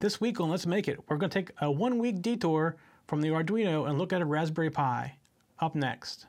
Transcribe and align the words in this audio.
This 0.00 0.20
week 0.20 0.38
on 0.38 0.48
Let's 0.48 0.64
Make 0.64 0.86
It, 0.86 1.00
we're 1.08 1.16
going 1.16 1.28
to 1.28 1.36
take 1.36 1.50
a 1.60 1.68
one 1.68 1.98
week 1.98 2.22
detour 2.22 2.76
from 3.08 3.20
the 3.20 3.30
Arduino 3.30 3.88
and 3.88 3.98
look 3.98 4.12
at 4.12 4.22
a 4.22 4.24
Raspberry 4.24 4.70
Pi. 4.70 5.16
Up 5.58 5.74
next. 5.74 6.26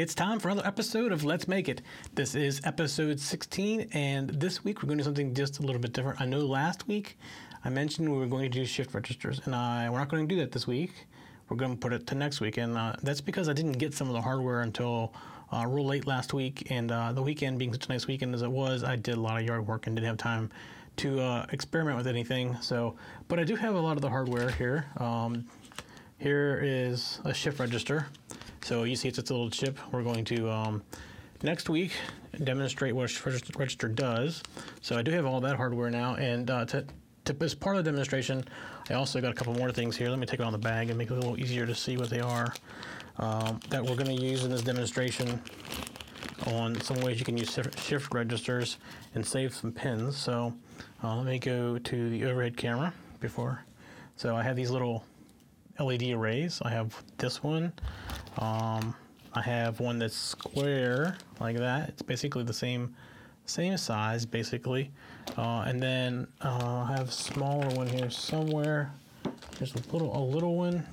It's 0.00 0.14
time 0.14 0.40
for 0.40 0.48
another 0.48 0.66
episode 0.66 1.12
of 1.12 1.24
Let's 1.24 1.46
Make 1.46 1.68
It. 1.68 1.82
This 2.14 2.34
is 2.34 2.62
episode 2.64 3.20
16, 3.20 3.90
and 3.92 4.30
this 4.30 4.64
week 4.64 4.82
we're 4.82 4.86
going 4.86 4.96
to 4.96 5.04
do 5.04 5.06
something 5.06 5.34
just 5.34 5.58
a 5.58 5.62
little 5.62 5.78
bit 5.78 5.92
different. 5.92 6.22
I 6.22 6.24
know 6.24 6.38
last 6.38 6.88
week 6.88 7.18
I 7.66 7.68
mentioned 7.68 8.10
we 8.10 8.16
were 8.16 8.24
going 8.24 8.50
to 8.50 8.58
do 8.58 8.64
shift 8.64 8.94
registers, 8.94 9.42
and 9.44 9.54
I, 9.54 9.90
we're 9.90 9.98
not 9.98 10.08
going 10.08 10.26
to 10.26 10.34
do 10.34 10.40
that 10.40 10.52
this 10.52 10.66
week. 10.66 11.06
We're 11.50 11.58
going 11.58 11.72
to 11.72 11.76
put 11.76 11.92
it 11.92 12.06
to 12.06 12.14
next 12.14 12.40
week, 12.40 12.56
and 12.56 12.78
uh, 12.78 12.94
that's 13.02 13.20
because 13.20 13.50
I 13.50 13.52
didn't 13.52 13.72
get 13.72 13.92
some 13.92 14.06
of 14.06 14.14
the 14.14 14.22
hardware 14.22 14.62
until 14.62 15.12
uh, 15.52 15.66
real 15.68 15.84
late 15.84 16.06
last 16.06 16.32
week, 16.32 16.68
and 16.70 16.90
uh, 16.90 17.12
the 17.12 17.20
weekend 17.20 17.58
being 17.58 17.70
such 17.70 17.84
a 17.84 17.88
nice 17.90 18.06
weekend 18.06 18.34
as 18.34 18.40
it 18.40 18.50
was, 18.50 18.82
I 18.82 18.96
did 18.96 19.18
a 19.18 19.20
lot 19.20 19.38
of 19.38 19.46
yard 19.46 19.66
work 19.66 19.86
and 19.86 19.94
didn't 19.94 20.08
have 20.08 20.16
time 20.16 20.50
to 20.96 21.20
uh, 21.20 21.46
experiment 21.52 21.98
with 21.98 22.06
anything. 22.06 22.56
So, 22.62 22.96
but 23.28 23.38
I 23.38 23.44
do 23.44 23.54
have 23.54 23.74
a 23.74 23.80
lot 23.80 23.96
of 23.96 24.00
the 24.00 24.08
hardware 24.08 24.50
here. 24.50 24.86
Um, 24.96 25.44
here 26.16 26.58
is 26.64 27.20
a 27.26 27.34
shift 27.34 27.58
register. 27.58 28.06
So 28.62 28.84
you 28.84 28.96
see 28.96 29.08
it's 29.08 29.18
its 29.18 29.30
little 29.30 29.50
chip. 29.50 29.78
We're 29.92 30.02
going 30.02 30.24
to 30.26 30.50
um, 30.50 30.82
next 31.42 31.68
week 31.68 31.92
demonstrate 32.44 32.94
what 32.94 33.04
a 33.04 33.08
shift 33.08 33.56
register 33.56 33.88
does. 33.88 34.42
So 34.82 34.96
I 34.96 35.02
do 35.02 35.10
have 35.12 35.26
all 35.26 35.40
that 35.40 35.56
hardware 35.56 35.90
now, 35.90 36.14
and 36.16 36.50
uh, 36.50 36.64
to, 36.66 36.84
to, 37.24 37.36
as 37.40 37.54
part 37.54 37.76
of 37.76 37.84
the 37.84 37.90
demonstration, 37.90 38.44
I 38.88 38.94
also 38.94 39.20
got 39.20 39.30
a 39.30 39.34
couple 39.34 39.54
more 39.54 39.72
things 39.72 39.96
here. 39.96 40.08
Let 40.10 40.18
me 40.18 40.26
take 40.26 40.40
it 40.40 40.46
on 40.46 40.52
the 40.52 40.58
bag 40.58 40.90
and 40.90 40.98
make 40.98 41.10
it 41.10 41.14
a 41.14 41.16
little 41.16 41.38
easier 41.38 41.66
to 41.66 41.74
see 41.74 41.96
what 41.96 42.10
they 42.10 42.20
are 42.20 42.52
um, 43.18 43.60
that 43.68 43.84
we're 43.84 43.96
going 43.96 44.16
to 44.16 44.22
use 44.22 44.44
in 44.44 44.50
this 44.50 44.62
demonstration 44.62 45.40
on 46.46 46.80
some 46.80 46.98
ways 47.00 47.18
you 47.18 47.24
can 47.24 47.36
use 47.36 47.58
shift 47.76 48.14
registers 48.14 48.78
and 49.14 49.24
save 49.24 49.54
some 49.54 49.72
pins. 49.72 50.16
So 50.16 50.54
uh, 51.02 51.16
let 51.16 51.26
me 51.26 51.38
go 51.38 51.78
to 51.78 52.10
the 52.10 52.24
overhead 52.24 52.56
camera 52.56 52.92
before. 53.20 53.64
So 54.16 54.36
I 54.36 54.42
have 54.42 54.56
these 54.56 54.70
little 54.70 55.04
LED 55.78 56.02
arrays. 56.10 56.60
I 56.62 56.70
have 56.70 57.02
this 57.18 57.42
one. 57.42 57.72
Um, 58.38 58.94
I 59.32 59.40
have 59.42 59.80
one 59.80 59.98
that's 59.98 60.16
square 60.16 61.16
like 61.38 61.56
that. 61.56 61.88
It's 61.88 62.02
basically 62.02 62.44
the 62.44 62.52
same 62.52 62.94
same 63.46 63.76
size 63.76 64.24
basically. 64.26 64.90
Uh, 65.36 65.64
and 65.66 65.82
then 65.82 66.26
uh, 66.40 66.84
I 66.88 66.96
have 66.96 67.08
a 67.08 67.12
smaller 67.12 67.68
one 67.74 67.86
here 67.86 68.10
somewhere. 68.10 68.92
There's 69.58 69.74
a 69.74 69.92
little 69.92 70.16
a 70.16 70.22
little 70.22 70.56
one. 70.56 70.86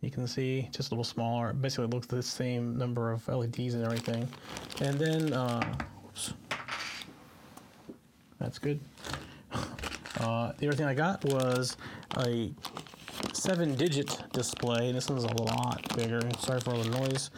You 0.00 0.10
can 0.10 0.26
see 0.26 0.68
just 0.70 0.90
a 0.90 0.94
little 0.94 1.04
smaller. 1.04 1.54
Basically, 1.54 1.86
looks 1.86 2.06
the 2.06 2.22
same 2.22 2.76
number 2.76 3.10
of 3.10 3.26
LEDs 3.26 3.72
and 3.72 3.82
everything. 3.82 4.28
And 4.82 4.98
then, 4.98 5.32
uh, 5.32 5.76
oops, 6.06 6.34
that's 8.38 8.58
good. 8.58 8.80
Uh, 10.20 10.52
the 10.58 10.68
other 10.68 10.76
thing 10.76 10.86
I 10.86 10.94
got 10.94 11.24
was 11.24 11.76
a 12.18 12.52
seven 13.32 13.74
digit 13.74 14.22
display. 14.32 14.92
This 14.92 15.08
one's 15.08 15.24
a 15.24 15.42
lot 15.42 15.84
bigger. 15.96 16.20
Sorry 16.38 16.60
for 16.60 16.72
all 16.74 16.82
the 16.82 16.90
noise, 16.90 17.30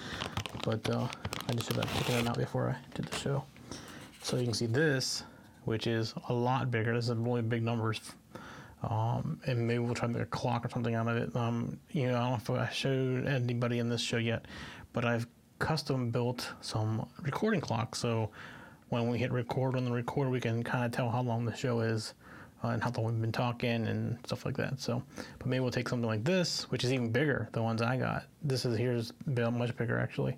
but 0.64 0.88
uh, 0.90 1.08
I 1.48 1.52
just 1.52 1.66
should 1.66 1.76
have 1.76 1.92
taken 1.98 2.26
it 2.26 2.28
out 2.28 2.38
before 2.38 2.70
I 2.70 2.94
did 2.94 3.06
the 3.06 3.16
show. 3.16 3.44
So 4.22 4.36
you 4.36 4.44
can 4.44 4.54
see 4.54 4.66
this, 4.66 5.22
which 5.64 5.86
is 5.86 6.14
a 6.28 6.32
lot 6.32 6.70
bigger. 6.70 6.94
This 6.94 7.08
is 7.08 7.14
really 7.16 7.42
big 7.42 7.62
numbers. 7.62 8.00
Um, 8.82 9.40
and 9.46 9.66
maybe 9.66 9.78
we'll 9.78 9.94
try 9.94 10.06
to 10.06 10.12
make 10.12 10.22
a 10.22 10.26
clock 10.26 10.64
or 10.64 10.68
something 10.68 10.94
out 10.94 11.08
of 11.08 11.16
it. 11.16 11.34
Um, 11.34 11.78
you 11.90 12.08
know, 12.08 12.16
I 12.16 12.30
don't 12.30 12.48
know 12.48 12.54
if 12.54 12.68
I 12.68 12.72
showed 12.72 13.26
anybody 13.26 13.78
in 13.78 13.88
this 13.88 14.00
show 14.00 14.18
yet, 14.18 14.46
but 14.92 15.04
I've 15.04 15.26
custom 15.58 16.10
built 16.10 16.52
some 16.60 17.08
recording 17.22 17.60
clocks. 17.60 17.98
So 17.98 18.30
when 18.90 19.08
we 19.08 19.18
hit 19.18 19.32
record 19.32 19.76
on 19.76 19.84
the 19.84 19.90
recorder, 19.90 20.30
we 20.30 20.40
can 20.40 20.62
kind 20.62 20.84
of 20.84 20.92
tell 20.92 21.10
how 21.10 21.22
long 21.22 21.44
the 21.44 21.56
show 21.56 21.80
is 21.80 22.14
uh, 22.64 22.68
and 22.68 22.82
how 22.82 22.90
long 22.96 23.06
we've 23.06 23.20
been 23.20 23.32
talking 23.32 23.86
and 23.86 24.18
stuff 24.24 24.44
like 24.44 24.56
that. 24.56 24.80
So, 24.80 25.02
but 25.38 25.46
maybe 25.46 25.60
we'll 25.60 25.70
take 25.70 25.88
something 25.88 26.06
like 26.06 26.24
this, 26.24 26.70
which 26.70 26.84
is 26.84 26.92
even 26.92 27.10
bigger. 27.10 27.48
The 27.52 27.62
ones 27.62 27.82
I 27.82 27.96
got. 27.96 28.24
This 28.42 28.64
is 28.64 28.76
here's 28.76 29.12
much 29.26 29.76
bigger 29.76 29.98
actually, 29.98 30.36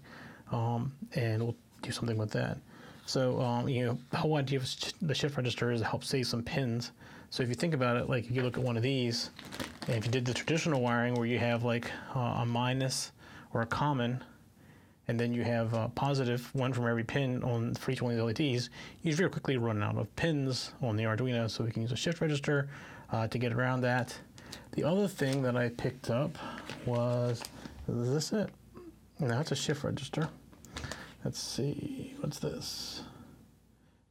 um, 0.52 0.92
and 1.14 1.42
we'll 1.42 1.56
do 1.82 1.90
something 1.92 2.16
with 2.16 2.30
that. 2.32 2.58
So, 3.06 3.40
um, 3.40 3.68
you 3.68 3.86
know, 3.86 3.98
the 4.10 4.18
whole 4.18 4.36
idea 4.36 4.58
of 4.58 4.68
the 5.00 5.14
shift 5.14 5.36
register 5.36 5.70
is 5.72 5.80
to 5.80 5.86
help 5.86 6.04
save 6.04 6.26
some 6.26 6.42
pins. 6.42 6.92
So, 7.30 7.42
if 7.42 7.48
you 7.48 7.54
think 7.54 7.74
about 7.74 7.96
it, 7.96 8.08
like 8.08 8.24
if 8.24 8.32
you 8.32 8.42
look 8.42 8.58
at 8.58 8.62
one 8.62 8.76
of 8.76 8.82
these, 8.82 9.30
and 9.86 9.96
if 9.96 10.04
you 10.04 10.10
did 10.10 10.24
the 10.24 10.34
traditional 10.34 10.82
wiring 10.82 11.14
where 11.14 11.26
you 11.26 11.38
have 11.38 11.64
like 11.64 11.90
uh, 12.14 12.40
a 12.40 12.46
minus 12.46 13.12
or 13.54 13.62
a 13.62 13.66
common 13.66 14.22
and 15.08 15.18
then 15.18 15.32
you 15.32 15.42
have 15.42 15.72
a 15.72 15.90
positive 15.94 16.54
one 16.54 16.72
from 16.72 16.86
every 16.86 17.02
pin 17.02 17.42
on 17.42 17.74
for 17.74 17.90
each 17.90 18.02
one 18.02 18.12
of 18.12 18.18
the 18.18 18.24
LEDs, 18.24 18.70
you 19.02 19.14
very 19.14 19.30
quickly 19.30 19.56
run 19.56 19.82
out 19.82 19.96
of 19.96 20.14
pins 20.16 20.72
on 20.82 20.96
the 20.96 21.04
Arduino, 21.04 21.50
so 21.50 21.64
we 21.64 21.70
can 21.70 21.82
use 21.82 21.92
a 21.92 21.96
shift 21.96 22.20
register 22.20 22.68
uh, 23.10 23.26
to 23.28 23.38
get 23.38 23.52
around 23.52 23.80
that. 23.80 24.16
The 24.72 24.84
other 24.84 25.08
thing 25.08 25.42
that 25.42 25.56
I 25.56 25.70
picked 25.70 26.10
up 26.10 26.36
was, 26.84 27.42
is 27.88 28.12
this 28.12 28.32
it? 28.32 28.50
No, 29.18 29.40
it's 29.40 29.50
a 29.50 29.56
shift 29.56 29.82
register. 29.82 30.28
Let's 31.24 31.42
see, 31.42 32.14
what's 32.20 32.38
this? 32.38 33.02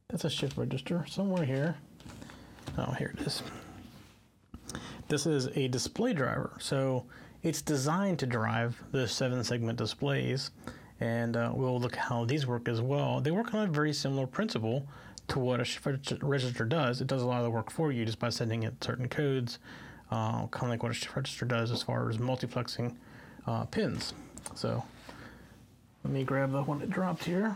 That's 0.08 0.24
a 0.24 0.30
shift 0.30 0.56
register 0.56 1.04
somewhere 1.08 1.44
here. 1.44 1.76
Oh, 2.76 2.92
here 2.92 3.14
it 3.18 3.26
is. 3.26 3.42
This 5.08 5.26
is 5.26 5.46
a 5.56 5.68
display 5.68 6.12
driver. 6.12 6.52
So 6.58 7.06
it's 7.42 7.62
designed 7.62 8.18
to 8.18 8.26
drive 8.26 8.82
the 8.90 9.08
seven 9.08 9.42
segment 9.44 9.78
displays 9.78 10.50
and 11.00 11.36
uh, 11.36 11.52
we'll 11.54 11.78
look 11.78 11.96
how 11.96 12.24
these 12.24 12.46
work 12.46 12.68
as 12.68 12.80
well. 12.80 13.20
They 13.20 13.30
work 13.30 13.54
on 13.54 13.68
a 13.68 13.70
very 13.70 13.92
similar 13.92 14.26
principle 14.26 14.86
to 15.28 15.38
what 15.38 15.60
a 15.60 15.64
shift 15.64 16.12
register 16.22 16.64
does. 16.64 17.00
It 17.00 17.06
does 17.06 17.22
a 17.22 17.26
lot 17.26 17.38
of 17.38 17.44
the 17.44 17.50
work 17.50 17.70
for 17.70 17.92
you 17.92 18.04
just 18.04 18.18
by 18.18 18.30
sending 18.30 18.62
it 18.62 18.82
certain 18.82 19.08
codes, 19.08 19.58
uh, 20.10 20.46
kind 20.46 20.64
of 20.64 20.70
like 20.70 20.82
what 20.82 20.90
a 20.90 20.94
shift 20.94 21.14
register 21.14 21.44
does 21.44 21.70
as 21.70 21.82
far 21.82 22.08
as 22.08 22.18
multiplexing 22.18 22.96
uh, 23.46 23.64
pins. 23.66 24.14
So 24.54 24.82
let 26.04 26.12
me 26.12 26.24
grab 26.24 26.52
the 26.52 26.62
one 26.62 26.78
that 26.80 26.90
dropped 26.90 27.24
here. 27.24 27.54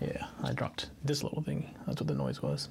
Yeah, 0.00 0.26
I 0.42 0.52
dropped 0.52 0.90
this 1.04 1.22
little 1.22 1.42
thing. 1.42 1.74
That's 1.86 2.00
what 2.00 2.08
the 2.08 2.14
noise 2.14 2.42
was. 2.42 2.68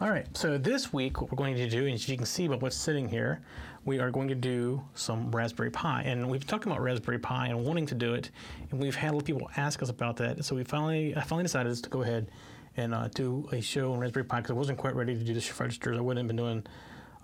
All 0.00 0.08
right, 0.08 0.28
so 0.36 0.58
this 0.58 0.92
week 0.92 1.20
what 1.20 1.28
we're 1.32 1.36
going 1.36 1.56
to 1.56 1.68
do, 1.68 1.86
and 1.86 1.94
as 1.94 2.08
you 2.08 2.16
can 2.16 2.24
see 2.24 2.46
by 2.46 2.54
what's 2.54 2.76
sitting 2.76 3.08
here, 3.08 3.42
we 3.84 3.98
are 3.98 4.12
going 4.12 4.28
to 4.28 4.34
do 4.36 4.80
some 4.94 5.28
Raspberry 5.32 5.72
Pi. 5.72 6.02
And 6.02 6.30
we've 6.30 6.46
talked 6.46 6.66
about 6.66 6.80
Raspberry 6.80 7.18
Pi 7.18 7.48
and 7.48 7.64
wanting 7.64 7.84
to 7.86 7.96
do 7.96 8.14
it, 8.14 8.30
and 8.70 8.78
we've 8.78 8.94
had 8.94 9.24
people 9.24 9.50
ask 9.56 9.82
us 9.82 9.88
about 9.88 10.16
that. 10.18 10.44
So 10.44 10.54
we 10.54 10.62
finally, 10.62 11.16
I 11.16 11.22
finally 11.22 11.42
decided 11.42 11.74
to 11.82 11.90
go 11.90 12.02
ahead 12.02 12.30
and 12.76 12.94
uh, 12.94 13.08
do 13.08 13.48
a 13.50 13.60
show 13.60 13.92
on 13.92 13.98
Raspberry 13.98 14.24
Pi 14.24 14.36
because 14.36 14.52
I 14.52 14.54
wasn't 14.54 14.78
quite 14.78 14.94
ready 14.94 15.16
to 15.18 15.24
do 15.24 15.34
the 15.34 15.40
shift 15.40 15.58
registers. 15.58 15.98
I 15.98 16.00
wouldn't 16.00 16.24
have 16.24 16.28
been 16.28 16.44
doing 16.44 16.64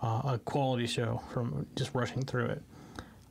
uh, 0.03 0.33
a 0.33 0.41
quality 0.45 0.89
show 0.89 1.23
from 1.33 1.67
just 1.77 1.95
rushing 1.95 2.23
through 2.23 2.47
it. 2.47 2.63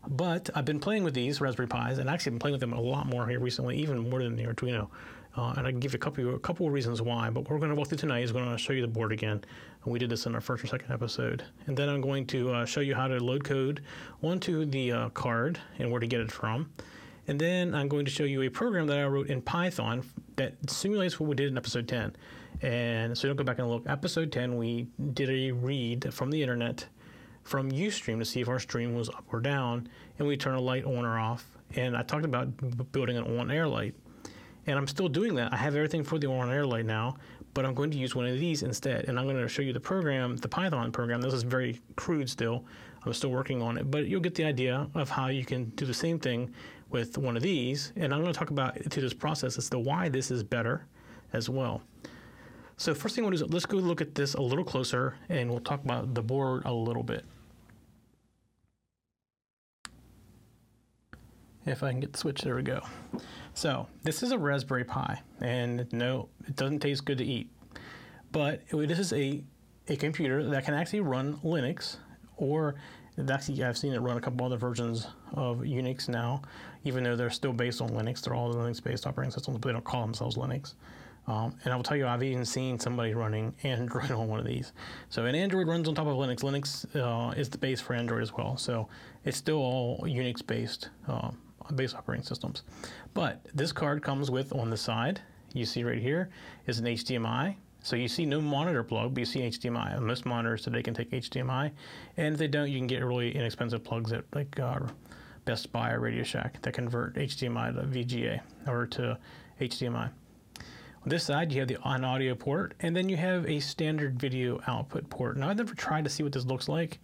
But 0.08 0.52
I've 0.56 0.64
been 0.64 0.80
playing 0.80 1.04
with 1.04 1.16
these 1.16 1.42
Raspberry 1.42 1.68
Pis, 1.68 1.98
and 1.98 2.10
actually 2.10 2.30
been 2.30 2.40
playing 2.40 2.54
with 2.54 2.62
them 2.62 2.72
a 2.72 2.80
lot 2.80 3.08
more 3.08 3.28
here 3.28 3.42
recently, 3.42 3.76
even 3.80 4.10
more 4.10 4.24
than 4.24 4.38
the 4.38 4.46
Arduino. 4.46 4.88
Uh, 5.36 5.54
and 5.58 5.66
I 5.66 5.72
can 5.72 5.80
give 5.80 5.94
you 5.94 5.98
a 5.98 6.00
couple 6.00 6.36
a 6.36 6.40
couple 6.40 6.68
of 6.68 6.74
reasons 6.74 7.02
why. 7.02 7.30
But 7.30 7.42
what 7.42 7.52
we're 7.52 7.58
going 7.58 7.70
to 7.70 7.76
walk 7.76 7.88
through 7.88 7.98
tonight 7.98 8.24
is 8.24 8.32
going 8.32 8.50
to 8.50 8.58
show 8.58 8.74
you 8.74 8.82
the 8.82 8.88
board 8.88 9.12
again, 9.12 9.44
and 9.84 9.94
we 9.94 9.98
did 9.98 10.10
this 10.10 10.26
in 10.26 10.36
our 10.36 10.42
first 10.42 10.64
or 10.64 10.68
second 10.68 10.92
episode. 10.92 11.44
And 11.66 11.76
then 11.76 11.90
I'm 11.90 12.02
going 12.02 12.26
to 12.28 12.52
uh, 12.52 12.66
show 12.66 12.82
you 12.82 12.94
how 12.94 13.08
to 13.08 13.20
load 13.20 13.44
code 13.44 13.82
onto 14.22 14.66
the 14.66 14.92
uh, 14.92 15.10
card 15.10 15.60
and 15.80 15.92
where 15.92 16.00
to 16.00 16.08
get 16.08 16.22
it 16.22 16.32
from. 16.32 16.70
And 17.28 17.40
then 17.40 17.74
I'm 17.74 17.88
going 17.88 18.06
to 18.06 18.12
show 18.12 18.26
you 18.26 18.42
a 18.42 18.50
program 18.50 18.86
that 18.88 19.00
I 19.00 19.06
wrote 19.06 19.28
in 19.28 19.42
Python 19.42 20.04
that 20.36 20.56
simulates 20.70 21.20
what 21.20 21.30
we 21.30 21.36
did 21.36 21.50
in 21.50 21.58
episode 21.58 21.88
10. 21.88 22.16
And 22.62 23.18
so 23.18 23.28
you 23.28 23.34
don't 23.34 23.38
go 23.38 23.44
back 23.44 23.60
and 23.60 23.70
look. 23.70 23.84
Episode 23.88 24.32
10, 24.32 24.58
we 24.58 24.88
did 25.14 25.30
a 25.30 25.52
read 25.52 26.14
from 26.14 26.32
the 26.32 26.42
internet 26.42 26.86
from 27.44 27.72
Ustream 27.72 28.20
to 28.20 28.26
see 28.26 28.42
if 28.42 28.50
our 28.50 28.60
stream 28.60 28.96
was 28.96 29.10
up 29.10 29.26
or 29.32 29.40
down, 29.40 29.88
and 30.18 30.28
we 30.28 30.38
turn 30.38 30.56
a 30.56 30.62
light 30.62 30.86
on 30.86 31.06
or 31.06 31.20
off. 31.20 31.50
And 31.76 31.98
I 31.98 32.04
talked 32.04 32.26
about 32.26 32.92
building 32.92 33.18
an 33.18 33.40
on 33.40 33.52
air 33.52 33.68
light. 33.68 33.96
And 34.66 34.78
I'm 34.78 34.88
still 34.88 35.10
doing 35.10 35.36
that. 35.36 35.52
I 35.54 35.58
have 35.58 35.76
everything 35.76 36.04
for 36.04 36.18
the 36.18 36.28
on 36.28 36.52
air 36.52 36.66
light 36.66 36.86
now, 36.86 37.18
but 37.54 37.66
I'm 37.66 37.74
going 37.74 37.92
to 37.92 37.98
use 37.98 38.16
one 38.16 38.26
of 38.26 38.40
these 38.40 38.64
instead. 38.64 39.06
And 39.06 39.20
I'm 39.20 39.26
going 39.26 39.38
to 39.38 39.48
show 39.48 39.62
you 39.62 39.74
the 39.74 39.80
program, 39.80 40.38
the 40.38 40.48
Python 40.48 40.92
program. 40.92 41.22
This 41.22 41.34
is 41.34 41.44
very 41.44 41.82
crude 41.96 42.30
still. 42.30 42.64
I'm 43.06 43.14
still 43.14 43.32
working 43.32 43.62
on 43.62 43.78
it, 43.78 43.92
but 43.92 44.08
you'll 44.08 44.22
get 44.22 44.36
the 44.36 44.46
idea 44.46 44.88
of 44.96 45.10
how 45.10 45.28
you 45.28 45.44
can 45.44 45.66
do 45.76 45.86
the 45.86 45.94
same 45.94 46.20
thing 46.20 46.54
with 46.90 47.18
one 47.18 47.36
of 47.36 47.44
these. 47.44 47.92
And 47.98 48.14
I'm 48.14 48.22
going 48.22 48.32
to 48.32 48.40
talk 48.40 48.52
about 48.52 48.90
to 48.90 49.02
this 49.02 49.14
process 49.14 49.58
as 49.58 49.70
to 49.72 49.80
why 49.80 50.08
this 50.08 50.32
is 50.32 50.44
better 50.44 50.86
as 51.34 51.50
well. 51.50 51.82
So 52.78 52.94
first 52.94 53.16
thing 53.16 53.24
to 53.26 53.30
do 53.30 53.46
is 53.46 53.52
let's 53.52 53.66
go 53.66 53.78
look 53.78 54.02
at 54.02 54.16
this 54.16 54.34
a 54.36 54.42
little 54.42 54.64
closer 54.64 55.16
and 55.30 55.50
we'll 55.50 55.60
talk 55.60 55.84
about 55.84 56.14
the 56.14 56.22
board 56.22 56.64
a 56.66 56.74
little 56.74 57.04
bit. 57.04 57.26
If 61.66 61.82
I 61.84 61.92
can 61.92 62.00
get 62.02 62.12
the 62.12 62.20
switch, 62.20 62.42
there 62.42 62.56
we 62.56 62.64
go. 62.64 62.82
So 63.54 63.88
this 64.04 64.24
is 64.24 64.32
a 64.32 64.38
Raspberry 64.38 64.84
Pi, 64.84 65.22
and 65.40 65.88
no, 65.94 66.28
it 66.48 66.56
doesn't 66.56 66.80
taste 66.80 67.06
good 67.06 67.20
to 67.20 67.26
eat. 67.26 67.50
But 68.32 68.62
this 68.72 69.00
is 69.00 69.14
a, 69.14 69.44
a 69.88 69.96
computer 69.96 70.44
that 70.50 70.66
can 70.66 70.74
actually 70.74 71.02
run 71.02 71.38
Linux, 71.38 71.98
or 72.36 72.76
actually 73.30 73.64
I've 73.64 73.78
seen 73.78 73.94
it 73.94 74.00
run 74.00 74.18
a 74.18 74.22
couple 74.22 74.46
other 74.46 74.58
versions 74.58 75.08
of 75.34 75.60
Unix 75.60 76.10
now, 76.10 76.42
even 76.84 77.04
though 77.04 77.16
they're 77.16 77.30
still 77.30 77.54
based 77.54 77.82
on 77.82 77.90
Linux. 77.92 78.22
They're 78.22 78.34
all 78.34 78.54
Linux-based 78.54 79.08
operating 79.08 79.32
systems, 79.32 79.60
but 79.60 79.68
they 79.70 79.74
don't 79.74 79.86
call 79.86 80.02
themselves 80.02 80.36
Linux. 80.36 80.74
Um, 81.26 81.56
and 81.64 81.72
I 81.74 81.78
will 81.78 81.84
tell 81.84 81.96
you, 81.96 82.06
I've 82.06 82.24
even 82.24 82.44
seen 82.44 82.80
somebody 82.80 83.14
running 83.14 83.56
Android 83.64 84.12
on 84.12 84.28
one 84.28 84.40
of 84.40 84.46
these. 84.46 84.74
So, 85.10 85.26
an 85.26 85.36
Android 85.36 85.68
runs 85.68 85.88
on 85.88 85.96
top 85.96 86.08
of 86.08 86.16
Linux. 86.18 86.42
Linux 86.42 86.86
uh, 86.96 87.32
is 87.32 87.50
the 87.50 87.58
base 87.58 87.80
for 87.80 87.94
Android 87.94 88.22
as 88.22 88.34
well. 88.34 88.58
So, 88.58 88.90
it's 89.24 89.38
still 89.38 89.58
all 89.58 90.00
Unix 90.02 90.46
based. 90.46 90.90
Base 91.76 91.94
operating 91.94 92.26
systems. 92.26 92.64
But 93.14 93.46
this 93.54 93.72
card 93.72 94.02
comes 94.02 94.30
with 94.30 94.54
on 94.54 94.70
the 94.70 94.78
side, 94.78 95.22
you 95.54 95.66
see 95.66 95.84
right 95.84 96.00
here, 96.00 96.30
is 96.68 96.80
an 96.80 96.86
HDMI. 96.86 97.56
So 97.82 97.98
you 97.98 98.08
see 98.08 98.26
no 98.26 98.40
monitor 98.40 98.82
plug, 98.82 99.14
but 99.14 99.20
you 99.20 99.26
see 99.26 99.42
HDMI. 99.42 100.00
Most 100.00 100.26
monitors 100.26 100.62
today 100.62 100.82
can 100.82 100.94
take 100.94 101.12
HDMI, 101.12 101.72
and 102.16 102.34
if 102.34 102.40
they 102.40 102.48
don't, 102.48 102.72
you 102.72 102.78
can 102.78 102.88
get 102.88 103.04
really 103.04 103.36
inexpensive 103.36 103.84
plugs 103.84 104.14
at 104.14 104.24
like 104.34 104.58
uh, 104.58 104.80
Best 105.44 105.72
Buy 105.74 105.92
or 105.92 106.00
Radio 106.00 106.24
Shack 106.24 106.62
that 106.62 106.74
convert 106.74 107.16
HDMI 107.16 107.76
to 107.76 107.82
VGA 107.84 108.40
or 108.68 108.88
to 108.88 109.18
HDMI. 109.60 110.10
On 111.04 111.10
this 111.10 111.26
side, 111.26 111.52
you 111.52 111.60
have 111.60 111.68
the 111.68 111.78
on 111.84 112.06
audio 112.06 112.34
port, 112.34 112.76
and 112.80 112.96
then 112.96 113.10
you 113.10 113.18
have 113.18 113.46
a 113.50 113.60
standard 113.60 114.18
video 114.18 114.62
output 114.68 115.10
port. 115.10 115.36
Now, 115.36 115.50
I've 115.50 115.58
never 115.58 115.76
tried 115.76 116.06
to 116.06 116.10
see 116.10 116.24
what 116.24 116.32
this 116.32 116.46
looks 116.46 116.70
like, 116.70 117.00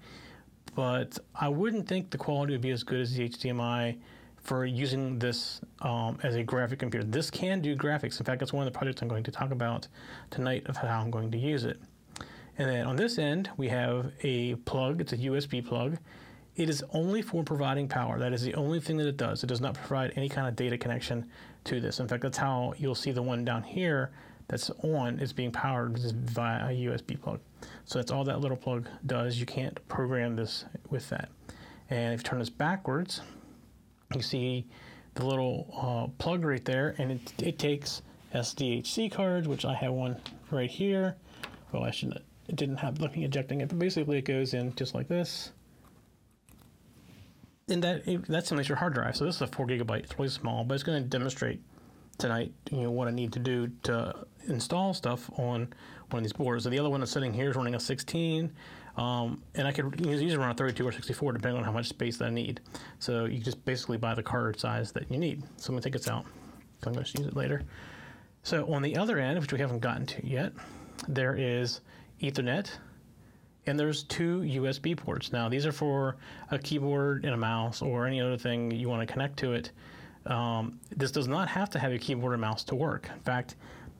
but 0.73 1.19
I 1.35 1.49
wouldn't 1.49 1.87
think 1.89 2.09
the 2.09 2.17
quality 2.17 2.53
would 2.53 2.61
be 2.61 2.71
as 2.71 2.83
good 2.83 3.01
as 3.01 3.13
the 3.13 3.27
HDMI 3.27 3.97
for 4.41 4.65
using 4.65 5.19
this 5.19 5.61
um, 5.81 6.17
as 6.23 6.35
a 6.35 6.43
graphic 6.43 6.79
computer. 6.79 7.05
This 7.05 7.29
can 7.29 7.61
do 7.61 7.75
graphics. 7.75 8.19
In 8.19 8.25
fact, 8.25 8.41
it's 8.41 8.53
one 8.53 8.65
of 8.65 8.71
the 8.71 8.77
projects 8.77 9.01
I'm 9.01 9.07
going 9.07 9.23
to 9.23 9.31
talk 9.31 9.51
about 9.51 9.87
tonight 10.29 10.65
of 10.67 10.77
how 10.77 11.01
I'm 11.01 11.11
going 11.11 11.31
to 11.31 11.37
use 11.37 11.63
it. 11.65 11.79
And 12.57 12.69
then 12.69 12.85
on 12.85 12.95
this 12.97 13.17
end, 13.17 13.49
we 13.57 13.69
have 13.69 14.11
a 14.21 14.55
plug. 14.55 15.01
It's 15.01 15.13
a 15.13 15.17
USB 15.17 15.65
plug. 15.65 15.97
It 16.55 16.69
is 16.69 16.83
only 16.91 17.21
for 17.21 17.41
providing 17.43 17.87
power. 17.87 18.19
That 18.19 18.33
is 18.33 18.41
the 18.41 18.53
only 18.55 18.81
thing 18.81 18.97
that 18.97 19.07
it 19.07 19.15
does. 19.15 19.43
It 19.43 19.47
does 19.47 19.61
not 19.61 19.75
provide 19.75 20.11
any 20.17 20.27
kind 20.27 20.45
of 20.45 20.57
data 20.57 20.77
connection 20.77 21.29
to 21.65 21.79
this. 21.79 21.99
In 22.01 22.07
fact, 22.07 22.23
that's 22.23 22.37
how 22.37 22.73
you'll 22.77 22.95
see 22.95 23.11
the 23.11 23.21
one 23.21 23.45
down 23.45 23.63
here 23.63 24.11
that's 24.49 24.69
on 24.83 25.19
is 25.19 25.31
being 25.31 25.51
powered 25.51 25.97
via 25.97 26.65
a 26.65 26.69
USB 26.69 27.19
plug. 27.19 27.39
So 27.85 27.99
that's 27.99 28.11
all 28.11 28.25
that 28.25 28.41
little 28.41 28.57
plug 28.57 28.87
does. 29.05 29.39
You 29.39 29.45
can't 29.45 29.79
program 29.87 30.35
this 30.35 30.65
with 30.89 31.07
that. 31.09 31.29
And 31.89 32.13
if 32.13 32.21
you 32.21 32.23
turn 32.23 32.39
this 32.39 32.49
backwards, 32.49 33.21
you 34.15 34.21
see 34.21 34.65
the 35.15 35.25
little 35.25 35.67
uh, 35.75 36.07
plug 36.17 36.43
right 36.43 36.63
there, 36.63 36.95
and 36.97 37.11
it, 37.11 37.33
it 37.41 37.59
takes 37.59 38.01
SDHC 38.33 39.11
cards, 39.11 39.47
which 39.47 39.65
I 39.65 39.73
have 39.73 39.93
one 39.93 40.17
right 40.51 40.69
here. 40.69 41.15
Well, 41.71 41.83
I 41.83 41.91
shouldn't. 41.91 42.21
It 42.47 42.55
didn't 42.55 42.77
have 42.77 42.99
looking 42.99 43.23
ejecting 43.23 43.61
it, 43.61 43.69
but 43.69 43.77
basically 43.77 44.17
it 44.17 44.25
goes 44.25 44.53
in 44.53 44.73
just 44.75 44.95
like 44.95 45.07
this. 45.07 45.51
And 47.67 47.83
that 47.83 48.07
it, 48.07 48.27
that 48.27 48.47
simulates 48.47 48.69
your 48.69 48.77
hard 48.77 48.95
drive. 48.95 49.15
So 49.15 49.25
this 49.25 49.35
is 49.35 49.41
a 49.43 49.47
four 49.47 49.67
gigabyte. 49.67 49.99
It's 49.99 50.17
really 50.17 50.29
small, 50.29 50.63
but 50.63 50.73
it's 50.73 50.83
going 50.83 51.03
to 51.03 51.07
demonstrate 51.07 51.61
tonight. 52.17 52.51
You 52.71 52.83
know 52.83 52.91
what 52.91 53.07
I 53.07 53.11
need 53.11 53.33
to 53.33 53.39
do 53.39 53.69
to 53.83 54.25
install 54.47 54.95
stuff 54.95 55.29
on 55.37 55.71
one 56.09 56.19
of 56.19 56.23
these 56.23 56.33
boards. 56.33 56.63
So 56.63 56.71
the 56.71 56.79
other 56.79 56.89
one 56.89 57.01
that's 57.01 57.11
sitting 57.11 57.33
here 57.33 57.51
is 57.51 57.55
running 57.55 57.75
a 57.75 57.79
16. 57.79 58.51
Um, 58.97 59.43
and 59.55 59.67
I 59.67 59.71
could 59.71 60.05
use 60.05 60.21
it 60.21 60.35
around 60.35 60.55
32 60.55 60.87
or 60.87 60.91
64 60.91 61.33
depending 61.33 61.57
on 61.59 61.63
how 61.63 61.71
much 61.71 61.87
space 61.87 62.17
that 62.17 62.25
I 62.25 62.31
need. 62.31 62.59
So 62.99 63.25
you 63.25 63.39
just 63.39 63.63
basically 63.65 63.97
buy 63.97 64.13
the 64.13 64.23
card 64.23 64.59
size 64.59 64.91
that 64.93 65.09
you 65.11 65.17
need. 65.17 65.43
So 65.57 65.69
I'm 65.69 65.75
going 65.75 65.83
to 65.83 65.89
take 65.89 65.93
this 65.93 66.07
out. 66.07 66.25
I'm 66.85 66.93
going 66.93 67.05
to 67.05 67.17
use 67.17 67.27
it 67.27 67.35
later. 67.35 67.63
So 68.43 68.71
on 68.71 68.81
the 68.81 68.97
other 68.97 69.19
end, 69.19 69.39
which 69.39 69.51
we 69.51 69.59
haven't 69.59 69.79
gotten 69.79 70.05
to 70.07 70.25
yet, 70.25 70.53
there 71.07 71.35
is 71.35 71.81
Ethernet 72.21 72.69
and 73.67 73.79
there's 73.79 74.03
two 74.03 74.41
USB 74.41 74.97
ports. 74.97 75.31
Now 75.31 75.49
these 75.49 75.65
are 75.65 75.71
for 75.71 76.17
a 76.51 76.57
keyboard 76.57 77.25
and 77.25 77.33
a 77.33 77.37
mouse 77.37 77.81
or 77.81 78.07
any 78.07 78.21
other 78.21 78.37
thing 78.37 78.71
you 78.71 78.89
want 78.89 79.07
to 79.07 79.11
connect 79.11 79.37
to 79.39 79.53
it. 79.53 79.71
Um, 80.25 80.79
this 80.95 81.11
does 81.11 81.27
not 81.27 81.47
have 81.49 81.69
to 81.71 81.79
have 81.79 81.91
a 81.91 81.97
keyboard 81.97 82.33
and 82.33 82.41
mouse 82.41 82.63
to 82.65 82.75
work. 82.75 83.09
In 83.13 83.21
fact, 83.21 83.55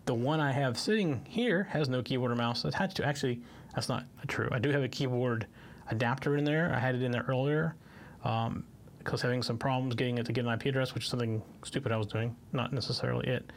the 0.06 0.14
one 0.14 0.40
I 0.40 0.52
have 0.52 0.78
sitting 0.78 1.24
here 1.26 1.64
has 1.64 1.90
no 1.90 2.02
keyboard 2.02 2.32
or 2.32 2.36
mouse 2.36 2.66
attached 2.66 2.98
to. 2.98 3.06
Actually, 3.06 3.42
that's 3.74 3.90
not 3.90 4.06
true. 4.28 4.50
I 4.52 4.60
do 4.60 4.70
have 4.72 4.84
a 4.84 4.88
keyboard 4.88 5.48
adapter 5.90 6.38
in 6.38 6.44
there. 6.44 6.74
I 6.74 6.80
had 6.80 6.96
it 6.96 7.02
in 7.02 7.12
there 7.12 7.26
earlier 7.28 7.76
um, 8.24 8.64
because 9.00 9.22
having 9.22 9.42
some 9.42 9.58
problems 9.58 9.96
getting 9.96 10.18
it 10.18 10.26
to 10.26 10.34
get 10.34 10.46
an 10.46 10.52
IP 10.52 10.66
address, 10.68 10.94
which 10.94 11.06
is 11.06 11.10
something 11.10 11.42
stupid 11.64 11.92
I 11.92 11.98
was 11.98 12.08
doing, 12.08 12.36
not 12.52 12.74
necessarily 12.74 13.28
it. 13.28 13.52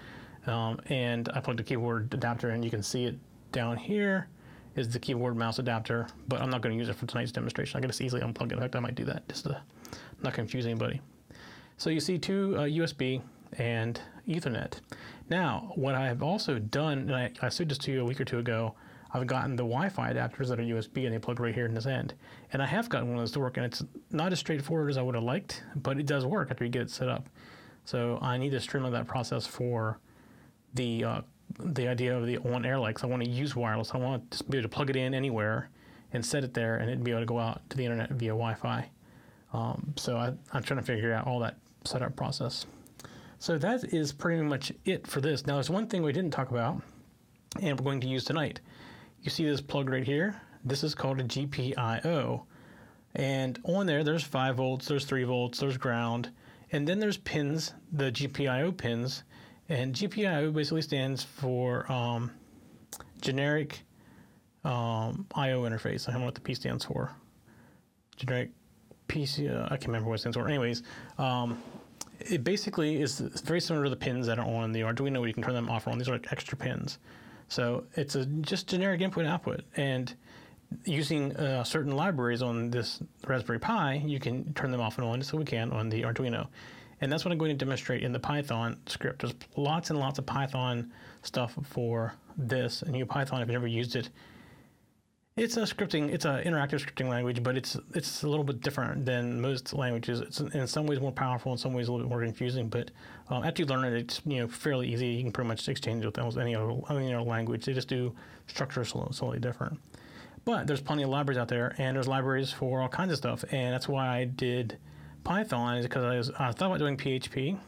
Um, 0.46 0.80
and 0.86 1.28
I 1.34 1.40
plugged 1.40 1.60
the 1.60 1.64
keyboard 1.64 2.12
adapter 2.12 2.50
in. 2.50 2.62
You 2.62 2.70
can 2.70 2.82
see 2.82 3.04
it 3.04 3.16
down 3.52 3.76
here 3.76 4.28
is 4.74 4.88
the 4.88 4.98
keyboard 4.98 5.36
mouse 5.36 5.58
adapter, 5.58 6.06
but 6.28 6.40
I'm 6.40 6.50
not 6.50 6.62
going 6.62 6.74
to 6.74 6.78
use 6.78 6.88
it 6.88 6.96
for 6.96 7.06
tonight's 7.06 7.32
demonstration. 7.32 7.76
I 7.76 7.80
can 7.80 7.90
just 7.90 8.00
easily 8.00 8.22
unplug 8.22 8.46
it. 8.46 8.52
In 8.52 8.60
fact, 8.60 8.74
I 8.74 8.80
might 8.80 8.94
do 8.94 9.04
that 9.04 9.28
just 9.28 9.44
to 9.44 9.60
not 10.22 10.32
confuse 10.34 10.64
anybody. 10.66 11.00
So 11.76 11.90
you 11.90 12.00
see 12.00 12.18
two 12.18 12.56
uh, 12.56 12.62
USB 12.62 13.20
and 13.58 14.00
Ethernet. 14.26 14.80
Now, 15.28 15.72
what 15.74 15.94
I 15.94 16.06
have 16.06 16.22
also 16.22 16.58
done, 16.58 16.98
and 16.98 17.14
I, 17.14 17.30
I 17.42 17.48
said 17.48 17.68
this 17.68 17.78
to 17.78 17.92
you 17.92 18.00
a 18.00 18.04
week 18.04 18.20
or 18.20 18.24
two 18.24 18.38
ago, 18.38 18.74
I've 19.14 19.26
gotten 19.26 19.56
the 19.56 19.62
Wi-Fi 19.62 20.14
adapters 20.14 20.48
that 20.48 20.58
are 20.58 20.62
USB 20.62 21.04
and 21.04 21.14
they 21.14 21.18
plug 21.18 21.38
right 21.38 21.54
here 21.54 21.66
in 21.66 21.74
this 21.74 21.86
end. 21.86 22.14
And 22.52 22.62
I 22.62 22.66
have 22.66 22.88
gotten 22.88 23.08
one 23.08 23.18
of 23.18 23.22
those 23.22 23.32
to 23.32 23.40
work, 23.40 23.58
and 23.58 23.66
it's 23.66 23.84
not 24.10 24.32
as 24.32 24.38
straightforward 24.38 24.90
as 24.90 24.96
I 24.96 25.02
would 25.02 25.14
have 25.14 25.24
liked, 25.24 25.62
but 25.76 25.98
it 25.98 26.06
does 26.06 26.24
work 26.24 26.50
after 26.50 26.64
you 26.64 26.70
get 26.70 26.82
it 26.82 26.90
set 26.90 27.08
up. 27.08 27.28
So 27.84 28.18
I 28.22 28.38
need 28.38 28.50
to 28.50 28.60
streamline 28.60 28.92
that 28.92 29.06
process 29.06 29.46
for 29.46 29.98
the 30.74 31.04
uh, 31.04 31.20
the 31.58 31.86
idea 31.88 32.16
of 32.16 32.26
the 32.26 32.38
on 32.38 32.64
air 32.64 32.78
lights. 32.78 33.04
I 33.04 33.06
want 33.06 33.22
to 33.22 33.28
use 33.28 33.54
wireless. 33.54 33.90
I 33.92 33.98
want 33.98 34.30
to 34.30 34.44
be 34.44 34.58
able 34.58 34.68
to 34.68 34.74
plug 34.74 34.88
it 34.88 34.96
in 34.96 35.12
anywhere 35.12 35.68
and 36.12 36.24
set 36.24 36.44
it 36.44 36.54
there, 36.54 36.76
and 36.76 36.88
it'd 36.88 37.04
be 37.04 37.10
able 37.10 37.20
to 37.20 37.26
go 37.26 37.38
out 37.38 37.68
to 37.70 37.76
the 37.76 37.84
internet 37.84 38.10
via 38.10 38.30
Wi-Fi. 38.30 38.88
Um, 39.52 39.92
so 39.96 40.16
I, 40.16 40.32
I'm 40.52 40.62
trying 40.62 40.80
to 40.80 40.86
figure 40.86 41.12
out 41.12 41.26
all 41.26 41.40
that 41.40 41.58
setup 41.84 42.16
process. 42.16 42.66
So 43.38 43.58
that 43.58 43.92
is 43.92 44.12
pretty 44.12 44.42
much 44.42 44.72
it 44.84 45.06
for 45.06 45.20
this. 45.20 45.46
Now, 45.46 45.54
there's 45.54 45.68
one 45.68 45.88
thing 45.88 46.02
we 46.02 46.12
didn't 46.12 46.32
talk 46.32 46.50
about, 46.50 46.80
and 47.60 47.78
we're 47.78 47.84
going 47.84 48.00
to 48.00 48.06
use 48.06 48.24
tonight. 48.24 48.60
You 49.22 49.30
see 49.30 49.44
this 49.44 49.60
plug 49.60 49.88
right 49.88 50.02
here? 50.02 50.40
This 50.64 50.82
is 50.82 50.94
called 50.94 51.20
a 51.20 51.24
GPIO. 51.24 52.42
And 53.14 53.58
on 53.64 53.86
there, 53.86 54.02
there's 54.02 54.24
5 54.24 54.56
volts, 54.56 54.86
there's 54.86 55.04
3 55.04 55.24
volts, 55.24 55.60
there's 55.60 55.76
ground, 55.76 56.30
and 56.72 56.88
then 56.88 56.98
there's 56.98 57.18
pins, 57.18 57.72
the 57.92 58.10
GPIO 58.10 58.76
pins. 58.76 59.22
And 59.68 59.94
GPIO 59.94 60.52
basically 60.52 60.82
stands 60.82 61.22
for 61.22 61.90
um, 61.90 62.32
generic 63.20 63.84
um, 64.64 65.26
IO 65.34 65.62
interface. 65.68 66.08
I 66.08 66.12
don't 66.12 66.22
know 66.22 66.26
what 66.26 66.34
the 66.34 66.40
P 66.40 66.54
stands 66.54 66.84
for. 66.84 67.14
Generic 68.16 68.50
PC, 69.08 69.54
uh, 69.54 69.66
I 69.66 69.76
can't 69.76 69.88
remember 69.88 70.08
what 70.08 70.16
it 70.16 70.18
stands 70.18 70.36
for. 70.36 70.48
Anyways, 70.48 70.82
um, 71.18 71.62
it 72.18 72.42
basically 72.42 73.00
is 73.00 73.20
very 73.20 73.60
similar 73.60 73.84
to 73.84 73.90
the 73.90 73.96
pins 73.96 74.26
that 74.26 74.38
are 74.38 74.46
on 74.46 74.72
the 74.72 74.80
Arduino 74.80 75.20
where 75.20 75.28
you 75.28 75.34
can 75.34 75.42
turn 75.44 75.54
them 75.54 75.68
off 75.70 75.86
or 75.86 75.90
on. 75.90 75.98
These 75.98 76.08
are 76.08 76.12
like 76.12 76.32
extra 76.32 76.56
pins. 76.56 76.98
So 77.52 77.84
it's 77.96 78.14
a 78.14 78.24
just 78.24 78.66
generic 78.68 79.02
input 79.02 79.24
and 79.24 79.32
output. 79.32 79.60
And 79.76 80.14
using 80.86 81.36
uh, 81.36 81.64
certain 81.64 81.94
libraries 81.94 82.40
on 82.40 82.70
this 82.70 83.02
Raspberry 83.26 83.58
Pi, 83.58 84.02
you 84.06 84.18
can 84.18 84.54
turn 84.54 84.70
them 84.70 84.80
off 84.80 84.96
and 84.96 85.06
on 85.06 85.20
so 85.20 85.36
we 85.36 85.44
can 85.44 85.70
on 85.70 85.90
the 85.90 86.00
Arduino. 86.02 86.46
And 87.02 87.12
that's 87.12 87.26
what 87.26 87.32
I'm 87.32 87.36
going 87.36 87.50
to 87.50 87.62
demonstrate 87.62 88.02
in 88.02 88.12
the 88.12 88.18
Python 88.18 88.78
script. 88.86 89.20
There's 89.20 89.34
lots 89.54 89.90
and 89.90 89.98
lots 89.98 90.18
of 90.18 90.24
Python 90.24 90.92
stuff 91.20 91.58
for 91.62 92.14
this. 92.38 92.80
And 92.80 92.96
you 92.96 93.04
Python, 93.04 93.42
if 93.42 93.48
you've 93.48 93.52
never 93.52 93.66
used 93.66 93.96
it, 93.96 94.08
it's 95.36 95.56
a 95.56 95.62
scripting. 95.62 96.12
It's 96.12 96.26
an 96.26 96.44
interactive 96.44 96.84
scripting 96.84 97.08
language, 97.08 97.42
but 97.42 97.56
it's 97.56 97.76
it's 97.94 98.22
a 98.22 98.28
little 98.28 98.44
bit 98.44 98.60
different 98.60 99.06
than 99.06 99.40
most 99.40 99.72
languages. 99.72 100.20
It's 100.20 100.40
in 100.40 100.66
some 100.66 100.86
ways 100.86 101.00
more 101.00 101.12
powerful, 101.12 101.52
in 101.52 101.58
some 101.58 101.72
ways 101.72 101.88
a 101.88 101.92
little 101.92 102.06
bit 102.06 102.10
more 102.10 102.22
confusing. 102.22 102.68
But 102.68 102.90
um, 103.30 103.42
after 103.42 103.62
you 103.62 103.66
learn 103.66 103.84
it, 103.84 103.94
it's 103.94 104.20
you 104.26 104.40
know 104.40 104.48
fairly 104.48 104.92
easy. 104.92 105.06
You 105.06 105.22
can 105.22 105.32
pretty 105.32 105.48
much 105.48 105.66
exchange 105.68 106.02
it 106.02 106.06
with 106.06 106.18
almost 106.18 106.36
any 106.36 106.54
other, 106.54 106.72
any 106.90 107.14
other 107.14 107.24
language. 107.24 107.64
They 107.64 107.72
just 107.72 107.88
do 107.88 108.14
structure 108.46 108.84
slightly 108.84 109.38
different. 109.38 109.80
But 110.44 110.66
there's 110.66 110.82
plenty 110.82 111.04
of 111.04 111.08
libraries 111.08 111.38
out 111.38 111.48
there, 111.48 111.74
and 111.78 111.96
there's 111.96 112.08
libraries 112.08 112.52
for 112.52 112.82
all 112.82 112.88
kinds 112.88 113.12
of 113.12 113.18
stuff. 113.18 113.44
And 113.52 113.72
that's 113.72 113.88
why 113.88 114.08
I 114.08 114.24
did 114.24 114.76
Python, 115.24 115.78
is 115.78 115.86
because 115.86 116.04
I, 116.04 116.16
was, 116.18 116.30
I 116.30 116.52
thought 116.52 116.66
about 116.66 116.78
doing 116.78 116.96
PHP, 116.96 117.58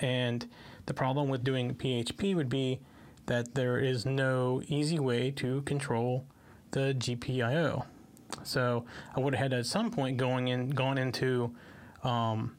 and 0.00 0.48
the 0.86 0.94
problem 0.94 1.28
with 1.28 1.44
doing 1.44 1.74
PHP 1.74 2.34
would 2.34 2.48
be 2.48 2.80
that 3.26 3.54
there 3.54 3.78
is 3.78 4.06
no 4.06 4.62
easy 4.66 4.98
way 4.98 5.30
to 5.32 5.62
control 5.62 6.26
the 6.72 6.94
GPIO. 6.98 7.84
So 8.42 8.84
I 9.14 9.20
would 9.20 9.34
have 9.34 9.42
had 9.42 9.52
at 9.58 9.66
some 9.66 9.90
point 9.90 10.16
going 10.16 10.48
in, 10.48 10.70
gone 10.70 10.98
into 10.98 11.54
um, 12.02 12.56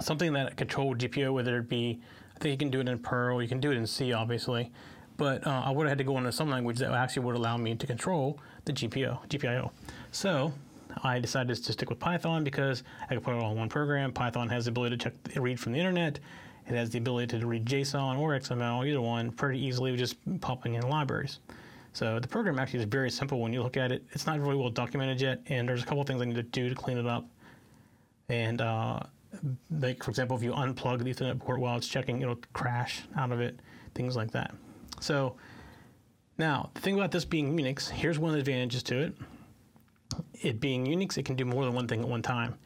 something 0.00 0.32
that 0.32 0.56
controlled 0.56 0.98
GPIO, 0.98 1.32
whether 1.32 1.58
it 1.58 1.68
be, 1.68 2.00
I 2.34 2.38
think 2.40 2.52
you 2.52 2.58
can 2.58 2.70
do 2.70 2.80
it 2.80 2.88
in 2.88 2.98
Perl, 2.98 3.40
you 3.40 3.48
can 3.48 3.60
do 3.60 3.70
it 3.70 3.76
in 3.76 3.86
C, 3.86 4.12
obviously, 4.12 4.72
but 5.16 5.46
uh, 5.46 5.62
I 5.64 5.70
would 5.70 5.86
have 5.86 5.92
had 5.92 5.98
to 5.98 6.04
go 6.04 6.18
into 6.18 6.32
some 6.32 6.50
language 6.50 6.78
that 6.78 6.90
actually 6.90 7.24
would 7.24 7.36
allow 7.36 7.56
me 7.56 7.74
to 7.74 7.86
control 7.86 8.40
the 8.64 8.72
GPIO, 8.72 9.28
GPIO. 9.28 9.70
So 10.10 10.52
I 11.04 11.18
decided 11.18 11.54
to 11.56 11.72
stick 11.72 11.90
with 11.90 11.98
Python 11.98 12.44
because 12.44 12.82
I 13.08 13.14
could 13.14 13.22
put 13.22 13.34
it 13.34 13.42
all 13.42 13.52
in 13.52 13.58
one 13.58 13.68
program. 13.68 14.12
Python 14.12 14.48
has 14.48 14.64
the 14.64 14.70
ability 14.70 14.96
to 14.96 15.10
check, 15.10 15.14
read 15.36 15.60
from 15.60 15.72
the 15.72 15.78
internet. 15.78 16.18
It 16.66 16.74
has 16.74 16.90
the 16.90 16.98
ability 16.98 17.38
to 17.38 17.46
read 17.46 17.66
JSON 17.66 18.18
or 18.18 18.38
XML, 18.38 18.86
either 18.86 19.00
one, 19.00 19.32
pretty 19.32 19.58
easily, 19.58 19.96
just 19.96 20.16
popping 20.40 20.74
in 20.74 20.88
libraries. 20.88 21.40
So 21.92 22.18
the 22.18 22.28
program 22.28 22.58
actually 22.58 22.80
is 22.80 22.86
very 22.86 23.10
simple 23.10 23.40
when 23.40 23.52
you 23.52 23.62
look 23.62 23.76
at 23.76 23.92
it. 23.92 24.04
It's 24.12 24.26
not 24.26 24.40
really 24.40 24.56
well 24.56 24.70
documented 24.70 25.20
yet, 25.20 25.40
and 25.46 25.68
there's 25.68 25.82
a 25.82 25.84
couple 25.84 26.00
of 26.00 26.06
things 26.06 26.22
I 26.22 26.24
need 26.24 26.36
to 26.36 26.42
do 26.42 26.68
to 26.68 26.74
clean 26.74 26.96
it 26.96 27.06
up. 27.06 27.26
And 28.28 28.60
uh, 28.60 29.00
like 29.70 30.02
for 30.02 30.10
example, 30.10 30.36
if 30.36 30.42
you 30.42 30.52
unplug 30.52 31.04
the 31.04 31.12
Ethernet 31.12 31.38
port 31.38 31.60
while 31.60 31.76
it's 31.76 31.88
checking, 31.88 32.22
it'll 32.22 32.38
crash 32.52 33.02
out 33.16 33.30
of 33.32 33.40
it, 33.40 33.60
things 33.94 34.16
like 34.16 34.30
that. 34.30 34.54
So 35.00 35.36
now 36.38 36.70
the 36.74 36.80
thing 36.80 36.94
about 36.94 37.10
this 37.10 37.24
being 37.24 37.56
Unix, 37.56 37.90
here's 37.90 38.18
one 38.18 38.30
of 38.30 38.34
the 38.34 38.40
advantages 38.40 38.82
to 38.84 38.98
it. 38.98 39.14
It 40.40 40.60
being 40.60 40.86
Unix, 40.86 41.18
it 41.18 41.24
can 41.24 41.36
do 41.36 41.44
more 41.44 41.64
than 41.64 41.74
one 41.74 41.86
thing 41.86 42.00
at 42.00 42.08
one 42.08 42.22
time. 42.22 42.56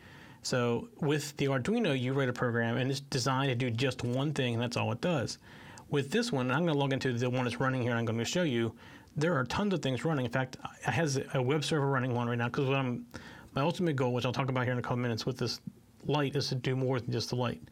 So 0.43 0.89
with 1.01 1.37
the 1.39 1.47
Arduino, 1.47 1.99
you 1.99 2.13
write 2.13 2.29
a 2.29 2.33
program 2.33 2.77
and 2.77 2.91
it's 2.91 3.01
designed 3.01 3.49
to 3.49 3.57
do 3.57 3.71
just 3.71 4.05
one 4.05 4.33
thing, 4.33 4.55
and 4.55 4.63
that's 4.63 4.77
all 4.77 4.93
it 4.93 5.01
does. 5.01 5.39
With 5.89 6.11
this 6.11 6.31
one, 6.33 6.51
I'm 6.51 6.65
going 6.65 6.75
to 6.75 6.79
log 6.79 6.93
into 6.93 7.13
the 7.13 7.31
one 7.31 7.45
that's 7.45 7.61
running 7.61 7.83
here. 7.83 7.91
And 7.91 7.99
I'm 7.99 8.05
going 8.05 8.19
to 8.19 8.25
show 8.25 8.43
you 8.43 8.75
there 9.17 9.35
are 9.35 9.45
tons 9.45 9.73
of 9.73 9.81
things 9.81 10.05
running. 10.05 10.27
In 10.27 10.31
fact, 10.31 10.57
I 10.87 10.91
have 10.91 11.17
a 11.35 11.43
web 11.43 11.65
server 11.65 11.87
running 11.87 12.15
one 12.15 12.29
right 12.29 12.39
now 12.39 12.47
because 12.47 12.67
what 12.67 12.77
I'm 12.77 13.07
my 13.55 13.63
ultimate 13.63 13.97
goal, 13.97 14.13
which 14.13 14.27
I'll 14.27 14.33
talk 14.33 14.51
about 14.51 14.65
here 14.65 14.73
in 14.75 14.79
a 14.79 14.83
couple 14.83 14.99
minutes 14.99 15.25
with 15.25 15.39
this 15.39 15.61
light, 16.05 16.37
is 16.37 16.49
to 16.49 16.55
do 16.55 16.77
more 16.77 17.01
than 17.01 17.11
just 17.11 17.31
the 17.31 17.37
light. 17.37 17.63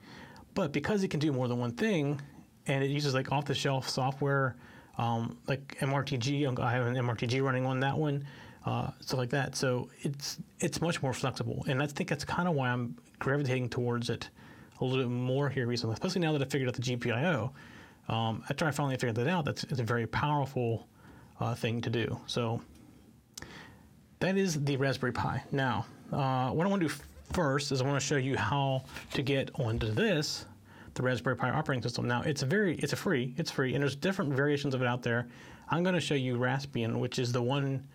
But 0.55 0.73
because 0.73 1.03
it 1.03 1.09
can 1.09 1.21
do 1.21 1.31
more 1.31 1.47
than 1.47 1.59
one 1.59 1.73
thing, 1.73 2.21
and 2.67 2.83
it 2.83 2.89
uses 2.89 3.13
like 3.13 3.31
off-the-shelf 3.31 3.87
software, 3.87 4.57
um, 4.97 5.37
like 5.47 5.77
MRTG, 5.81 6.59
I 6.59 6.73
have 6.73 6.87
an 6.87 6.95
MRTG 6.95 7.43
running 7.43 7.67
on 7.67 7.81
that 7.81 7.99
one, 7.99 8.25
uh, 8.65 8.93
stuff 9.01 9.19
like 9.19 9.31
that. 9.31 9.57
So 9.57 9.91
it's 10.01 10.39
it's 10.61 10.81
much 10.81 11.03
more 11.03 11.13
flexible, 11.13 11.65
and 11.69 11.83
I 11.83 11.87
think 11.87 12.09
that's 12.09 12.25
kind 12.25 12.49
of 12.49 12.55
why 12.55 12.71
I'm 12.71 12.97
gravitating 13.19 13.69
towards 13.69 14.09
it 14.09 14.31
a 14.81 14.85
little 14.85 15.05
bit 15.05 15.11
more 15.11 15.51
here 15.51 15.67
recently, 15.67 15.95
especially 15.95 16.23
now 16.23 16.33
that 16.33 16.41
I 16.41 16.47
figured 16.47 16.69
out 16.69 16.75
the 16.75 16.83
GPIO. 16.83 17.51
Um, 18.09 18.43
after 18.49 18.67
I 18.67 18.71
finally 18.71 18.97
figured 18.97 19.17
that 19.17 19.29
out, 19.29 19.45
that's 19.45 19.65
it's 19.65 19.81
a 19.81 19.85
very 19.85 20.07
powerful 20.07 20.89
uh, 21.41 21.55
thing 21.55 21.81
to 21.83 21.91
do. 21.91 22.19
So 22.27 22.61
that 24.21 24.37
is 24.37 24.65
the 24.65 24.77
Raspberry 24.77 25.13
Pi. 25.13 25.43
Now, 25.53 25.87
uh, 26.13 26.51
what 26.51 26.67
I 26.67 26.71
want 26.71 26.83
to 26.83 26.89
do 26.89 26.95
first 27.33 27.73
is 27.73 27.81
I 27.81 27.85
want 27.85 28.01
to 28.01 28.07
show 28.07 28.17
you 28.17 28.37
how 28.37 28.85
to 29.13 29.23
get 29.23 29.51
onto 29.59 29.91
this, 29.91 30.47
the 30.95 31.03
Raspberry 31.03 31.37
Pi 31.37 31.51
operating 31.51 31.83
system. 31.83 32.07
Now, 32.07 32.23
it's 32.23 32.43
a 32.43 32.47
very, 32.47 32.77
it's 32.77 32.93
a 32.93 32.97
free, 32.97 33.35
it's 33.37 33.51
free, 33.51 33.75
and 33.75 33.83
there's 33.83 33.97
different 33.97 34.33
variations 34.33 34.75
of 34.75 34.83
it 34.83 34.87
out 34.87 35.03
there. 35.03 35.27
I'm 35.71 35.83
going 35.83 35.95
to 35.95 36.01
show 36.01 36.15
you 36.15 36.37
Raspbian, 36.37 36.99
which 36.99 37.19
is 37.19 37.33
the 37.33 37.43
one. 37.43 37.87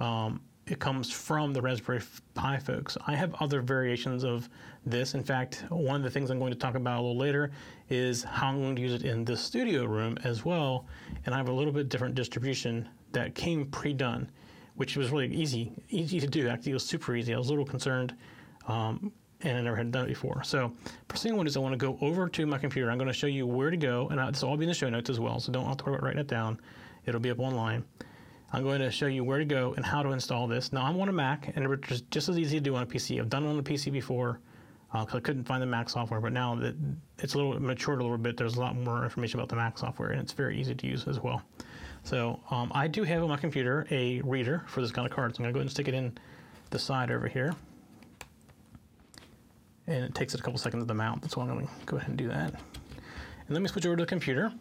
Um, 0.00 0.40
it 0.66 0.78
comes 0.78 1.10
from 1.10 1.52
the 1.52 1.60
Raspberry 1.60 2.00
Pi 2.32 2.58
folks. 2.58 2.96
I 3.06 3.14
have 3.14 3.34
other 3.40 3.60
variations 3.60 4.24
of 4.24 4.48
this. 4.86 5.14
In 5.14 5.22
fact, 5.22 5.64
one 5.68 5.96
of 5.96 6.02
the 6.02 6.10
things 6.10 6.30
I'm 6.30 6.38
going 6.38 6.52
to 6.52 6.58
talk 6.58 6.74
about 6.74 7.00
a 7.00 7.02
little 7.02 7.18
later 7.18 7.50
is 7.90 8.22
how 8.22 8.48
I'm 8.48 8.62
going 8.62 8.76
to 8.76 8.82
use 8.82 8.94
it 8.94 9.04
in 9.04 9.24
the 9.24 9.36
studio 9.36 9.84
room 9.84 10.16
as 10.24 10.44
well. 10.44 10.86
And 11.26 11.34
I 11.34 11.38
have 11.38 11.48
a 11.48 11.52
little 11.52 11.72
bit 11.72 11.90
different 11.90 12.14
distribution 12.14 12.88
that 13.12 13.34
came 13.34 13.66
pre-done, 13.66 14.30
which 14.76 14.96
was 14.96 15.10
really 15.10 15.34
easy, 15.34 15.72
easy 15.90 16.18
to 16.18 16.26
do. 16.26 16.48
Actually, 16.48 16.72
it 16.72 16.74
was 16.74 16.86
super 16.86 17.14
easy. 17.14 17.34
I 17.34 17.38
was 17.38 17.48
a 17.48 17.50
little 17.50 17.66
concerned, 17.66 18.14
um, 18.66 19.12
and 19.42 19.58
I 19.58 19.60
never 19.60 19.76
had 19.76 19.92
done 19.92 20.06
it 20.06 20.08
before. 20.08 20.42
So, 20.44 20.72
to 21.10 21.28
do 21.28 21.42
is 21.42 21.56
I 21.58 21.60
want 21.60 21.74
to 21.74 21.76
go 21.76 21.98
over 22.00 22.26
to 22.26 22.46
my 22.46 22.56
computer. 22.56 22.90
I'm 22.90 22.96
going 22.96 23.08
to 23.08 23.12
show 23.12 23.26
you 23.26 23.46
where 23.46 23.70
to 23.70 23.76
go, 23.76 24.08
and 24.08 24.18
this 24.34 24.42
will 24.42 24.50
all 24.50 24.56
be 24.56 24.64
in 24.64 24.68
the 24.68 24.74
show 24.74 24.88
notes 24.88 25.10
as 25.10 25.20
well. 25.20 25.38
So 25.40 25.52
don't 25.52 25.66
have 25.66 25.76
to 25.76 25.84
worry 25.84 25.96
about 25.96 26.06
writing 26.06 26.20
it 26.20 26.26
down. 26.26 26.58
It'll 27.04 27.20
be 27.20 27.30
up 27.30 27.38
online. 27.38 27.84
I'm 28.54 28.62
going 28.62 28.80
to 28.80 28.90
show 28.90 29.06
you 29.06 29.24
where 29.24 29.40
to 29.40 29.44
go 29.44 29.74
and 29.74 29.84
how 29.84 30.00
to 30.04 30.10
install 30.10 30.46
this. 30.46 30.72
Now 30.72 30.84
I'm 30.84 31.00
on 31.00 31.08
a 31.08 31.12
Mac, 31.12 31.52
and 31.56 31.66
it's 31.72 32.02
just 32.02 32.28
as 32.28 32.38
easy 32.38 32.58
to 32.58 32.62
do 32.62 32.76
on 32.76 32.84
a 32.84 32.86
PC. 32.86 33.18
I've 33.18 33.28
done 33.28 33.44
it 33.44 33.48
on 33.48 33.58
a 33.58 33.62
PC 33.64 33.90
before 33.90 34.38
uh, 34.92 35.04
I 35.12 35.18
couldn't 35.18 35.42
find 35.42 35.60
the 35.60 35.66
Mac 35.66 35.90
software, 35.90 36.20
but 36.20 36.32
now 36.32 36.54
that 36.54 36.76
it's 37.18 37.34
a 37.34 37.36
little 37.36 37.60
matured 37.60 37.98
a 37.98 38.04
little 38.04 38.16
bit, 38.16 38.36
there's 38.36 38.54
a 38.54 38.60
lot 38.60 38.76
more 38.76 39.02
information 39.02 39.40
about 39.40 39.48
the 39.48 39.56
Mac 39.56 39.76
software, 39.76 40.10
and 40.10 40.20
it's 40.20 40.30
very 40.32 40.56
easy 40.56 40.72
to 40.72 40.86
use 40.86 41.08
as 41.08 41.18
well. 41.18 41.42
So 42.04 42.38
um, 42.48 42.70
I 42.72 42.86
do 42.86 43.02
have 43.02 43.24
on 43.24 43.28
my 43.28 43.36
computer 43.36 43.88
a 43.90 44.20
reader 44.20 44.62
for 44.68 44.82
this 44.82 44.92
kind 44.92 45.04
of 45.04 45.12
card. 45.12 45.34
So 45.34 45.40
I'm 45.40 45.44
going 45.44 45.52
to 45.52 45.54
go 45.54 45.58
ahead 45.58 45.64
and 45.64 45.70
stick 45.72 45.88
it 45.88 45.94
in 45.94 46.16
the 46.70 46.78
side 46.78 47.10
over 47.10 47.26
here. 47.26 47.56
And 49.88 50.04
it 50.04 50.14
takes 50.14 50.32
it 50.32 50.38
a 50.38 50.42
couple 50.44 50.60
seconds 50.60 50.86
to 50.86 50.94
mount. 50.94 51.22
That's 51.22 51.36
why 51.36 51.42
I'm 51.42 51.48
going 51.48 51.66
to 51.66 51.72
go 51.86 51.96
ahead 51.96 52.08
and 52.08 52.16
do 52.16 52.28
that. 52.28 52.52
And 52.52 53.50
let 53.50 53.62
me 53.62 53.68
switch 53.68 53.84
over 53.84 53.96
to 53.96 54.04
the 54.04 54.06
computer. 54.06 54.52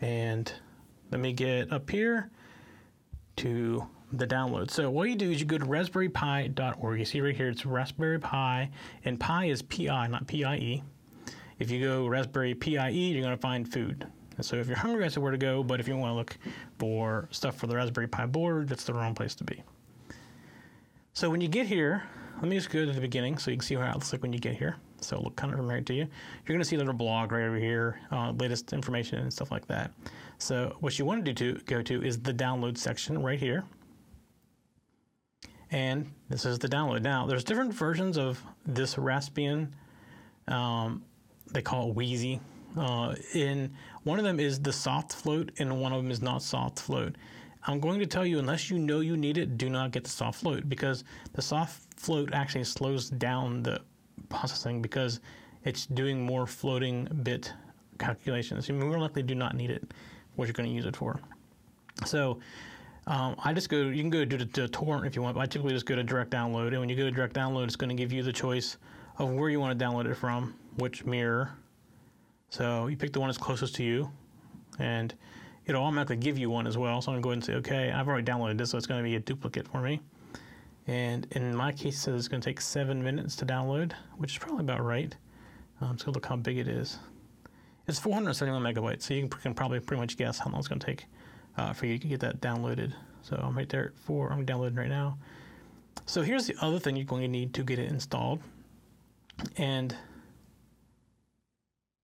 And 0.00 0.52
let 1.10 1.20
me 1.20 1.32
get 1.32 1.72
up 1.72 1.90
here 1.90 2.30
to 3.36 3.86
the 4.12 4.26
download. 4.26 4.70
So 4.70 4.90
what 4.90 5.08
you 5.08 5.16
do 5.16 5.30
is 5.30 5.40
you 5.40 5.46
go 5.46 5.58
to 5.58 5.64
raspberrypi.org. 5.64 6.98
You 6.98 7.04
see 7.04 7.20
right 7.20 7.36
here, 7.36 7.48
it's 7.48 7.66
Raspberry 7.66 8.18
Pi, 8.18 8.70
and 9.04 9.18
Pi 9.18 9.46
is 9.46 9.62
P-I, 9.62 10.06
not 10.06 10.26
P-I-E. 10.26 10.82
If 11.58 11.70
you 11.70 11.80
go 11.80 12.06
Raspberry 12.06 12.54
PIE, 12.54 12.88
you're 12.90 13.22
going 13.22 13.36
to 13.36 13.40
find 13.40 13.70
food. 13.70 14.06
And 14.36 14.46
so 14.46 14.56
if 14.56 14.68
you're 14.68 14.76
hungry, 14.76 15.02
that's 15.02 15.18
where 15.18 15.32
to 15.32 15.38
go. 15.38 15.62
But 15.64 15.80
if 15.80 15.88
you 15.88 15.96
want 15.96 16.12
to 16.12 16.14
look 16.14 16.38
for 16.78 17.28
stuff 17.32 17.56
for 17.56 17.66
the 17.66 17.74
Raspberry 17.74 18.06
Pi 18.06 18.26
board, 18.26 18.68
that's 18.68 18.84
the 18.84 18.94
wrong 18.94 19.14
place 19.14 19.34
to 19.36 19.44
be. 19.44 19.62
So 21.12 21.28
when 21.28 21.40
you 21.40 21.48
get 21.48 21.66
here, 21.66 22.04
let 22.36 22.48
me 22.48 22.56
just 22.56 22.70
go 22.70 22.86
to 22.86 22.92
the 22.92 23.00
beginning 23.00 23.38
so 23.38 23.50
you 23.50 23.56
can 23.56 23.66
see 23.66 23.74
how 23.74 23.90
it 23.90 23.94
looks 23.94 24.12
like 24.12 24.22
when 24.22 24.32
you 24.32 24.38
get 24.38 24.54
here. 24.54 24.76
So 25.00 25.20
look 25.20 25.36
kind 25.36 25.52
of 25.52 25.60
right 25.60 25.84
to 25.86 25.94
you. 25.94 26.00
You're 26.00 26.54
going 26.54 26.60
to 26.60 26.64
see 26.64 26.76
a 26.76 26.78
little 26.78 26.94
blog 26.94 27.32
right 27.32 27.44
over 27.44 27.56
here, 27.56 28.00
uh, 28.10 28.32
latest 28.32 28.72
information 28.72 29.18
and 29.20 29.32
stuff 29.32 29.50
like 29.50 29.66
that. 29.68 29.92
So 30.38 30.76
what 30.80 30.98
you 30.98 31.04
want 31.04 31.24
to 31.24 31.32
do 31.32 31.54
to 31.54 31.64
go 31.64 31.82
to 31.82 32.02
is 32.02 32.20
the 32.20 32.34
download 32.34 32.78
section 32.78 33.22
right 33.22 33.38
here. 33.38 33.64
And 35.70 36.10
this 36.28 36.46
is 36.46 36.58
the 36.58 36.68
download. 36.68 37.02
Now, 37.02 37.26
there's 37.26 37.44
different 37.44 37.74
versions 37.74 38.16
of 38.16 38.42
this 38.64 38.94
Raspbian. 38.94 39.68
Um, 40.46 41.04
they 41.52 41.62
call 41.62 41.90
it 41.90 41.94
Wheezy. 41.94 42.40
Uh, 42.76 43.14
in 43.34 43.74
one 44.04 44.18
of 44.18 44.24
them 44.24 44.38
is 44.38 44.60
the 44.60 44.72
soft 44.72 45.12
float, 45.12 45.50
and 45.58 45.80
one 45.80 45.92
of 45.92 46.02
them 46.02 46.10
is 46.10 46.22
not 46.22 46.42
soft 46.42 46.78
float. 46.78 47.16
I'm 47.66 47.80
going 47.80 47.98
to 47.98 48.06
tell 48.06 48.24
you, 48.24 48.38
unless 48.38 48.70
you 48.70 48.78
know 48.78 49.00
you 49.00 49.16
need 49.16 49.36
it, 49.36 49.58
do 49.58 49.68
not 49.68 49.90
get 49.90 50.04
the 50.04 50.10
soft 50.10 50.40
float 50.40 50.68
because 50.68 51.04
the 51.32 51.42
soft 51.42 51.82
float 52.00 52.32
actually 52.32 52.64
slows 52.64 53.10
down 53.10 53.62
the 53.62 53.80
processing 54.28 54.82
because 54.82 55.20
it's 55.64 55.86
doing 55.86 56.24
more 56.24 56.46
floating 56.46 57.08
bit 57.22 57.52
calculations. 57.98 58.68
You 58.68 58.74
more 58.74 58.98
likely 58.98 59.22
do 59.22 59.34
not 59.34 59.54
need 59.54 59.70
it, 59.70 59.92
what 60.36 60.46
you're 60.46 60.52
going 60.52 60.68
to 60.68 60.74
use 60.74 60.86
it 60.86 60.96
for. 60.96 61.20
So 62.06 62.38
um, 63.06 63.36
I 63.42 63.52
just 63.52 63.68
go, 63.68 63.76
you 63.82 64.02
can 64.02 64.10
go 64.10 64.24
to, 64.24 64.44
to 64.44 64.68
torrent 64.68 65.06
if 65.06 65.16
you 65.16 65.22
want, 65.22 65.34
but 65.34 65.40
I 65.40 65.46
typically 65.46 65.72
just 65.72 65.86
go 65.86 65.96
to 65.96 66.02
direct 66.02 66.30
download. 66.30 66.68
And 66.68 66.80
when 66.80 66.88
you 66.88 66.96
go 66.96 67.04
to 67.04 67.10
direct 67.10 67.34
download, 67.34 67.64
it's 67.64 67.76
going 67.76 67.88
to 67.88 67.96
give 67.96 68.12
you 68.12 68.22
the 68.22 68.32
choice 68.32 68.76
of 69.18 69.30
where 69.30 69.50
you 69.50 69.60
want 69.60 69.78
to 69.78 69.84
download 69.84 70.06
it 70.06 70.14
from, 70.14 70.54
which 70.76 71.04
mirror. 71.04 71.50
So 72.50 72.86
you 72.86 72.96
pick 72.96 73.12
the 73.12 73.20
one 73.20 73.28
that's 73.28 73.38
closest 73.38 73.74
to 73.76 73.82
you, 73.82 74.10
and 74.78 75.14
it'll 75.66 75.82
automatically 75.82 76.16
give 76.16 76.38
you 76.38 76.50
one 76.50 76.66
as 76.66 76.78
well. 76.78 77.02
So 77.02 77.12
I'm 77.12 77.20
going 77.20 77.40
to 77.40 77.52
go 77.52 77.54
ahead 77.54 77.64
and 77.64 77.66
say, 77.66 77.74
okay, 77.74 77.92
I've 77.92 78.08
already 78.08 78.30
downloaded 78.30 78.58
this, 78.58 78.70
so 78.70 78.78
it's 78.78 78.86
going 78.86 79.02
to 79.02 79.04
be 79.04 79.16
a 79.16 79.20
duplicate 79.20 79.66
for 79.68 79.80
me. 79.80 80.00
And 80.88 81.26
in 81.32 81.54
my 81.54 81.70
case, 81.70 81.96
it 81.96 82.00
says 82.00 82.14
it's 82.14 82.28
going 82.28 82.40
to 82.40 82.48
take 82.48 82.62
seven 82.62 83.02
minutes 83.04 83.36
to 83.36 83.46
download, 83.46 83.92
which 84.16 84.32
is 84.32 84.38
probably 84.38 84.60
about 84.64 84.82
right. 84.82 85.14
Um, 85.82 85.98
so 85.98 86.10
look 86.10 86.24
how 86.24 86.36
big 86.36 86.56
it 86.56 86.66
is. 86.66 86.98
It's 87.86 87.98
471 87.98 88.62
megabytes, 88.62 89.02
so 89.02 89.12
you 89.14 89.28
can 89.28 89.54
probably 89.54 89.80
pretty 89.80 90.00
much 90.00 90.16
guess 90.16 90.38
how 90.38 90.50
long 90.50 90.58
it's 90.58 90.68
going 90.68 90.78
to 90.78 90.86
take 90.86 91.04
uh, 91.58 91.74
for 91.74 91.84
you 91.84 91.98
to 91.98 92.08
get 92.08 92.20
that 92.20 92.40
downloaded. 92.40 92.94
So 93.20 93.36
I'm 93.36 93.54
right 93.54 93.68
there 93.68 93.88
at 93.88 93.98
four. 93.98 94.32
I'm 94.32 94.46
downloading 94.46 94.78
right 94.78 94.88
now. 94.88 95.18
So 96.06 96.22
here's 96.22 96.46
the 96.46 96.56
other 96.62 96.78
thing 96.78 96.96
you're 96.96 97.04
going 97.04 97.22
to 97.22 97.28
need 97.28 97.52
to 97.54 97.62
get 97.62 97.78
it 97.78 97.90
installed. 97.90 98.40
And 99.58 99.94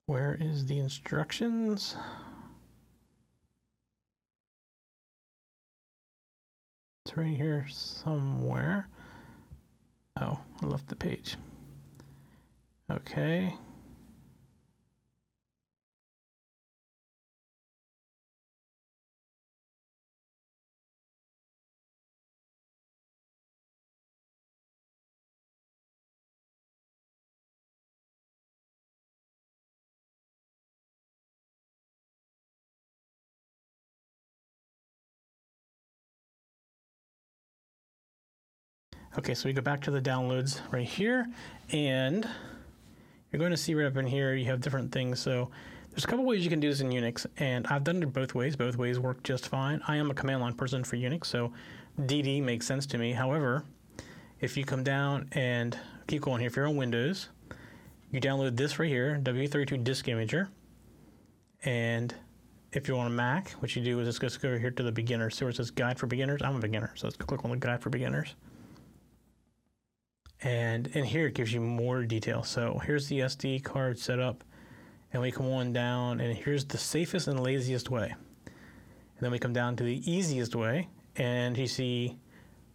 where 0.07 0.37
is 0.38 0.67
the 0.67 0.79
instructions? 0.79 1.97
Right 7.16 7.37
here 7.37 7.64
somewhere. 7.71 8.88
Oh, 10.21 10.40
I 10.62 10.66
left 10.66 10.88
the 10.88 10.97
page. 10.97 11.37
Okay. 12.90 13.54
Okay, 39.16 39.33
so 39.33 39.49
we 39.49 39.52
go 39.52 39.62
back 39.62 39.80
to 39.83 39.92
the 39.92 40.00
downloads 40.00 40.61
right 40.73 40.87
here, 40.87 41.28
and 41.71 42.28
you're 43.30 43.38
going 43.38 43.52
to 43.52 43.56
see 43.56 43.73
right 43.73 43.87
up 43.87 43.97
in 43.97 44.09
here 44.09 44.35
you 44.35 44.47
have 44.47 44.61
different 44.61 44.90
things. 44.90 45.21
So 45.21 45.50
there's 45.90 46.02
a 46.02 46.09
couple 46.09 46.25
ways 46.25 46.42
you 46.42 46.50
can 46.50 46.59
do 46.59 46.68
this 46.68 46.80
in 46.80 46.88
Unix, 46.88 47.25
and 47.37 47.64
I've 47.68 47.85
done 47.85 48.02
it 48.02 48.12
both 48.12 48.35
ways. 48.35 48.56
Both 48.56 48.76
ways 48.76 48.99
work 48.99 49.23
just 49.23 49.49
fine. 49.49 49.80
I 49.87 49.99
am 49.99 50.11
a 50.11 50.14
command 50.14 50.40
line 50.40 50.54
person 50.54 50.83
for 50.83 50.97
Unix, 50.97 51.26
so 51.26 51.52
DD 52.00 52.42
makes 52.42 52.66
sense 52.66 52.87
to 52.87 52.99
me. 52.99 53.12
However, 53.12 53.62
if 54.40 54.56
you 54.56 54.64
come 54.64 54.83
down 54.83 55.28
and 55.30 55.78
keep 56.09 56.23
going 56.23 56.40
here, 56.40 56.49
if 56.49 56.56
you're 56.56 56.66
on 56.66 56.75
Windows, 56.75 57.28
you 58.11 58.21
download 58.21 58.56
this 58.56 58.80
right 58.80 58.88
here, 58.88 59.21
W32 59.23 59.85
Disk 59.85 60.06
Imager, 60.06 60.49
and 61.64 62.12
if 62.73 62.88
you're 62.88 62.99
on 62.99 63.06
a 63.06 63.11
Mac, 63.11 63.50
what 63.61 63.76
you 63.76 63.83
do 63.85 64.00
is 64.00 64.18
just 64.18 64.42
go 64.42 64.49
over 64.49 64.59
here 64.59 64.73
to 64.73 64.83
the 64.83 64.90
beginner. 64.90 65.30
So 65.30 65.47
it 65.47 65.54
says 65.54 65.71
Guide 65.71 66.00
for 66.00 66.09
Beginners. 66.09 66.42
I'm 66.42 66.56
a 66.56 66.59
beginner, 66.59 66.92
so 66.97 67.06
let's 67.06 67.16
click 67.16 67.44
on 67.44 67.52
the 67.52 67.56
Guide 67.56 67.80
for 67.80 67.90
Beginners. 67.90 68.35
And 70.43 70.88
in 70.88 71.05
here, 71.05 71.26
it 71.26 71.35
gives 71.35 71.53
you 71.53 71.61
more 71.61 72.03
detail. 72.05 72.43
So 72.43 72.81
here's 72.85 73.09
the 73.09 73.21
SD 73.21 73.64
card 73.64 73.99
setup 73.99 74.45
and 75.14 75.23
we 75.23 75.31
come 75.31 75.47
on 75.47 75.73
down 75.73 76.21
and 76.21 76.37
here's 76.37 76.64
the 76.64 76.76
safest 76.76 77.29
and 77.29 77.41
laziest 77.41 77.88
way. 77.88 78.14
And 78.47 79.21
then 79.21 79.31
we 79.31 79.38
come 79.38 79.53
down 79.53 79.76
to 79.76 79.85
the 79.85 80.11
easiest 80.11 80.57
way 80.57 80.88
and 81.17 81.57
you 81.57 81.69
see 81.69 82.19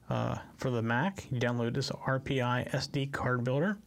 uh, 0.10 0.38
for 0.58 0.72
the 0.72 0.82
Mac, 0.82 1.28
you 1.30 1.39
download 1.39 1.74
this 1.74 1.92
RPI 1.92 2.72
SD 2.72 3.12
card 3.12 3.44
builder, 3.44 3.78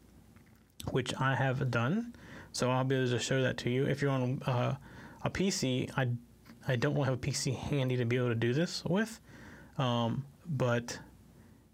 which 0.90 1.14
I 1.18 1.34
have 1.34 1.70
done. 1.70 2.14
So 2.52 2.70
I'll 2.70 2.84
be 2.84 2.94
able 2.94 3.08
to 3.08 3.18
show 3.18 3.42
that 3.42 3.56
to 3.58 3.70
you. 3.70 3.86
If 3.86 4.02
you're 4.02 4.10
on 4.10 4.42
uh, 4.46 4.76
a 5.24 5.30
PC, 5.30 5.90
I, 5.96 6.08
I 6.68 6.76
don't 6.76 6.94
have 7.02 7.14
a 7.14 7.18
PC 7.18 7.56
handy 7.56 7.96
to 7.96 8.04
be 8.04 8.16
able 8.16 8.28
to 8.28 8.34
do 8.34 8.52
this 8.52 8.84
with, 8.84 9.18
um, 9.78 10.24
but 10.46 10.98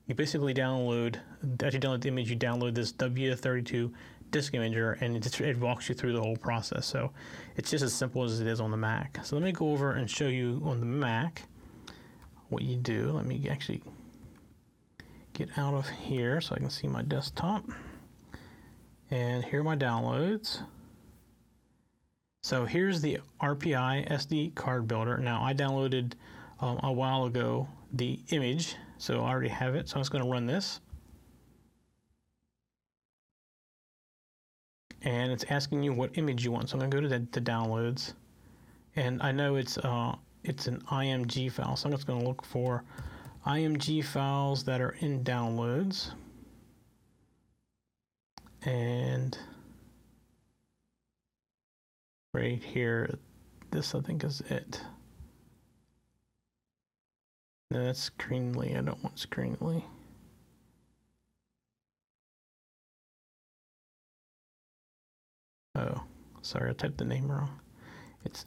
you 0.08 0.14
basically 0.14 0.54
download, 0.54 1.16
after 1.62 1.76
you 1.76 1.80
download 1.80 2.00
the 2.00 2.08
image, 2.08 2.30
you 2.30 2.36
download 2.36 2.74
this 2.74 2.92
W32 2.94 3.92
disk 4.30 4.52
imager 4.54 5.00
and 5.00 5.16
it, 5.16 5.40
it 5.40 5.58
walks 5.58 5.88
you 5.88 5.94
through 5.94 6.14
the 6.14 6.20
whole 6.20 6.36
process. 6.36 6.86
So 6.86 7.12
it's 7.56 7.70
just 7.70 7.84
as 7.84 7.92
simple 7.92 8.24
as 8.24 8.40
it 8.40 8.46
is 8.46 8.60
on 8.60 8.70
the 8.70 8.76
Mac. 8.76 9.24
So 9.24 9.36
let 9.36 9.44
me 9.44 9.52
go 9.52 9.70
over 9.70 9.92
and 9.92 10.10
show 10.10 10.26
you 10.26 10.60
on 10.64 10.80
the 10.80 10.86
Mac 10.86 11.42
what 12.48 12.62
you 12.62 12.76
do. 12.76 13.12
Let 13.12 13.26
me 13.26 13.46
actually 13.50 13.82
get 15.34 15.56
out 15.58 15.74
of 15.74 15.86
here 15.88 16.40
so 16.40 16.54
I 16.54 16.58
can 16.58 16.70
see 16.70 16.88
my 16.88 17.02
desktop. 17.02 17.64
And 19.10 19.44
here 19.44 19.60
are 19.60 19.64
my 19.64 19.76
downloads. 19.76 20.62
So 22.42 22.64
here's 22.64 23.02
the 23.02 23.18
RPI 23.42 24.10
SD 24.10 24.54
card 24.54 24.88
builder. 24.88 25.18
Now 25.18 25.42
I 25.42 25.52
downloaded 25.52 26.14
um, 26.60 26.80
a 26.82 26.92
while 26.92 27.26
ago 27.26 27.68
the 27.92 28.20
image, 28.30 28.76
so 28.98 29.24
I 29.24 29.30
already 29.30 29.48
have 29.48 29.74
it. 29.74 29.88
So 29.88 29.96
I'm 29.96 30.00
just 30.00 30.10
going 30.10 30.24
to 30.24 30.30
run 30.30 30.46
this. 30.46 30.80
and 35.02 35.30
it's 35.30 35.44
asking 35.48 35.82
you 35.82 35.92
what 35.92 36.16
image 36.18 36.44
you 36.44 36.52
want. 36.52 36.68
So 36.68 36.74
I'm 36.74 36.80
going 36.80 36.90
to 36.90 36.96
go 36.96 37.00
to 37.00 37.08
the, 37.08 37.26
the 37.32 37.40
downloads, 37.40 38.14
and 38.96 39.22
I 39.22 39.32
know 39.32 39.56
it's 39.56 39.78
uh, 39.78 40.14
it's 40.44 40.66
an 40.66 40.80
IMG 40.90 41.50
file, 41.52 41.76
so 41.76 41.88
I'm 41.88 41.94
just 41.94 42.06
going 42.06 42.20
to 42.20 42.26
look 42.26 42.44
for 42.44 42.84
IMG 43.46 44.04
files 44.04 44.64
that 44.64 44.80
are 44.80 44.96
in 45.00 45.22
downloads, 45.24 46.12
and 48.62 49.38
right 52.34 52.62
here, 52.62 53.18
this 53.70 53.94
I 53.94 54.00
think 54.00 54.24
is 54.24 54.42
it. 54.48 54.80
No, 57.70 57.84
that's 57.84 58.10
Screenly. 58.10 58.78
I 58.78 58.80
don't 58.80 59.02
want 59.04 59.16
Screenly. 59.16 59.82
Oh, 65.74 66.02
sorry, 66.42 66.70
I 66.70 66.72
typed 66.72 66.96
the 66.98 67.04
name 67.04 67.30
wrong. 67.30 67.60
It's 68.24 68.46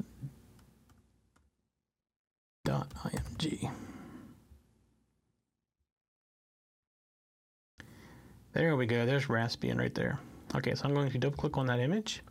dot 2.65 2.89
.img. 2.95 3.71
There 8.53 8.75
we 8.75 8.86
go. 8.86 9.05
There's 9.05 9.27
Raspbian 9.27 9.77
right 9.79 9.95
there. 9.95 10.19
Okay, 10.55 10.75
so 10.75 10.84
I'm 10.86 10.93
going 10.93 11.10
to 11.10 11.17
double 11.17 11.38
click 11.38 11.57
on 11.57 11.67
that 11.67 11.79
image. 11.79 12.21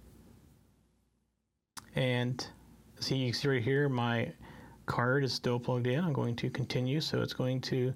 And 1.95 2.47
see, 2.99 3.17
you 3.17 3.33
see 3.33 3.49
right 3.49 3.63
here, 3.63 3.89
my 3.89 4.33
card 4.91 5.25
is 5.25 5.33
still 5.33 5.59
plugged 5.59 5.87
in. 5.87 6.05
I'm 6.05 6.13
going 6.13 6.37
to 6.37 6.51
continue. 6.51 7.01
So 7.01 7.23
it's 7.23 7.33
going 7.33 7.61
to, 7.63 7.95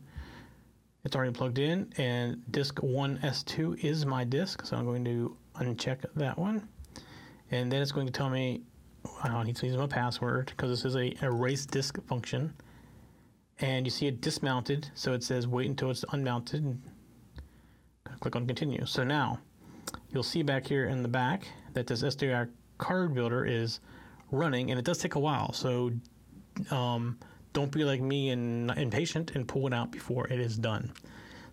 it's 1.04 1.16
already 1.16 1.33
plugged 1.33 1.59
in. 1.59 1.92
And 1.98 2.42
disk 2.50 2.76
1S2 2.76 3.85
is 3.85 4.07
my 4.07 4.24
disk. 4.24 4.64
So 4.64 4.76
I'm 4.76 4.85
going 4.85 5.04
to 5.04 5.37
uncheck 5.57 6.04
that 6.16 6.38
one 6.38 6.68
and 7.50 7.70
then 7.70 7.83
it's 7.83 7.92
going 7.92 8.07
to 8.07 8.12
tell 8.12 8.30
me 8.30 8.62
I 9.22 9.28
don't 9.28 9.46
need 9.46 9.57
to 9.57 9.66
use 9.66 9.76
my 9.76 9.87
password 9.87 10.46
because 10.46 10.70
this 10.70 10.85
is 10.85 10.96
a 10.96 11.14
erase 11.24 11.66
disk 11.66 12.02
function. 12.07 12.52
And 13.61 13.87
you 13.87 13.90
see 13.90 14.09
it 14.09 14.20
dismounted, 14.20 14.90
so 14.94 15.12
it 15.12 15.22
says 15.22 15.46
wait 15.46 15.68
until 15.68 15.90
it's 15.90 16.04
unmounted. 16.11 16.76
Click 18.18 18.35
on 18.35 18.46
continue. 18.46 18.85
So 18.87 19.04
now 19.04 19.38
you'll 20.11 20.24
see 20.24 20.42
back 20.42 20.66
here 20.66 20.87
in 20.87 21.02
the 21.02 21.09
back 21.09 21.46
that 21.74 21.87
this 21.87 22.02
SDR 22.02 22.48
card 22.78 23.14
builder 23.14 23.44
is 23.44 23.78
running, 24.33 24.70
and 24.70 24.78
it 24.80 24.85
does 24.85 24.98
take 24.98 25.14
a 25.14 25.20
while. 25.20 25.52
So 25.52 25.92
um, 26.71 27.19
don't 27.53 27.71
be 27.71 27.85
like 27.85 28.01
me 28.01 28.31
and 28.31 28.71
impatient 28.73 29.33
and 29.35 29.47
pull 29.47 29.67
it 29.67 29.73
out 29.73 29.90
before 29.90 30.27
it 30.27 30.40
is 30.40 30.57
done. 30.57 30.93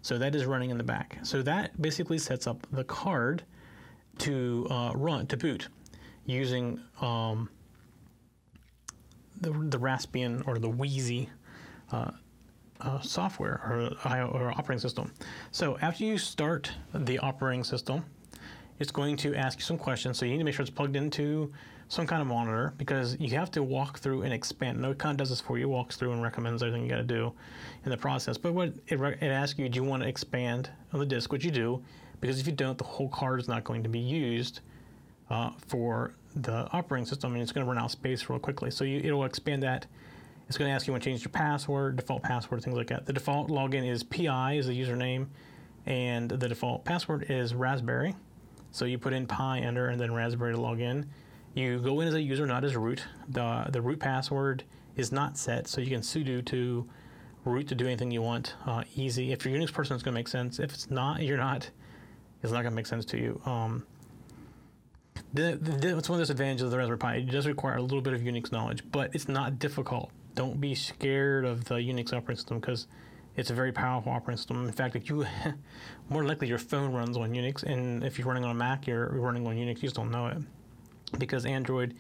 So 0.02 0.18
that 0.18 0.34
is 0.34 0.46
running 0.46 0.72
in 0.72 0.78
the 0.78 0.84
back. 0.84 1.20
So 1.24 1.42
that 1.44 1.80
basically 1.80 2.18
sets 2.18 2.48
up 2.48 2.66
the 2.72 2.84
card 2.84 3.44
to 4.20 4.68
uh, 4.70 4.92
run 4.96 5.28
to 5.28 5.38
boot 5.38 5.68
using 6.26 6.80
um, 7.02 7.50
the, 9.40 9.52
the 9.52 9.80
Raspbian 9.80 10.48
or 10.48 10.58
the 10.58 10.70
Wheezy 10.70 11.30
uh, 11.92 12.12
uh, 12.80 13.00
software 13.02 13.62
or, 14.06 14.12
or 14.26 14.52
operating 14.52 14.80
system. 14.80 15.12
So 15.52 15.78
after 15.82 16.04
you 16.04 16.18
start 16.18 16.72
the 16.94 17.20
operating 17.20 17.64
system, 17.64 18.06
it's 18.80 18.92
going 18.92 19.16
to 19.18 19.36
ask 19.36 19.60
you 19.60 19.66
some 19.66 19.78
questions. 19.78 20.18
So 20.18 20.26
you 20.26 20.32
need 20.32 20.40
to 20.40 20.44
make 20.44 20.56
sure 20.56 20.64
it's 20.64 20.72
plugged 20.72 20.96
into 20.96 21.52
some 21.92 22.08
kind 22.08 22.22
of 22.22 22.28
monitor 22.30 22.74
because 22.78 23.18
you 23.20 23.32
have 23.32 23.52
to 23.52 23.62
walk 23.62 24.00
through 24.00 24.22
and 24.22 24.34
expand. 24.34 24.80
No, 24.80 24.92
it 24.92 24.98
kind 24.98 25.12
of 25.12 25.18
does 25.18 25.28
this 25.28 25.42
for 25.42 25.58
you, 25.58 25.68
walks 25.68 25.98
through 25.98 26.14
and 26.14 26.24
recommends 26.24 26.64
everything 26.64 26.84
you 26.84 26.90
got 26.90 26.96
to 26.96 27.04
do 27.04 27.34
in 27.84 27.92
the 27.92 27.98
process. 27.98 28.38
But 28.38 28.54
what 28.54 28.70
it, 28.88 28.98
it 28.98 29.24
asks 29.24 29.60
you, 29.60 29.68
do 29.68 29.76
you 29.76 29.84
want 29.84 30.02
to 30.02 30.08
expand 30.08 30.70
on 30.94 31.02
the 31.02 31.06
disk, 31.06 31.34
which 31.34 31.44
you 31.44 31.52
do, 31.52 31.84
because 32.22 32.40
if 32.40 32.48
you 32.48 32.54
don't, 32.54 32.78
the 32.78 32.86
whole 32.86 33.10
card 33.10 33.42
is 33.42 33.50
not 33.50 33.66
going 33.66 33.84
to 33.84 33.90
be 33.90 34.00
used 34.00 34.62
uh, 35.30 35.52
for 35.68 36.14
the 36.34 36.66
operating 36.72 37.06
system 37.06 37.34
and 37.34 37.42
it's 37.42 37.52
going 37.52 37.66
to 37.66 37.70
run 37.70 37.78
out 37.78 37.86
of 37.86 37.92
space 37.92 38.30
real 38.30 38.40
quickly. 38.40 38.72
So 38.72 38.86
you, 38.86 39.02
it'll 39.04 39.26
expand 39.26 39.62
that. 39.64 39.86
It's 40.48 40.58
going 40.58 40.70
to 40.70 40.74
ask 40.74 40.88
you 40.88 40.94
want 40.94 41.04
to 41.04 41.10
change 41.10 41.26
your 41.26 41.32
password, 41.32 41.98
default 41.98 42.24
password, 42.24 42.64
things 42.64 42.78
like 42.78 42.88
that. 42.88 43.06
The 43.06 43.12
default 43.12 43.50
login 43.50 43.86
is 43.86 44.02
PI 44.02 44.54
is 44.54 44.68
the 44.68 44.82
username, 44.82 45.28
and 45.86 46.30
the 46.30 46.48
default 46.48 46.86
password 46.86 47.26
is 47.28 47.54
Raspberry. 47.54 48.16
So 48.72 48.86
you 48.86 48.98
put 48.98 49.12
in 49.12 49.28
Pi, 49.28 49.60
enter, 49.60 49.90
and 49.90 50.00
then 50.00 50.14
Raspberry 50.14 50.54
to 50.54 50.62
log 50.62 50.80
in. 50.80 51.10
You 51.54 51.80
go 51.80 52.00
in 52.00 52.08
as 52.08 52.14
a 52.14 52.22
user, 52.22 52.46
not 52.46 52.64
as 52.64 52.76
root. 52.76 53.04
The, 53.28 53.68
the 53.70 53.82
root 53.82 54.00
password 54.00 54.64
is 54.96 55.12
not 55.12 55.38
set, 55.38 55.68
so 55.68 55.82
you 55.82 55.90
can 55.90 56.02
sudo 56.02 56.44
to 56.46 56.88
root 57.44 57.68
to 57.68 57.76
do 57.76 57.86
anything 57.86 58.12
you 58.12 58.22
want. 58.22 58.56
Uh, 58.66 58.84
easy. 58.96 59.32
If 59.32 59.46
you're 59.46 59.56
a 59.56 59.60
Unix 59.60 59.74
person, 59.74 59.96
it's 59.96 60.04
going 60.04 60.14
to 60.14 60.20
make 60.20 60.28
sense. 60.28 60.60
If 60.60 60.74
it's 60.74 60.90
not, 60.90 61.22
you're 61.24 61.38
not. 61.38 61.70
It's 62.42 62.52
not 62.52 62.62
going 62.62 62.72
to 62.72 62.76
make 62.76 62.88
sense 62.88 63.06
to 63.06 63.18
you. 63.18 63.42
Um, 63.46 63.86
the, 65.34 65.58
the, 65.62 65.98
it's 65.98 66.10
one 66.10 66.20
of 66.20 66.28
the 66.28 66.34
disadvantages 66.34 66.64
of 66.64 66.72
the 66.72 66.78
Raspberry 66.78 66.98
Pi. 66.98 67.16
It 67.16 67.32
does 67.32 67.48
require 67.48 67.78
a 67.78 67.82
little 67.82 68.02
bit 68.02 68.14
of 68.14 68.22
Unix 68.22 68.52
knowledge, 68.52 68.84
but 68.92 69.14
it's 69.14 69.28
not 69.28 69.60
difficult. 69.60 70.10
Don't 70.36 70.62
be 70.62 70.74
scared 70.74 71.46
of 71.46 71.66
the 71.66 71.76
Unix 71.76 72.14
operating 72.14 72.38
system 72.38 72.60
because 72.60 72.88
it's 73.36 73.50
a 73.50 73.54
very 73.54 73.72
powerful 73.72 74.12
operating 74.12 74.38
system. 74.38 74.66
In 74.66 74.72
fact, 74.72 74.96
if 74.96 75.10
you 75.10 75.26
more 76.10 76.24
likely 76.24 76.48
your 76.48 76.58
phone 76.58 76.94
runs 76.94 77.18
on 77.18 77.32
Unix, 77.32 77.64
and 77.64 78.04
if 78.04 78.18
you're 78.18 78.28
running 78.28 78.46
on 78.46 78.52
a 78.52 78.56
Mac, 78.56 78.88
you're 78.88 79.10
running 79.10 79.46
on 79.46 79.56
Unix. 79.56 79.76
You 79.78 79.84
just 79.84 79.96
don't 79.96 80.12
know 80.12 80.28
it 80.28 80.38
because 81.18 81.46
Android 81.46 81.96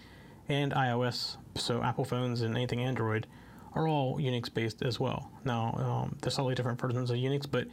and 0.50 0.71
iOS, 0.74 1.38
so 1.56 1.82
Apple 1.82 2.06
phones 2.06 2.41
and 2.41 2.56
anything 2.56 2.82
Android, 2.82 3.28
are 3.74 3.88
all 3.88 4.17
Unix 4.17 4.54
based 4.54 4.82
as 4.82 5.00
well. 5.00 5.32
Now, 5.45 5.74
um, 5.78 6.17
there's 6.21 6.36
slightly 6.36 6.56
different 6.56 6.80
versions 6.80 7.10
of 7.10 7.17
Unix, 7.17 7.45
but 7.50 7.67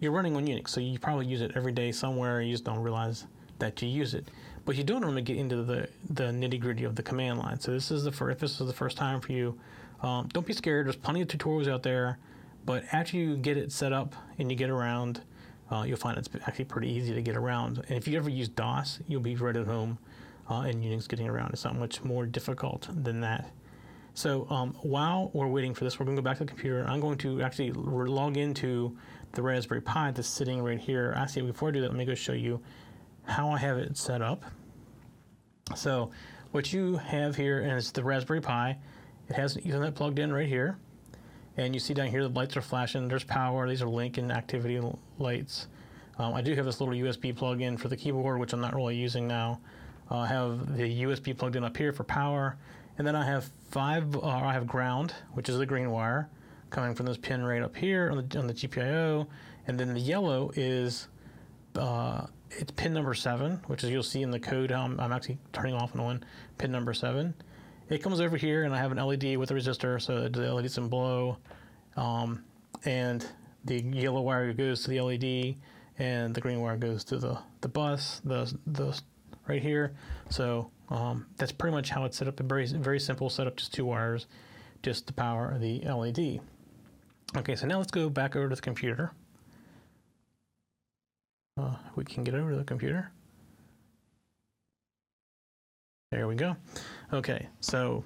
you're 0.00 0.12
running 0.12 0.36
on 0.36 0.46
Unix, 0.46 0.68
so 0.68 0.80
you 0.80 0.98
probably 0.98 1.26
use 1.26 1.40
it 1.40 1.52
every 1.54 1.72
day 1.72 1.92
somewhere. 1.92 2.40
You 2.40 2.52
just 2.52 2.64
don't 2.64 2.80
realize 2.80 3.26
that 3.58 3.80
you 3.82 3.88
use 3.88 4.14
it. 4.14 4.28
But 4.64 4.76
you 4.76 4.84
don't 4.84 5.00
normally 5.00 5.22
get 5.22 5.36
into 5.36 5.62
the, 5.62 5.88
the 6.10 6.24
nitty 6.24 6.60
gritty 6.60 6.84
of 6.84 6.94
the 6.94 7.02
command 7.02 7.38
line. 7.38 7.58
So 7.58 7.72
this 7.72 7.90
is 7.90 8.04
the 8.04 8.12
first, 8.12 8.36
if 8.36 8.40
this 8.40 8.60
is 8.60 8.66
the 8.66 8.72
first 8.72 8.96
time 8.96 9.20
for 9.20 9.32
you, 9.32 9.58
um, 10.02 10.28
don't 10.32 10.46
be 10.46 10.52
scared. 10.52 10.86
There's 10.86 10.96
plenty 10.96 11.22
of 11.22 11.28
tutorials 11.28 11.68
out 11.68 11.82
there. 11.82 12.18
But 12.64 12.84
after 12.92 13.16
you 13.16 13.36
get 13.36 13.56
it 13.56 13.72
set 13.72 13.92
up 13.92 14.14
and 14.38 14.50
you 14.50 14.56
get 14.56 14.68
around, 14.68 15.22
uh, 15.70 15.84
you'll 15.86 15.96
find 15.96 16.18
it's 16.18 16.28
actually 16.46 16.66
pretty 16.66 16.90
easy 16.90 17.14
to 17.14 17.22
get 17.22 17.36
around. 17.36 17.78
And 17.88 17.96
if 17.96 18.06
you 18.06 18.18
ever 18.18 18.28
use 18.28 18.48
DOS, 18.48 19.00
you'll 19.08 19.22
be 19.22 19.36
right 19.36 19.56
at 19.56 19.66
home 19.66 19.98
uh, 20.48 20.60
and 20.62 20.82
Unix 20.82 21.08
getting 21.08 21.28
around. 21.28 21.52
It's 21.52 21.64
not 21.64 21.76
much 21.76 22.02
more 22.02 22.26
difficult 22.26 22.88
than 22.90 23.20
that. 23.20 23.50
So 24.14 24.46
um, 24.50 24.74
while 24.82 25.30
we're 25.32 25.46
waiting 25.46 25.74
for 25.74 25.84
this, 25.84 25.98
we're 25.98 26.06
going 26.06 26.16
to 26.16 26.22
go 26.22 26.24
back 26.24 26.38
to 26.38 26.44
the 26.44 26.48
computer. 26.48 26.84
I'm 26.88 27.00
going 27.00 27.18
to 27.18 27.40
actually 27.42 27.70
log 27.72 28.36
into 28.36 28.96
the 29.32 29.42
Raspberry 29.42 29.80
Pi 29.80 30.10
that's 30.10 30.26
sitting 30.26 30.62
right 30.62 30.80
here. 30.80 31.14
Actually, 31.16 31.42
before 31.42 31.68
I 31.68 31.72
do 31.72 31.80
that, 31.82 31.88
let 31.88 31.96
me 31.96 32.04
go 32.04 32.14
show 32.14 32.32
you 32.32 32.60
how 33.24 33.50
I 33.50 33.58
have 33.58 33.78
it 33.78 33.96
set 33.96 34.22
up. 34.22 34.42
So 35.76 36.10
what 36.50 36.72
you 36.72 36.96
have 36.96 37.36
here 37.36 37.60
is 37.60 37.92
the 37.92 38.02
Raspberry 38.02 38.40
Pi. 38.40 38.78
It 39.28 39.36
has 39.36 39.56
Ethernet 39.56 39.94
plugged 39.94 40.18
in 40.18 40.32
right 40.32 40.48
here. 40.48 40.78
And 41.56 41.74
you 41.74 41.80
see 41.80 41.92
down 41.92 42.06
here 42.06 42.22
the 42.22 42.28
lights 42.28 42.56
are 42.56 42.62
flashing. 42.62 43.08
There's 43.08 43.24
power. 43.24 43.68
These 43.68 43.82
are 43.82 43.88
link 43.88 44.16
and 44.16 44.32
activity 44.32 44.80
lights. 45.18 45.68
Um, 46.18 46.34
I 46.34 46.40
do 46.40 46.54
have 46.54 46.64
this 46.64 46.80
little 46.80 46.94
USB 46.94 47.36
plug 47.36 47.60
in 47.60 47.76
for 47.76 47.88
the 47.88 47.96
keyboard, 47.96 48.40
which 48.40 48.52
I'm 48.52 48.60
not 48.60 48.74
really 48.74 48.96
using 48.96 49.28
now. 49.28 49.60
Uh, 50.10 50.18
I 50.18 50.26
have 50.26 50.76
the 50.76 51.02
USB 51.02 51.36
plugged 51.36 51.56
in 51.56 51.64
up 51.64 51.76
here 51.76 51.92
for 51.92 52.04
power. 52.04 52.56
And 52.98 53.06
then 53.06 53.14
I 53.14 53.24
have 53.24 53.50
five, 53.70 54.16
uh, 54.16 54.26
I 54.26 54.52
have 54.52 54.66
ground, 54.66 55.14
which 55.32 55.48
is 55.48 55.56
the 55.58 55.66
green 55.66 55.90
wire, 55.90 56.28
coming 56.70 56.94
from 56.94 57.06
this 57.06 57.16
pin 57.16 57.44
right 57.44 57.62
up 57.62 57.76
here 57.76 58.10
on 58.10 58.28
the, 58.28 58.38
on 58.38 58.46
the 58.46 58.54
GPIO. 58.54 59.26
And 59.66 59.78
then 59.78 59.94
the 59.94 60.00
yellow 60.00 60.50
is 60.56 61.08
uh, 61.76 62.26
it's 62.50 62.72
pin 62.72 62.92
number 62.92 63.14
seven, 63.14 63.60
which 63.66 63.84
is 63.84 63.90
you'll 63.90 64.02
see 64.02 64.22
in 64.22 64.30
the 64.30 64.40
code 64.40 64.70
how 64.70 64.82
I'm, 64.82 64.98
I'm, 64.98 65.12
actually 65.12 65.38
turning 65.52 65.74
off 65.74 65.92
and 65.92 66.00
on 66.00 66.24
pin 66.56 66.72
number 66.72 66.92
seven. 66.92 67.34
It 67.88 68.02
comes 68.02 68.20
over 68.20 68.36
here, 68.36 68.64
and 68.64 68.74
I 68.74 68.78
have 68.78 68.92
an 68.92 68.98
LED 68.98 69.36
with 69.36 69.50
a 69.50 69.54
resistor, 69.54 70.00
so 70.00 70.28
the 70.28 70.52
LED 70.52 70.64
doesn't 70.64 70.88
blow. 70.88 71.38
Um, 71.96 72.44
and 72.84 73.26
the 73.64 73.80
yellow 73.80 74.20
wire 74.20 74.52
goes 74.52 74.82
to 74.82 74.90
the 74.90 75.00
LED, 75.00 75.56
and 75.98 76.34
the 76.34 76.40
green 76.40 76.60
wire 76.60 76.76
goes 76.76 77.04
to 77.04 77.18
the, 77.18 77.38
the 77.60 77.68
bus, 77.68 78.20
the, 78.24 78.52
the 78.66 79.00
right 79.48 79.62
here. 79.62 79.94
So 80.30 80.70
um, 80.90 81.26
that's 81.36 81.52
pretty 81.52 81.74
much 81.74 81.90
how 81.90 82.04
it's 82.04 82.16
set 82.16 82.28
up. 82.28 82.40
A 82.40 82.42
very, 82.42 82.66
very 82.66 83.00
simple 83.00 83.30
setup, 83.30 83.56
just 83.56 83.74
two 83.74 83.84
wires, 83.84 84.26
just 84.82 85.06
to 85.08 85.12
power 85.12 85.56
the 85.58 85.80
LED. 85.80 86.40
Okay, 87.36 87.56
so 87.56 87.66
now 87.66 87.78
let's 87.78 87.90
go 87.90 88.08
back 88.08 88.36
over 88.36 88.48
to 88.48 88.54
the 88.54 88.62
computer. 88.62 89.12
Uh, 91.60 91.74
we 91.96 92.04
can 92.04 92.24
get 92.24 92.34
over 92.34 92.50
to 92.50 92.56
the 92.56 92.64
computer. 92.64 93.10
There 96.10 96.26
we 96.26 96.36
go. 96.36 96.56
Okay, 97.12 97.48
so 97.60 98.04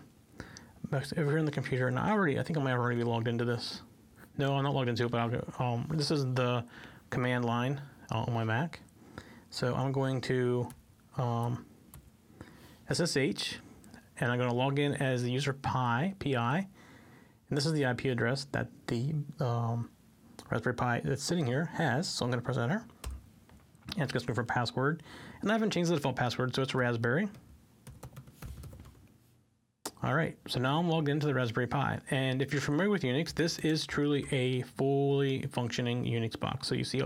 over 0.93 1.31
here 1.31 1.39
in 1.39 1.45
the 1.45 1.53
computer, 1.53 1.87
and 1.87 1.99
I 1.99 2.11
already, 2.11 2.39
I 2.39 2.43
think 2.43 2.59
I 2.59 2.63
might 2.63 2.73
already 2.73 2.97
be 2.97 3.05
logged 3.05 3.29
into 3.29 3.45
this. 3.45 3.83
No, 4.39 4.57
I'm 4.57 4.65
not 4.65 4.75
logged 4.75 4.89
into 4.89 5.05
it, 5.05 5.11
but 5.11 5.21
I'll 5.21 5.29
go, 5.29 5.53
um, 5.59 5.87
this 5.95 6.11
is 6.11 6.25
the 6.35 6.65
command 7.11 7.45
line 7.45 7.81
on 8.11 8.33
my 8.33 8.43
Mac. 8.43 8.81
So 9.51 9.75
I'm 9.75 9.93
going 9.93 10.21
to 10.23 10.69
um, 11.17 11.65
SSH, 12.91 13.57
and 14.19 14.31
I'm 14.31 14.39
going 14.39 14.51
to 14.51 14.55
log 14.55 14.79
in 14.79 14.95
as 14.95 15.23
the 15.23 15.31
user 15.31 15.53
Pi, 15.53 16.15
PI, 16.19 16.67
and 17.49 17.57
this 17.57 17.67
is 17.67 17.73
the 17.73 17.85
IP 17.85 18.07
address 18.07 18.47
that 18.53 18.69
the 18.87 19.15
um, 19.41 19.91
Raspberry 20.51 20.75
Pi 20.75 21.01
that's 21.05 21.23
sitting 21.23 21.47
here 21.47 21.67
has. 21.75 22.09
So 22.09 22.25
I'm 22.25 22.31
going 22.31 22.41
to 22.41 22.45
press 22.45 22.59
enter, 22.59 22.85
and 23.95 24.03
it's 24.03 24.13
going 24.13 24.21
to 24.21 24.27
look 24.27 24.35
for 24.35 24.45
password, 24.45 25.03
and 25.41 25.51
I 25.51 25.55
haven't 25.55 25.71
changed 25.71 25.91
the 25.91 25.97
default 25.97 26.17
password, 26.17 26.55
so 26.55 26.63
it's 26.63 26.75
Raspberry. 26.75 27.29
All 30.05 30.15
right, 30.15 30.37
so 30.49 30.59
now 30.59 30.81
I'm 30.81 30.89
logged 30.89 31.09
into 31.09 31.29
the 31.29 31.35
Raspberry 31.35 31.69
Pi, 31.69 32.01
and 32.11 32.43
if 32.43 32.53
you're 32.53 32.61
familiar 32.61 32.91
with 32.91 33.03
Unix, 33.03 33.33
this 33.33 33.61
is 33.61 33.87
truly 33.87 34.27
a 34.33 34.63
fully 34.63 35.43
functioning 35.43 36.05
Unix 36.05 36.39
box. 36.39 36.67
So 36.67 36.75
you 36.75 36.83
see, 36.83 37.03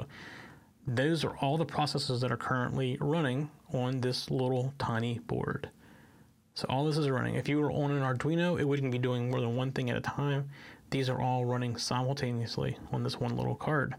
those 0.87 1.25
are 1.25 1.37
all 1.39 1.59
the 1.59 1.65
processes 1.65 2.21
that 2.21 2.31
are 2.31 2.37
currently 2.37 2.97
running 3.01 3.51
on 3.73 4.01
this 4.01 4.31
little 4.31 4.73
tiny 4.79 5.19
board. 5.19 5.69
So 6.55 6.67
all 6.69 6.85
this 6.85 6.97
is 6.97 7.11
running. 7.11 7.35
If 7.35 7.49
you 7.49 7.61
were 7.61 7.73
on 7.73 7.91
an 7.91 8.03
Arduino, 8.03 8.59
it 8.59 8.65
wouldn't 8.65 8.93
be 8.93 8.99
doing 8.99 9.31
more 9.31 9.41
than 9.41 9.57
one 9.57 9.73
thing 9.73 9.91
at 9.91 9.97
a 9.97 10.01
time. 10.01 10.49
These 10.91 11.09
are 11.09 11.21
all 11.21 11.45
running 11.45 11.77
simultaneously 11.77 12.79
on 12.93 13.03
this 13.03 13.19
one 13.19 13.37
little 13.37 13.57
card. 13.57 13.95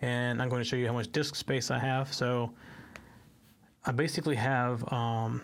And 0.00 0.40
I'm 0.40 0.48
going 0.48 0.62
to 0.62 0.68
show 0.68 0.76
you 0.76 0.86
how 0.86 0.94
much 0.94 1.12
disk 1.12 1.34
space 1.34 1.70
I 1.70 1.78
have. 1.78 2.12
So 2.12 2.52
I 3.84 3.92
basically 3.92 4.36
have 4.36 4.90
um, 4.92 5.42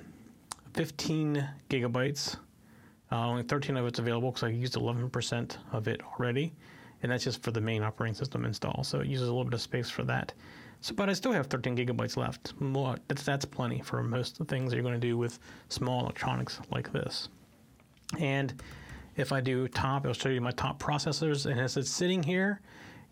15 0.75 1.47
gigabytes. 1.69 2.37
Uh, 3.11 3.29
only 3.29 3.43
13 3.43 3.77
of 3.77 3.87
it's 3.87 3.99
available 3.99 4.31
because 4.31 4.45
I 4.45 4.49
used 4.49 4.75
11% 4.75 5.57
of 5.73 5.87
it 5.87 6.01
already. 6.03 6.53
And 7.03 7.13
that's 7.13 7.25
just 7.25 7.43
for 7.43 7.51
the 7.51 7.61
main 7.61 7.83
operating 7.83 8.15
system 8.15 8.47
install. 8.47 8.83
So 8.85 9.01
it 9.01 9.07
uses 9.07 9.29
a 9.29 9.31
little 9.31 9.45
bit 9.45 9.55
of 9.55 9.61
space 9.61 9.91
for 9.91 10.03
that. 10.05 10.33
So, 10.83 10.95
but 10.97 11.09
I 11.09 11.13
still 11.13 11.31
have 11.31 11.47
13 11.47 11.77
gigabytes 11.77 12.17
left. 12.17 12.61
More, 12.61 12.97
that's, 13.07 13.23
that's 13.23 13.45
plenty 13.45 13.81
for 13.83 14.03
most 14.03 14.41
of 14.41 14.49
the 14.49 14.53
things 14.53 14.75
you're 14.75 14.83
going 14.83 15.01
to 15.01 15.01
do 15.01 15.17
with 15.17 15.39
small 15.69 16.01
electronics 16.01 16.61
like 16.73 16.93
this. 16.93 17.29
And 18.19 18.61
if 19.17 19.31
I 19.31 19.41
do 19.41 19.69
top, 19.69 20.05
it'll 20.05 20.13
show 20.13 20.29
you 20.29 20.41
my 20.41 20.51
top 20.51 20.83
processors. 20.83 21.49
And 21.49 21.61
as 21.61 21.77
it's 21.77 21.89
sitting 21.89 22.21
here, 22.21 22.61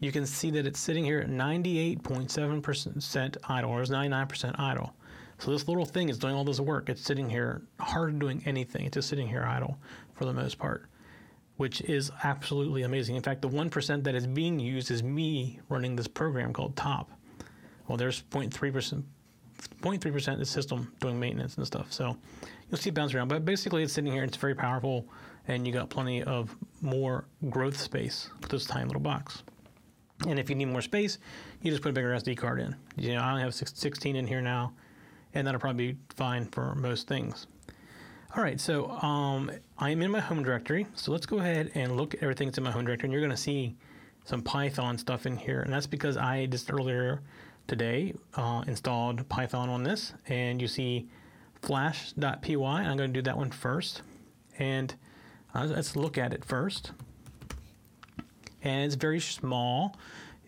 you 0.00 0.10
can 0.10 0.26
see 0.26 0.50
that 0.50 0.66
it's 0.66 0.80
sitting 0.80 1.04
here 1.04 1.20
at 1.20 1.28
98.7% 1.28 3.36
idle, 3.48 3.70
or 3.70 3.82
is 3.82 3.90
99% 3.90 4.58
idle. 4.58 4.92
So 5.38 5.52
this 5.52 5.68
little 5.68 5.84
thing 5.84 6.08
is 6.08 6.18
doing 6.18 6.34
all 6.34 6.42
this 6.42 6.58
work. 6.58 6.88
It's 6.88 7.02
sitting 7.02 7.30
here, 7.30 7.62
hardly 7.78 8.18
doing 8.18 8.42
anything. 8.46 8.84
It's 8.84 8.94
just 8.94 9.08
sitting 9.08 9.28
here 9.28 9.44
idle 9.44 9.78
for 10.14 10.24
the 10.24 10.32
most 10.32 10.58
part, 10.58 10.86
which 11.56 11.82
is 11.82 12.10
absolutely 12.24 12.82
amazing. 12.82 13.14
In 13.14 13.22
fact, 13.22 13.42
the 13.42 13.48
1% 13.48 14.02
that 14.02 14.16
is 14.16 14.26
being 14.26 14.58
used 14.58 14.90
is 14.90 15.04
me 15.04 15.60
running 15.68 15.94
this 15.94 16.08
program 16.08 16.52
called 16.52 16.74
Top 16.74 17.12
well, 17.90 17.96
there's 17.96 18.22
0.3%. 18.30 19.02
0.3% 19.82 20.32
of 20.32 20.38
the 20.38 20.44
system 20.46 20.92
doing 21.00 21.18
maintenance 21.18 21.56
and 21.56 21.66
stuff. 21.66 21.92
So 21.92 22.16
you'll 22.70 22.78
see 22.78 22.90
it 22.90 22.94
bounce 22.94 23.12
around. 23.12 23.26
But 23.26 23.44
basically, 23.44 23.82
it's 23.82 23.92
sitting 23.92 24.12
here. 24.12 24.22
It's 24.22 24.36
very 24.36 24.54
powerful, 24.54 25.08
and 25.48 25.66
you 25.66 25.72
got 25.72 25.90
plenty 25.90 26.22
of 26.22 26.54
more 26.82 27.24
growth 27.48 27.76
space 27.76 28.30
with 28.40 28.48
this 28.48 28.64
tiny 28.64 28.86
little 28.86 29.00
box. 29.00 29.42
And 30.28 30.38
if 30.38 30.48
you 30.48 30.54
need 30.54 30.66
more 30.66 30.82
space, 30.82 31.18
you 31.62 31.72
just 31.72 31.82
put 31.82 31.88
a 31.88 31.92
bigger 31.92 32.10
SD 32.10 32.36
card 32.36 32.60
in. 32.60 32.76
You 32.96 33.14
know, 33.14 33.22
I 33.22 33.30
only 33.30 33.42
have 33.42 33.54
16 33.54 34.14
in 34.14 34.24
here 34.24 34.40
now, 34.40 34.72
and 35.34 35.44
that'll 35.44 35.60
probably 35.60 35.94
be 35.94 35.98
fine 36.14 36.44
for 36.46 36.76
most 36.76 37.08
things. 37.08 37.48
All 38.36 38.44
right, 38.44 38.60
so 38.60 38.88
um, 39.02 39.50
I 39.78 39.90
am 39.90 40.00
in 40.00 40.12
my 40.12 40.20
home 40.20 40.44
directory. 40.44 40.86
So 40.94 41.10
let's 41.10 41.26
go 41.26 41.38
ahead 41.38 41.72
and 41.74 41.96
look 41.96 42.14
at 42.14 42.22
everything 42.22 42.46
that's 42.46 42.58
in 42.58 42.62
my 42.62 42.70
home 42.70 42.84
directory. 42.84 43.08
And 43.08 43.12
you're 43.12 43.20
going 43.20 43.32
to 43.32 43.36
see 43.36 43.74
some 44.26 44.42
Python 44.42 44.96
stuff 44.96 45.26
in 45.26 45.36
here. 45.36 45.62
And 45.62 45.72
that's 45.72 45.88
because 45.88 46.16
I 46.16 46.46
just 46.46 46.72
earlier 46.72 47.22
today 47.66 48.14
uh, 48.34 48.64
installed 48.66 49.28
Python 49.28 49.68
on 49.68 49.82
this 49.82 50.12
and 50.26 50.60
you 50.60 50.68
see 50.68 51.08
flash.py. 51.62 52.56
I'm 52.56 52.96
going 52.96 53.12
to 53.12 53.20
do 53.20 53.22
that 53.22 53.36
one 53.36 53.50
first. 53.50 54.02
And 54.58 54.94
uh, 55.54 55.66
let's 55.66 55.96
look 55.96 56.18
at 56.18 56.32
it 56.32 56.44
first. 56.44 56.92
And 58.62 58.84
it's 58.84 58.94
very 58.94 59.20
small. 59.20 59.96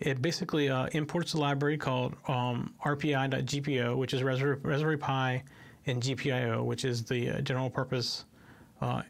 It 0.00 0.20
basically 0.20 0.68
uh, 0.68 0.86
imports 0.92 1.34
a 1.34 1.38
library 1.38 1.78
called 1.78 2.14
um, 2.28 2.74
rpi.gpio, 2.84 3.96
which 3.96 4.12
is 4.14 4.22
Raspberry, 4.22 4.56
Raspberry 4.62 4.98
Pi 4.98 5.42
and 5.86 6.02
GPIO, 6.02 6.64
which 6.64 6.84
is 6.84 7.04
the 7.04 7.30
uh, 7.30 7.40
general 7.40 7.70
purpose 7.70 8.24
uh, 8.80 9.02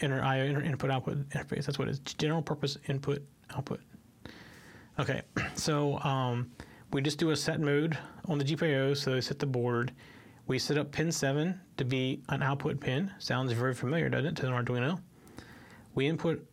inter, 0.00 0.22
IO 0.22 0.44
inter, 0.44 0.62
input 0.62 0.90
output 0.90 1.28
interface. 1.30 1.66
That's 1.66 1.78
what 1.78 1.88
it 1.88 1.92
is. 1.92 1.98
General 2.00 2.42
purpose 2.42 2.78
input 2.88 3.22
output. 3.54 3.80
Okay, 4.98 5.22
so 5.54 5.98
um, 5.98 6.50
we 6.92 7.02
just 7.02 7.18
do 7.18 7.30
a 7.30 7.36
set 7.36 7.60
mode 7.60 7.98
on 8.26 8.38
the 8.38 8.44
GPIO, 8.44 8.96
so 8.96 9.12
they 9.12 9.20
set 9.20 9.38
the 9.38 9.46
board. 9.46 9.92
We 10.46 10.58
set 10.58 10.78
up 10.78 10.90
pin 10.90 11.12
7 11.12 11.58
to 11.76 11.84
be 11.84 12.22
an 12.30 12.42
output 12.42 12.80
pin. 12.80 13.10
Sounds 13.18 13.52
very 13.52 13.74
familiar, 13.74 14.08
doesn't 14.08 14.26
it, 14.26 14.36
to 14.36 14.46
an 14.46 14.64
Arduino? 14.64 15.00
We 15.94 16.06
input 16.06 16.46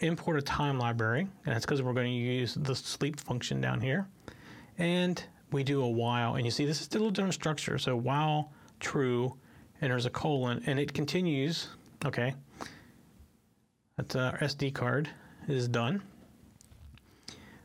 import 0.00 0.36
a 0.36 0.42
time 0.42 0.78
library, 0.78 1.20
and 1.44 1.54
that's 1.54 1.64
because 1.64 1.82
we're 1.82 1.92
going 1.92 2.06
to 2.06 2.12
use 2.12 2.54
the 2.54 2.74
sleep 2.74 3.20
function 3.20 3.60
down 3.60 3.80
here. 3.80 4.08
And 4.78 5.22
we 5.52 5.62
do 5.62 5.82
a 5.82 5.88
while, 5.88 6.36
and 6.36 6.44
you 6.44 6.50
see 6.50 6.64
this 6.64 6.80
is 6.80 6.86
a 6.88 7.10
different 7.10 7.34
structure. 7.34 7.78
So 7.78 7.94
while 7.94 8.52
true, 8.80 9.36
and 9.80 9.90
there's 9.90 10.06
a 10.06 10.10
colon, 10.10 10.62
and 10.66 10.78
it 10.78 10.92
continues. 10.92 11.68
Okay, 12.04 12.34
that's 13.96 14.16
our 14.16 14.38
SD 14.38 14.74
card 14.74 15.08
is 15.48 15.68
done. 15.68 16.02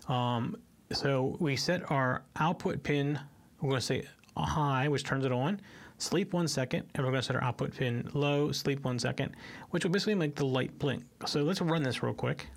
Um, 0.08 0.58
so 0.92 1.36
we 1.40 1.56
set 1.56 1.90
our 1.92 2.24
output 2.38 2.84
pin, 2.84 3.20
we're 3.62 3.70
going 3.70 3.80
to 3.80 3.86
say 3.86 4.04
high, 4.38 4.88
which 4.88 5.04
turns 5.04 5.26
it 5.26 5.32
on, 5.32 5.60
sleep 5.98 6.34
one 6.34 6.48
second, 6.48 6.86
and 6.94 7.06
we're 7.06 7.12
going 7.12 7.22
to 7.22 7.26
set 7.26 7.36
our 7.36 7.44
output 7.44 7.76
pin 7.76 8.10
low, 8.14 8.52
sleep 8.52 8.84
one 8.84 9.00
second, 9.00 9.36
which 9.72 9.84
will 9.84 9.92
basically 9.92 10.16
make 10.16 10.36
the 10.36 10.46
light 10.46 10.78
blink. 10.80 11.04
So 11.26 11.44
let's 11.44 11.62
run 11.62 11.84
this 11.84 12.04
real 12.04 12.14
quick. 12.14 12.48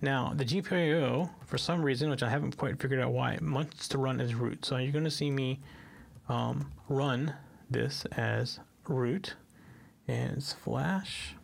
Now, 0.00 0.32
the 0.34 0.44
GPIO, 0.44 1.30
for 1.46 1.58
some 1.58 1.82
reason, 1.82 2.10
which 2.10 2.24
I 2.24 2.28
haven't 2.28 2.56
quite 2.56 2.80
figured 2.80 3.00
out 3.00 3.12
why, 3.12 3.38
wants 3.40 3.86
to 3.88 3.98
run 3.98 4.20
as 4.20 4.34
root. 4.34 4.64
So 4.64 4.76
you're 4.76 4.92
going 4.92 5.04
to 5.04 5.10
see 5.10 5.30
me 5.30 5.60
um, 6.28 6.72
run 6.88 7.34
this 7.70 8.04
as 8.12 8.58
root, 8.88 9.34
and 10.08 10.38
it's 10.38 10.52
flash. 10.52 11.36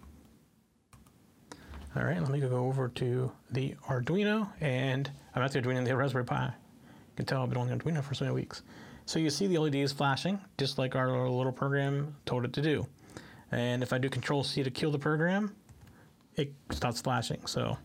All 1.97 2.03
right, 2.03 2.21
let 2.21 2.31
me 2.31 2.41
go 2.41 2.67
over 2.67 2.89
to 2.89 3.33
the 3.51 3.75
Arduino, 3.87 4.51
and 4.61 5.11
I'm 5.39 5.45
actually 5.45 5.61
doing 5.61 5.85
the 5.85 5.97
Raspberry 5.97 6.25
Pi. 6.25 6.47
You 6.47 7.15
can 7.15 7.25
tell 7.25 7.45
I've 7.45 7.49
been 7.49 7.59
on 7.59 7.69
Arduino 7.69 8.03
for 8.03 8.13
so 8.13 8.25
many 8.25 8.35
weeks. 8.35 8.63
So 9.07 9.21
you 9.21 9.31
see 9.31 9.47
the 9.47 9.59
LEDs 9.59 9.93
flashing, 9.93 10.41
just 10.59 10.79
like 10.79 10.97
our 10.97 11.29
little 11.29 11.53
program 11.53 12.17
told 12.27 12.45
it 12.45 12.53
to 12.55 12.61
do. 12.61 12.87
And 13.53 13.85
if 13.85 13.93
I 13.93 13.99
do 13.99 14.09
Control 14.09 14.43
C 14.43 14.65
to 14.65 14.71
kill 14.71 14.91
the 14.91 14.99
program, 14.99 15.55
it 16.35 16.53
stops 16.73 17.01
flashing. 17.01 17.47
So, 17.47 17.79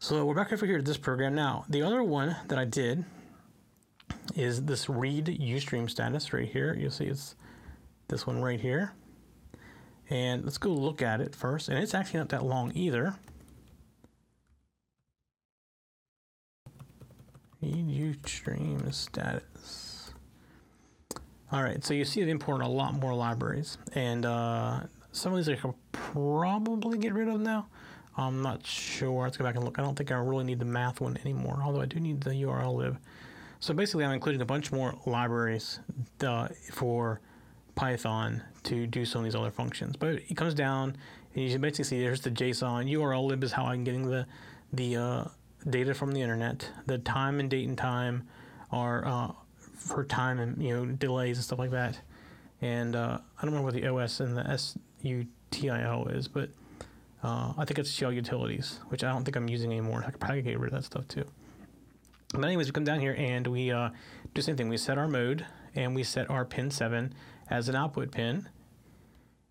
so 0.00 0.24
we're 0.24 0.34
back 0.34 0.52
over 0.52 0.66
here 0.66 0.78
to 0.78 0.82
this 0.82 0.98
program 0.98 1.36
now. 1.36 1.64
The 1.68 1.82
other 1.82 2.02
one 2.02 2.34
that 2.48 2.58
I 2.58 2.64
did 2.64 3.04
is 4.34 4.64
this 4.64 4.88
read 4.88 5.26
Ustream 5.26 5.88
status 5.88 6.32
right 6.32 6.48
here. 6.48 6.74
You'll 6.74 6.90
see 6.90 7.04
it's 7.04 7.36
this 8.08 8.26
one 8.26 8.42
right 8.42 8.60
here. 8.60 8.94
And 10.10 10.42
let's 10.42 10.58
go 10.58 10.70
look 10.70 11.02
at 11.02 11.20
it 11.20 11.36
first. 11.36 11.68
And 11.68 11.78
it's 11.78 11.94
actually 11.94 12.18
not 12.18 12.30
that 12.30 12.44
long 12.44 12.72
either. 12.74 13.14
Read 17.64 18.22
Ustream 18.22 18.92
status. 18.92 20.12
All 21.50 21.62
right, 21.62 21.82
so 21.82 21.94
you 21.94 22.04
see 22.04 22.20
it 22.20 22.28
importing 22.28 22.66
a 22.66 22.70
lot 22.70 22.94
more 22.94 23.14
libraries. 23.14 23.78
And 23.94 24.26
uh, 24.26 24.80
some 25.12 25.32
of 25.32 25.38
these 25.38 25.48
I 25.48 25.56
could 25.56 25.74
probably 25.92 26.98
get 26.98 27.14
rid 27.14 27.28
of 27.28 27.40
now. 27.40 27.66
I'm 28.16 28.42
not 28.42 28.66
sure. 28.66 29.22
Let's 29.22 29.36
go 29.36 29.44
back 29.44 29.54
and 29.54 29.64
look. 29.64 29.78
I 29.78 29.82
don't 29.82 29.96
think 29.96 30.12
I 30.12 30.16
really 30.16 30.44
need 30.44 30.58
the 30.58 30.66
math 30.66 31.00
one 31.00 31.16
anymore, 31.24 31.60
although 31.64 31.80
I 31.80 31.86
do 31.86 31.98
need 32.00 32.20
the 32.20 32.30
URL 32.30 32.76
lib. 32.76 32.98
So 33.60 33.72
basically, 33.72 34.04
I'm 34.04 34.12
including 34.12 34.42
a 34.42 34.46
bunch 34.46 34.70
more 34.70 34.94
libraries 35.06 35.80
uh, 36.22 36.48
for 36.70 37.20
Python 37.76 38.42
to 38.64 38.86
do 38.86 39.04
some 39.04 39.20
of 39.20 39.24
these 39.24 39.34
other 39.34 39.50
functions. 39.50 39.96
But 39.96 40.16
it 40.28 40.36
comes 40.36 40.54
down, 40.54 40.96
and 41.34 41.50
you 41.50 41.58
basically 41.58 41.84
see 41.84 42.00
there's 42.00 42.20
the 42.20 42.30
JSON. 42.30 42.90
URL 42.92 43.26
lib 43.26 43.42
is 43.42 43.52
how 43.52 43.64
I'm 43.64 43.84
getting 43.84 44.08
the 44.08 44.26
the 44.72 44.96
uh, 44.96 45.24
data 45.68 45.94
from 45.94 46.12
the 46.12 46.20
internet. 46.20 46.70
The 46.86 46.98
time 46.98 47.40
and 47.40 47.50
date 47.50 47.68
and 47.68 47.76
time 47.76 48.28
are 48.70 49.06
uh, 49.06 49.32
for 49.76 50.04
time 50.04 50.38
and 50.38 50.62
you 50.62 50.74
know 50.74 50.86
delays 50.86 51.38
and 51.38 51.44
stuff 51.44 51.58
like 51.58 51.70
that. 51.70 52.00
And 52.60 52.96
uh, 52.96 53.18
I 53.38 53.42
don't 53.42 53.52
remember 53.52 53.64
what 53.64 53.74
the 53.74 53.86
OS 53.86 54.20
and 54.20 54.36
the 54.36 54.42
shutil 54.42 56.14
is, 56.14 56.28
but 56.28 56.50
uh, 57.22 57.52
I 57.56 57.64
think 57.64 57.78
it's 57.78 57.90
shell 57.90 58.12
utilities, 58.12 58.80
which 58.88 59.04
I 59.04 59.10
don't 59.10 59.24
think 59.24 59.36
I'm 59.36 59.48
using 59.48 59.70
anymore. 59.70 60.04
I 60.06 60.10
could 60.10 60.20
probably 60.20 60.42
get 60.42 60.58
rid 60.58 60.72
of 60.72 60.78
that 60.78 60.84
stuff 60.84 61.08
too. 61.08 61.24
But 62.32 62.44
anyways, 62.44 62.66
we 62.66 62.72
come 62.72 62.84
down 62.84 63.00
here 63.00 63.14
and 63.16 63.46
we 63.46 63.70
uh, 63.70 63.88
do 63.88 63.94
the 64.34 64.42
same 64.42 64.56
thing. 64.56 64.68
We 64.68 64.76
set 64.76 64.98
our 64.98 65.08
mode 65.08 65.46
and 65.74 65.94
we 65.94 66.02
set 66.02 66.28
our 66.30 66.44
pin 66.44 66.70
7 66.70 67.14
as 67.48 67.68
an 67.68 67.76
output 67.76 68.10
pin. 68.10 68.48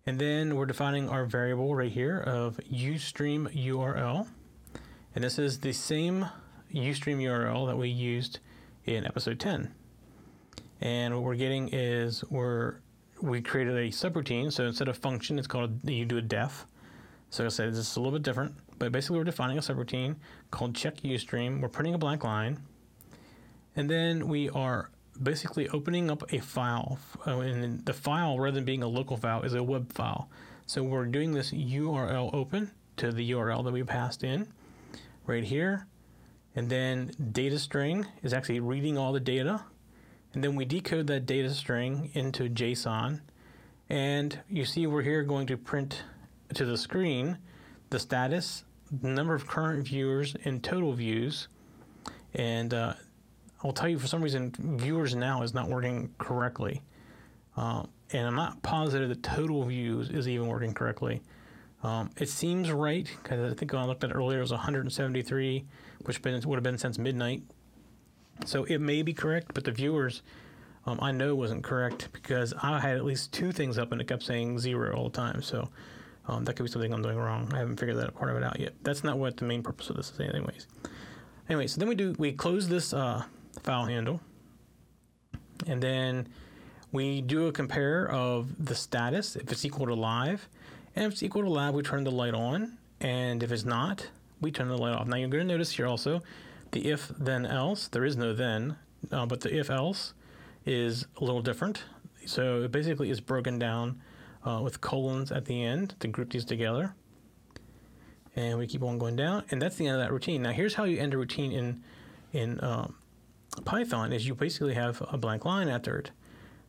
And 0.06 0.18
then 0.18 0.56
we're 0.56 0.66
defining 0.66 1.08
our 1.08 1.24
variable 1.24 1.74
right 1.74 1.90
here 1.90 2.18
of 2.18 2.60
Ustream 2.70 3.48
URL. 3.56 4.28
And 5.14 5.22
this 5.22 5.38
is 5.38 5.60
the 5.60 5.72
same 5.72 6.26
Ustream 6.74 7.18
URL 7.18 7.68
that 7.68 7.76
we 7.76 7.88
used 7.88 8.40
in 8.84 9.06
episode 9.06 9.38
10. 9.38 9.72
And 10.80 11.14
what 11.14 11.22
we're 11.22 11.36
getting 11.36 11.68
is 11.68 12.24
we're 12.30 12.80
we 13.22 13.40
created 13.40 13.76
a 13.76 13.88
subroutine. 13.90 14.52
So 14.52 14.64
instead 14.64 14.88
of 14.88 14.98
function, 14.98 15.38
it's 15.38 15.46
called 15.46 15.88
you 15.88 16.04
do 16.04 16.18
a 16.18 16.22
def. 16.22 16.66
So 17.30 17.46
I 17.46 17.48
said 17.48 17.72
this 17.72 17.78
is 17.78 17.96
a 17.96 18.00
little 18.00 18.12
bit 18.12 18.22
different, 18.22 18.56
but 18.78 18.90
basically 18.90 19.18
we're 19.18 19.24
defining 19.24 19.56
a 19.56 19.60
subroutine 19.60 20.16
called 20.50 20.74
check 20.74 20.96
Ustream. 20.98 21.60
We're 21.60 21.68
printing 21.68 21.94
a 21.94 21.98
blank 21.98 22.24
line. 22.24 22.60
And 23.76 23.88
then 23.88 24.26
we 24.26 24.50
are 24.50 24.90
basically 25.22 25.68
opening 25.68 26.10
up 26.10 26.32
a 26.32 26.40
file. 26.40 26.98
Uh, 27.24 27.38
and 27.38 27.84
the 27.86 27.92
file, 27.92 28.38
rather 28.38 28.56
than 28.56 28.64
being 28.64 28.82
a 28.82 28.88
local 28.88 29.16
file, 29.16 29.42
is 29.42 29.54
a 29.54 29.62
web 29.62 29.92
file. 29.92 30.28
So 30.66 30.82
we're 30.82 31.06
doing 31.06 31.32
this 31.32 31.52
URL 31.52 32.34
open 32.34 32.72
to 32.96 33.12
the 33.12 33.30
URL 33.30 33.64
that 33.64 33.72
we 33.72 33.84
passed 33.84 34.24
in 34.24 34.48
right 35.26 35.44
here. 35.44 35.86
And 36.56 36.70
then 36.70 37.12
data 37.32 37.58
string 37.58 38.06
is 38.22 38.32
actually 38.32 38.60
reading 38.60 38.96
all 38.96 39.12
the 39.12 39.20
data. 39.20 39.64
And 40.32 40.42
then 40.42 40.54
we 40.54 40.64
decode 40.64 41.06
that 41.08 41.26
data 41.26 41.50
string 41.50 42.10
into 42.14 42.48
JSON. 42.48 43.20
And 43.88 44.38
you 44.48 44.64
see 44.64 44.86
we're 44.86 45.02
here 45.02 45.22
going 45.22 45.46
to 45.48 45.56
print 45.56 46.02
to 46.54 46.64
the 46.64 46.78
screen 46.78 47.38
the 47.90 47.98
status, 48.00 48.64
the 48.90 49.08
number 49.08 49.34
of 49.34 49.46
current 49.46 49.86
viewers, 49.86 50.34
and 50.44 50.62
total 50.62 50.92
views. 50.92 51.46
And 52.34 52.74
uh, 52.74 52.94
I'll 53.62 53.72
tell 53.72 53.88
you, 53.88 53.98
for 53.98 54.08
some 54.08 54.20
reason, 54.20 54.52
viewers 54.58 55.14
now 55.14 55.42
is 55.42 55.54
not 55.54 55.68
working 55.68 56.12
correctly. 56.18 56.82
Uh, 57.56 57.84
and 58.12 58.26
I'm 58.26 58.34
not 58.34 58.60
positive 58.62 59.08
that 59.10 59.22
total 59.22 59.64
views 59.64 60.10
is 60.10 60.28
even 60.28 60.48
working 60.48 60.74
correctly. 60.74 61.22
Um, 61.84 62.10
it 62.16 62.30
seems 62.30 62.72
right 62.72 63.08
because 63.22 63.52
I 63.52 63.54
think 63.54 63.72
when 63.72 63.82
I 63.82 63.84
looked 63.84 64.02
at 64.04 64.10
it 64.10 64.14
earlier, 64.14 64.38
it 64.38 64.42
was 64.42 64.50
173, 64.50 65.64
which 66.04 66.22
been, 66.22 66.40
would 66.40 66.56
have 66.56 66.62
been 66.62 66.78
since 66.78 66.98
midnight. 66.98 67.42
So 68.46 68.64
it 68.64 68.78
may 68.80 69.02
be 69.02 69.12
correct, 69.12 69.52
but 69.52 69.64
the 69.64 69.70
viewers 69.70 70.22
um, 70.86 70.98
I 71.00 71.12
know 71.12 71.34
wasn't 71.34 71.62
correct 71.62 72.08
because 72.12 72.54
I 72.62 72.80
had 72.80 72.96
at 72.96 73.04
least 73.04 73.32
two 73.32 73.52
things 73.52 73.78
up 73.78 73.92
and 73.92 74.00
it 74.00 74.08
kept 74.08 74.22
saying 74.22 74.58
zero 74.58 74.94
all 74.96 75.04
the 75.04 75.16
time. 75.16 75.42
So 75.42 75.68
um, 76.26 76.44
that 76.44 76.56
could 76.56 76.64
be 76.64 76.70
something 76.70 76.92
I'm 76.92 77.02
doing 77.02 77.18
wrong. 77.18 77.50
I 77.52 77.58
haven't 77.58 77.78
figured 77.78 77.98
that 77.98 78.14
part 78.14 78.30
of 78.30 78.36
it 78.38 78.42
out 78.42 78.58
yet. 78.58 78.72
That's 78.82 79.04
not 79.04 79.18
what 79.18 79.36
the 79.36 79.44
main 79.44 79.62
purpose 79.62 79.90
of 79.90 79.96
this 79.96 80.10
is, 80.10 80.20
anyways. 80.20 80.66
Anyway, 81.48 81.66
so 81.66 81.78
then 81.78 81.88
we 81.88 81.94
do 81.94 82.14
we 82.18 82.32
close 82.32 82.68
this 82.68 82.94
uh, 82.94 83.24
file 83.62 83.84
handle. 83.84 84.20
And 85.66 85.82
then 85.82 86.28
we 86.92 87.20
do 87.20 87.46
a 87.46 87.52
compare 87.52 88.08
of 88.10 88.64
the 88.64 88.74
status, 88.74 89.36
if 89.36 89.50
it's 89.52 89.64
equal 89.64 89.86
to 89.86 89.94
live. 89.94 90.48
And 90.96 91.06
if 91.06 91.12
it's 91.12 91.22
equal 91.22 91.42
to 91.42 91.50
lab, 91.50 91.74
we 91.74 91.82
turn 91.82 92.04
the 92.04 92.10
light 92.10 92.34
on. 92.34 92.78
And 93.00 93.42
if 93.42 93.50
it's 93.52 93.64
not, 93.64 94.08
we 94.40 94.50
turn 94.50 94.68
the 94.68 94.78
light 94.78 94.94
off. 94.94 95.06
Now 95.06 95.16
you're 95.16 95.28
going 95.28 95.46
to 95.46 95.52
notice 95.52 95.72
here 95.72 95.86
also 95.86 96.22
the 96.72 96.90
if 96.90 97.08
then 97.18 97.46
else. 97.46 97.88
There 97.88 98.04
is 98.04 98.16
no 98.16 98.32
then, 98.32 98.76
uh, 99.10 99.26
but 99.26 99.40
the 99.40 99.56
if 99.56 99.70
else 99.70 100.14
is 100.64 101.06
a 101.16 101.24
little 101.24 101.42
different. 101.42 101.84
So 102.26 102.62
it 102.62 102.72
basically 102.72 103.10
is 103.10 103.20
broken 103.20 103.58
down 103.58 104.00
uh, 104.44 104.60
with 104.62 104.80
colons 104.80 105.30
at 105.32 105.44
the 105.44 105.62
end 105.62 105.94
to 106.00 106.08
group 106.08 106.30
these 106.30 106.44
together. 106.44 106.94
And 108.36 108.58
we 108.58 108.66
keep 108.66 108.82
on 108.82 108.98
going 108.98 109.14
down, 109.14 109.44
and 109.50 109.62
that's 109.62 109.76
the 109.76 109.86
end 109.86 109.96
of 109.96 110.02
that 110.02 110.12
routine. 110.12 110.42
Now 110.42 110.50
here's 110.50 110.74
how 110.74 110.84
you 110.84 110.98
end 110.98 111.14
a 111.14 111.18
routine 111.18 111.52
in 111.52 111.82
in 112.32 112.62
um, 112.64 112.96
Python 113.64 114.12
is 114.12 114.26
you 114.26 114.34
basically 114.34 114.74
have 114.74 115.02
a 115.08 115.16
blank 115.16 115.44
line 115.44 115.68
after 115.68 115.96
it. 115.96 116.10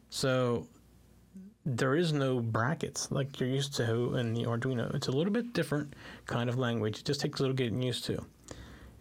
So 0.10 0.68
there 1.65 1.95
is 1.95 2.13
no 2.13 2.39
brackets 2.39 3.12
like 3.12 3.39
you're 3.39 3.49
used 3.49 3.75
to 3.75 4.15
in 4.15 4.34
the 4.34 4.43
Arduino. 4.43 4.93
It's 4.93 5.08
a 5.08 5.12
little 5.12 5.34
bit 5.34 5.54
different 5.54 5.93
kind 6.28 6.49
of 6.49 6.60
language. 6.60 6.99
It 6.99 7.06
just 7.06 7.21
takes 7.21 7.39
a 7.39 7.43
little 7.43 7.56
getting 7.56 7.82
used 7.82 8.06
to. 8.06 8.23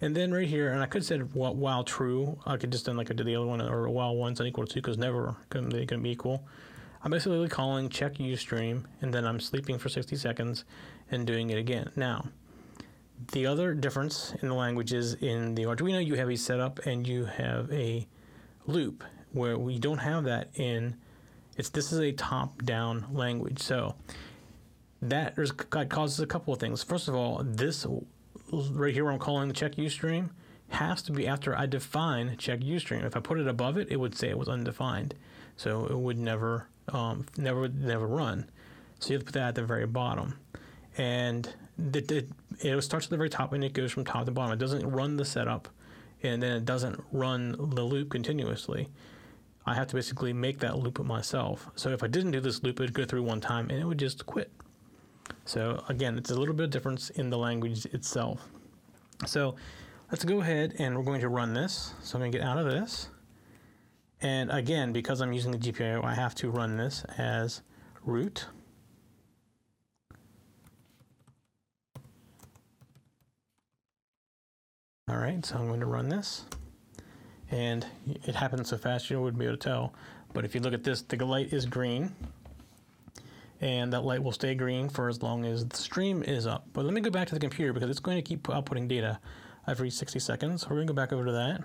And 0.00 0.16
then 0.16 0.32
right 0.32 0.48
here, 0.48 0.72
and 0.72 0.82
I 0.82 0.86
could 0.86 1.02
have 1.02 1.06
said 1.06 1.34
while 1.34 1.84
true, 1.84 2.38
I 2.46 2.56
could 2.56 2.72
just 2.72 2.86
done 2.86 2.96
like 2.96 3.10
I 3.10 3.14
did 3.14 3.26
the 3.26 3.36
other 3.36 3.46
one, 3.46 3.60
or 3.60 3.88
while 3.90 4.16
one's 4.16 4.40
unequal 4.40 4.66
to 4.66 4.74
because 4.74 4.98
never 4.98 5.36
can 5.50 5.68
they 5.68 5.86
can 5.86 6.02
be 6.02 6.10
equal. 6.10 6.46
I'm 7.02 7.10
basically 7.10 7.48
calling 7.48 7.90
check 7.90 8.14
Ustream, 8.14 8.84
and 9.02 9.12
then 9.12 9.26
I'm 9.26 9.40
sleeping 9.40 9.78
for 9.78 9.90
60 9.90 10.16
seconds 10.16 10.64
and 11.10 11.26
doing 11.26 11.50
it 11.50 11.58
again. 11.58 11.90
Now, 11.96 12.28
the 13.32 13.46
other 13.46 13.74
difference 13.74 14.34
in 14.40 14.48
the 14.48 14.54
languages 14.54 15.14
in 15.14 15.54
the 15.54 15.64
Arduino, 15.64 16.04
you 16.04 16.14
have 16.14 16.30
a 16.30 16.36
setup 16.36 16.80
and 16.86 17.06
you 17.06 17.26
have 17.26 17.70
a 17.70 18.06
loop, 18.66 19.04
where 19.32 19.58
we 19.58 19.78
don't 19.78 19.98
have 19.98 20.24
that 20.24 20.48
in. 20.54 20.96
It's 21.56 21.68
this 21.68 21.92
is 21.92 22.00
a 22.00 22.12
top-down 22.12 23.06
language, 23.12 23.60
so 23.60 23.94
that 25.02 25.36
causes 25.88 26.20
a 26.20 26.26
couple 26.26 26.52
of 26.52 26.60
things. 26.60 26.82
First 26.82 27.08
of 27.08 27.14
all, 27.14 27.42
this 27.44 27.86
right 28.50 28.92
here, 28.92 29.04
where 29.04 29.12
I'm 29.12 29.18
calling 29.18 29.48
the 29.48 29.54
check 29.54 29.76
Ustream, 29.76 30.30
has 30.68 31.02
to 31.02 31.12
be 31.12 31.26
after 31.26 31.56
I 31.56 31.66
define 31.66 32.36
check 32.38 32.60
Ustream. 32.60 33.04
If 33.04 33.16
I 33.16 33.20
put 33.20 33.38
it 33.38 33.46
above 33.46 33.76
it, 33.76 33.88
it 33.90 34.00
would 34.00 34.16
say 34.16 34.30
it 34.30 34.38
was 34.38 34.48
undefined, 34.48 35.14
so 35.56 35.86
it 35.86 35.96
would 35.96 36.18
never, 36.18 36.68
um, 36.88 37.26
never, 37.36 37.68
never 37.68 38.06
run. 38.06 38.50
So 38.98 39.10
you 39.10 39.14
have 39.14 39.22
to 39.22 39.26
put 39.26 39.34
that 39.34 39.48
at 39.48 39.54
the 39.54 39.64
very 39.64 39.86
bottom, 39.86 40.38
and 40.96 41.52
it 41.78 42.82
starts 42.82 43.06
at 43.06 43.10
the 43.10 43.16
very 43.16 43.28
top 43.30 43.52
and 43.52 43.64
it 43.64 43.72
goes 43.72 43.92
from 43.92 44.04
top 44.04 44.26
to 44.26 44.30
bottom. 44.30 44.52
It 44.52 44.58
doesn't 44.58 44.88
run 44.88 45.16
the 45.16 45.24
setup 45.24 45.68
and 46.22 46.42
then 46.42 46.52
it 46.52 46.64
doesn't 46.64 47.02
run 47.12 47.56
the 47.74 47.82
loop 47.82 48.10
continuously. 48.10 48.88
I 49.66 49.74
have 49.74 49.86
to 49.88 49.94
basically 49.94 50.32
make 50.32 50.58
that 50.60 50.78
loop 50.78 50.98
myself. 51.04 51.70
So 51.74 51.90
if 51.90 52.02
I 52.02 52.06
didn't 52.06 52.32
do 52.32 52.40
this 52.40 52.62
loop, 52.62 52.80
it 52.80 52.82
would 52.82 52.92
go 52.92 53.04
through 53.04 53.22
one 53.22 53.40
time 53.40 53.70
and 53.70 53.80
it 53.80 53.84
would 53.84 53.98
just 53.98 54.26
quit. 54.26 54.50
So 55.46 55.82
again, 55.88 56.18
it's 56.18 56.30
a 56.30 56.34
little 56.34 56.54
bit 56.54 56.64
of 56.64 56.70
difference 56.70 57.10
in 57.10 57.30
the 57.30 57.38
language 57.38 57.86
itself. 57.86 58.46
So 59.26 59.56
let's 60.10 60.24
go 60.24 60.40
ahead 60.40 60.74
and 60.78 60.96
we're 60.96 61.04
going 61.04 61.20
to 61.20 61.28
run 61.28 61.54
this. 61.54 61.94
So 62.02 62.16
I'm 62.16 62.20
going 62.20 62.32
to 62.32 62.38
get 62.38 62.46
out 62.46 62.58
of 62.58 62.66
this. 62.66 63.08
And 64.20 64.50
again, 64.50 64.92
because 64.92 65.20
I'm 65.20 65.32
using 65.32 65.52
the 65.52 65.58
GPIO, 65.58 66.04
I 66.04 66.14
have 66.14 66.34
to 66.36 66.50
run 66.50 66.76
this 66.76 67.04
as 67.16 67.62
root. 68.04 68.46
All 75.08 75.18
right, 75.18 75.44
so 75.44 75.56
I'm 75.56 75.68
going 75.68 75.80
to 75.80 75.86
run 75.86 76.08
this. 76.08 76.44
And 77.54 77.86
it 78.04 78.34
happens 78.34 78.70
so 78.70 78.76
fast 78.76 79.08
you 79.10 79.20
wouldn't 79.20 79.38
be 79.38 79.46
able 79.46 79.56
to 79.56 79.62
tell. 79.62 79.94
But 80.32 80.44
if 80.44 80.56
you 80.56 80.60
look 80.60 80.74
at 80.74 80.82
this, 80.82 81.02
the 81.02 81.24
light 81.24 81.52
is 81.52 81.66
green. 81.66 82.10
And 83.60 83.92
that 83.92 84.00
light 84.04 84.24
will 84.24 84.32
stay 84.32 84.56
green 84.56 84.88
for 84.88 85.08
as 85.08 85.22
long 85.22 85.44
as 85.44 85.64
the 85.64 85.76
stream 85.76 86.24
is 86.24 86.48
up. 86.48 86.66
But 86.72 86.84
let 86.84 86.92
me 86.92 87.00
go 87.00 87.10
back 87.10 87.28
to 87.28 87.34
the 87.34 87.38
computer 87.38 87.72
because 87.72 87.88
it's 87.90 88.00
going 88.00 88.16
to 88.16 88.22
keep 88.22 88.42
outputting 88.48 88.88
data 88.88 89.20
every 89.68 89.88
60 89.88 90.18
seconds. 90.18 90.68
We're 90.68 90.74
going 90.74 90.88
to 90.88 90.92
go 90.92 90.96
back 90.96 91.12
over 91.12 91.26
to 91.26 91.30
that. 91.30 91.62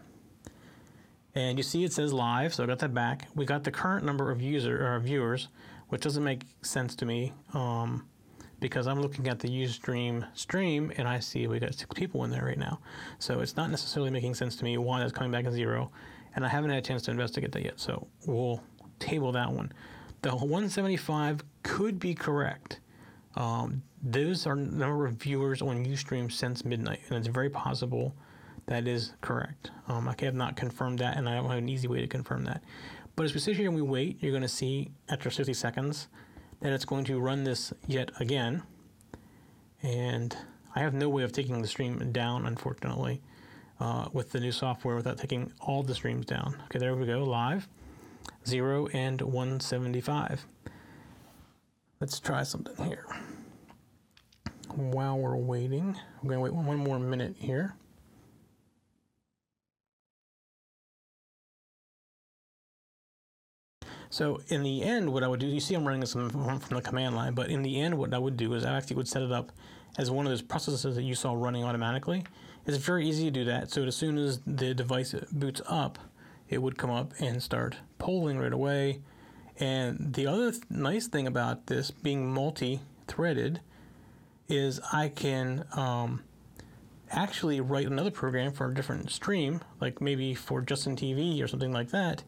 And 1.34 1.58
you 1.58 1.64
see 1.64 1.84
it 1.84 1.92
says 1.92 2.14
live, 2.14 2.54
so 2.54 2.64
I 2.64 2.68
got 2.68 2.78
that 2.80 2.94
back. 2.94 3.28
We 3.34 3.46
got 3.46 3.64
the 3.64 3.72
current 3.72 4.06
number 4.06 4.30
of 4.30 4.44
user 4.44 4.86
or 4.86 5.00
viewers, 5.00 5.48
which 5.88 6.02
doesn't 6.02 6.24
make 6.24 6.44
sense 6.62 6.96
to 6.98 7.06
me 7.08 7.34
um, 7.56 8.06
because 8.60 8.88
I'm 8.88 9.02
looking 9.02 9.28
at 9.28 9.40
the 9.40 9.48
Ustream 9.48 10.26
stream 10.36 10.92
and 10.98 11.08
I 11.08 11.20
see 11.20 11.48
we 11.48 11.60
got 11.60 11.74
six 11.74 11.90
people 11.94 12.24
in 12.24 12.32
there 12.32 12.46
right 12.46 12.58
now. 12.58 12.80
So 13.20 13.40
it's 13.40 13.56
not 13.56 13.70
necessarily 13.70 14.12
making 14.12 14.36
sense 14.36 14.56
to 14.58 14.64
me 14.64 14.78
why 14.78 15.00
that's 15.00 15.12
coming 15.12 15.32
back 15.32 15.46
at 15.46 15.54
zero, 15.54 15.92
and 16.36 16.46
I 16.46 16.50
haven't 16.50 16.70
had 16.70 16.80
a 16.80 16.82
chance 16.82 17.02
to 17.04 17.12
investigate 17.12 17.52
that 17.54 17.64
yet. 17.64 17.80
So 17.80 18.08
we'll 18.26 18.62
table 19.00 19.32
that 19.32 19.52
one. 19.52 19.72
The 20.22 20.32
175 20.32 21.44
could 21.64 22.00
be 22.00 22.14
correct. 22.14 22.80
Um, 23.36 23.84
those 24.02 24.46
are 24.46 24.56
number 24.56 25.06
of 25.06 25.14
viewers 25.14 25.62
on 25.62 25.86
Ustream 25.86 26.32
since 26.32 26.66
midnight, 26.66 27.00
and 27.08 27.18
it's 27.18 27.28
very 27.28 27.50
possible 27.50 28.14
that 28.66 28.88
is 28.88 29.14
correct. 29.22 29.72
Um, 29.88 30.08
I 30.08 30.16
have 30.24 30.36
not 30.36 30.56
confirmed 30.56 31.00
that, 31.00 31.18
and 31.18 31.28
I 31.28 31.36
don't 31.36 31.50
have 31.50 31.58
an 31.58 31.70
easy 31.70 31.88
way 31.88 32.02
to 32.02 32.08
confirm 32.08 32.44
that. 32.46 32.62
But 33.16 33.24
as 33.24 33.34
we 33.34 33.40
sit 33.40 33.56
here 33.56 33.68
and 33.68 33.76
we 33.76 33.82
wait, 33.82 34.22
you're 34.22 34.32
going 34.32 34.44
to 34.44 34.48
see 34.48 34.92
after 35.10 35.30
60 35.30 35.54
seconds 35.54 36.08
that 36.62 36.74
it's 36.74 36.86
going 36.86 37.06
to 37.06 37.20
run 37.20 37.44
this 37.44 37.74
yet 37.88 38.12
again. 38.20 38.64
And 39.82 40.36
I 40.76 40.80
have 40.80 40.94
no 40.94 41.10
way 41.10 41.24
of 41.24 41.32
taking 41.32 41.62
the 41.62 41.68
stream 41.68 42.12
down, 42.12 42.46
unfortunately, 42.46 43.22
uh, 43.80 44.10
with 44.12 44.32
the 44.32 44.40
new 44.40 44.52
software 44.52 44.96
without 44.96 45.18
taking 45.18 45.52
all 45.62 45.84
the 45.84 45.96
streams 45.96 46.26
down. 46.26 46.62
Okay, 46.66 46.80
there 46.80 46.96
we 46.96 47.06
go, 47.06 47.24
live. 47.24 47.68
0 48.46 48.88
and 48.94 49.22
175. 49.22 50.46
Let's 52.00 52.20
try 52.20 52.44
something 52.44 52.76
here. 52.86 53.06
While 54.76 55.18
we're 55.18 55.36
waiting, 55.36 55.98
I'm 56.22 56.28
going 56.28 56.38
to 56.38 56.42
wait 56.42 56.54
one 56.54 56.78
more 56.78 57.00
minute 57.00 57.36
here. 57.38 57.76
So 64.10 64.42
in 64.48 64.64
the 64.64 64.82
end, 64.82 65.12
what 65.12 65.24
I 65.24 65.28
would 65.28 65.40
do, 65.40 65.48
you 65.48 65.60
see 65.60 65.76
I'm 65.76 65.86
running 65.86 66.02
this 66.02 66.14
from, 66.14 66.30
from 66.30 66.76
the 66.76 66.82
command 66.82 67.16
line, 67.16 67.34
but 67.34 67.50
in 67.50 67.62
the 67.62 67.80
end, 67.80 67.98
what 67.98 68.14
I 68.14 68.18
would 68.18 68.38
do 68.38 68.54
is 68.54 68.66
I 68.66 68.76
actually 68.76 68.96
would 68.96 69.08
set 69.08 69.22
it 69.22 69.32
up 69.32 69.52
as 69.98 70.10
one 70.10 70.26
of 70.26 70.32
those 70.32 70.42
processes 70.42 70.96
that 70.96 71.04
you 71.04 71.14
saw 71.14 71.34
running 71.34 71.64
automatically. 71.64 72.24
It's 72.66 72.78
very 72.78 73.08
easy 73.08 73.26
to 73.26 73.32
do 73.32 73.46
that. 73.46 73.72
So 73.72 73.84
as 73.84 73.96
soon 73.96 74.18
as 74.18 74.40
the 74.46 74.74
device 74.74 75.14
boots 75.32 75.62
up, 75.68 76.00
it 76.50 76.62
would 76.62 76.78
come 76.78 76.90
up 76.90 77.14
and 77.20 77.42
start 77.42 77.78
polling 78.00 78.40
right 78.40 78.54
away. 78.54 79.02
And 79.60 80.14
the 80.14 80.26
other 80.26 80.52
th- 80.52 80.64
nice 80.70 81.08
thing 81.08 81.28
about 81.28 81.68
this 81.68 81.92
being 81.92 82.32
multi-threaded 82.32 83.62
is 84.48 84.80
I 84.92 85.10
can 85.10 85.66
um, 85.74 86.24
actually 87.12 87.62
write 87.62 87.86
another 87.86 88.12
program 88.12 88.52
for 88.52 88.70
a 88.70 88.74
different 88.74 89.12
stream, 89.12 89.62
like 89.80 90.02
maybe 90.02 90.34
for 90.34 90.62
Justin 90.62 90.96
TV 90.96 91.44
or 91.44 91.48
something 91.48 91.72
like 91.72 91.90
that, 91.90 92.24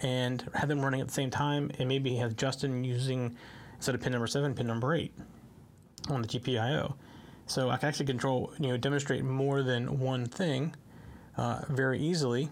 and 0.00 0.48
have 0.54 0.68
them 0.68 0.80
running 0.80 1.00
at 1.00 1.08
the 1.08 1.12
same 1.12 1.30
time, 1.30 1.70
and 1.78 1.88
maybe 1.88 2.16
have 2.16 2.36
Justin 2.36 2.84
using 2.84 3.36
instead 3.76 3.94
of 3.94 4.00
pin 4.00 4.12
number 4.12 4.26
seven, 4.26 4.54
pin 4.54 4.66
number 4.66 4.94
eight 4.94 5.12
on 6.08 6.22
the 6.22 6.28
GPIO. 6.28 6.94
So 7.46 7.70
I 7.70 7.76
can 7.76 7.88
actually 7.88 8.06
control, 8.06 8.52
you 8.58 8.68
know, 8.68 8.76
demonstrate 8.76 9.24
more 9.24 9.62
than 9.62 9.98
one 9.98 10.26
thing 10.26 10.74
uh, 11.36 11.62
very 11.68 11.98
easily 12.00 12.48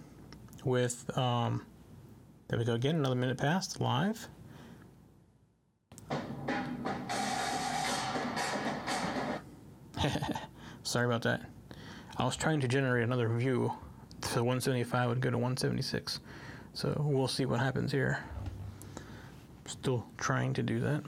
with. 0.64 1.16
Um, 1.16 1.64
there 2.48 2.58
we 2.58 2.64
go 2.64 2.74
again. 2.74 2.96
Another 2.96 3.14
minute 3.14 3.38
passed 3.38 3.80
live. 3.80 4.28
Sorry 10.82 11.06
about 11.06 11.22
that. 11.22 11.42
I 12.16 12.24
was 12.24 12.36
trying 12.36 12.60
to 12.60 12.68
generate 12.68 13.04
another 13.04 13.28
view, 13.28 13.72
so 14.22 14.42
175 14.42 15.08
would 15.08 15.20
go 15.20 15.30
to 15.30 15.38
176. 15.38 16.20
So 16.72 16.94
we'll 16.98 17.28
see 17.28 17.44
what 17.44 17.60
happens 17.60 17.92
here. 17.92 18.24
Still 19.66 20.06
trying 20.16 20.54
to 20.54 20.62
do 20.62 20.80
that. 20.80 21.02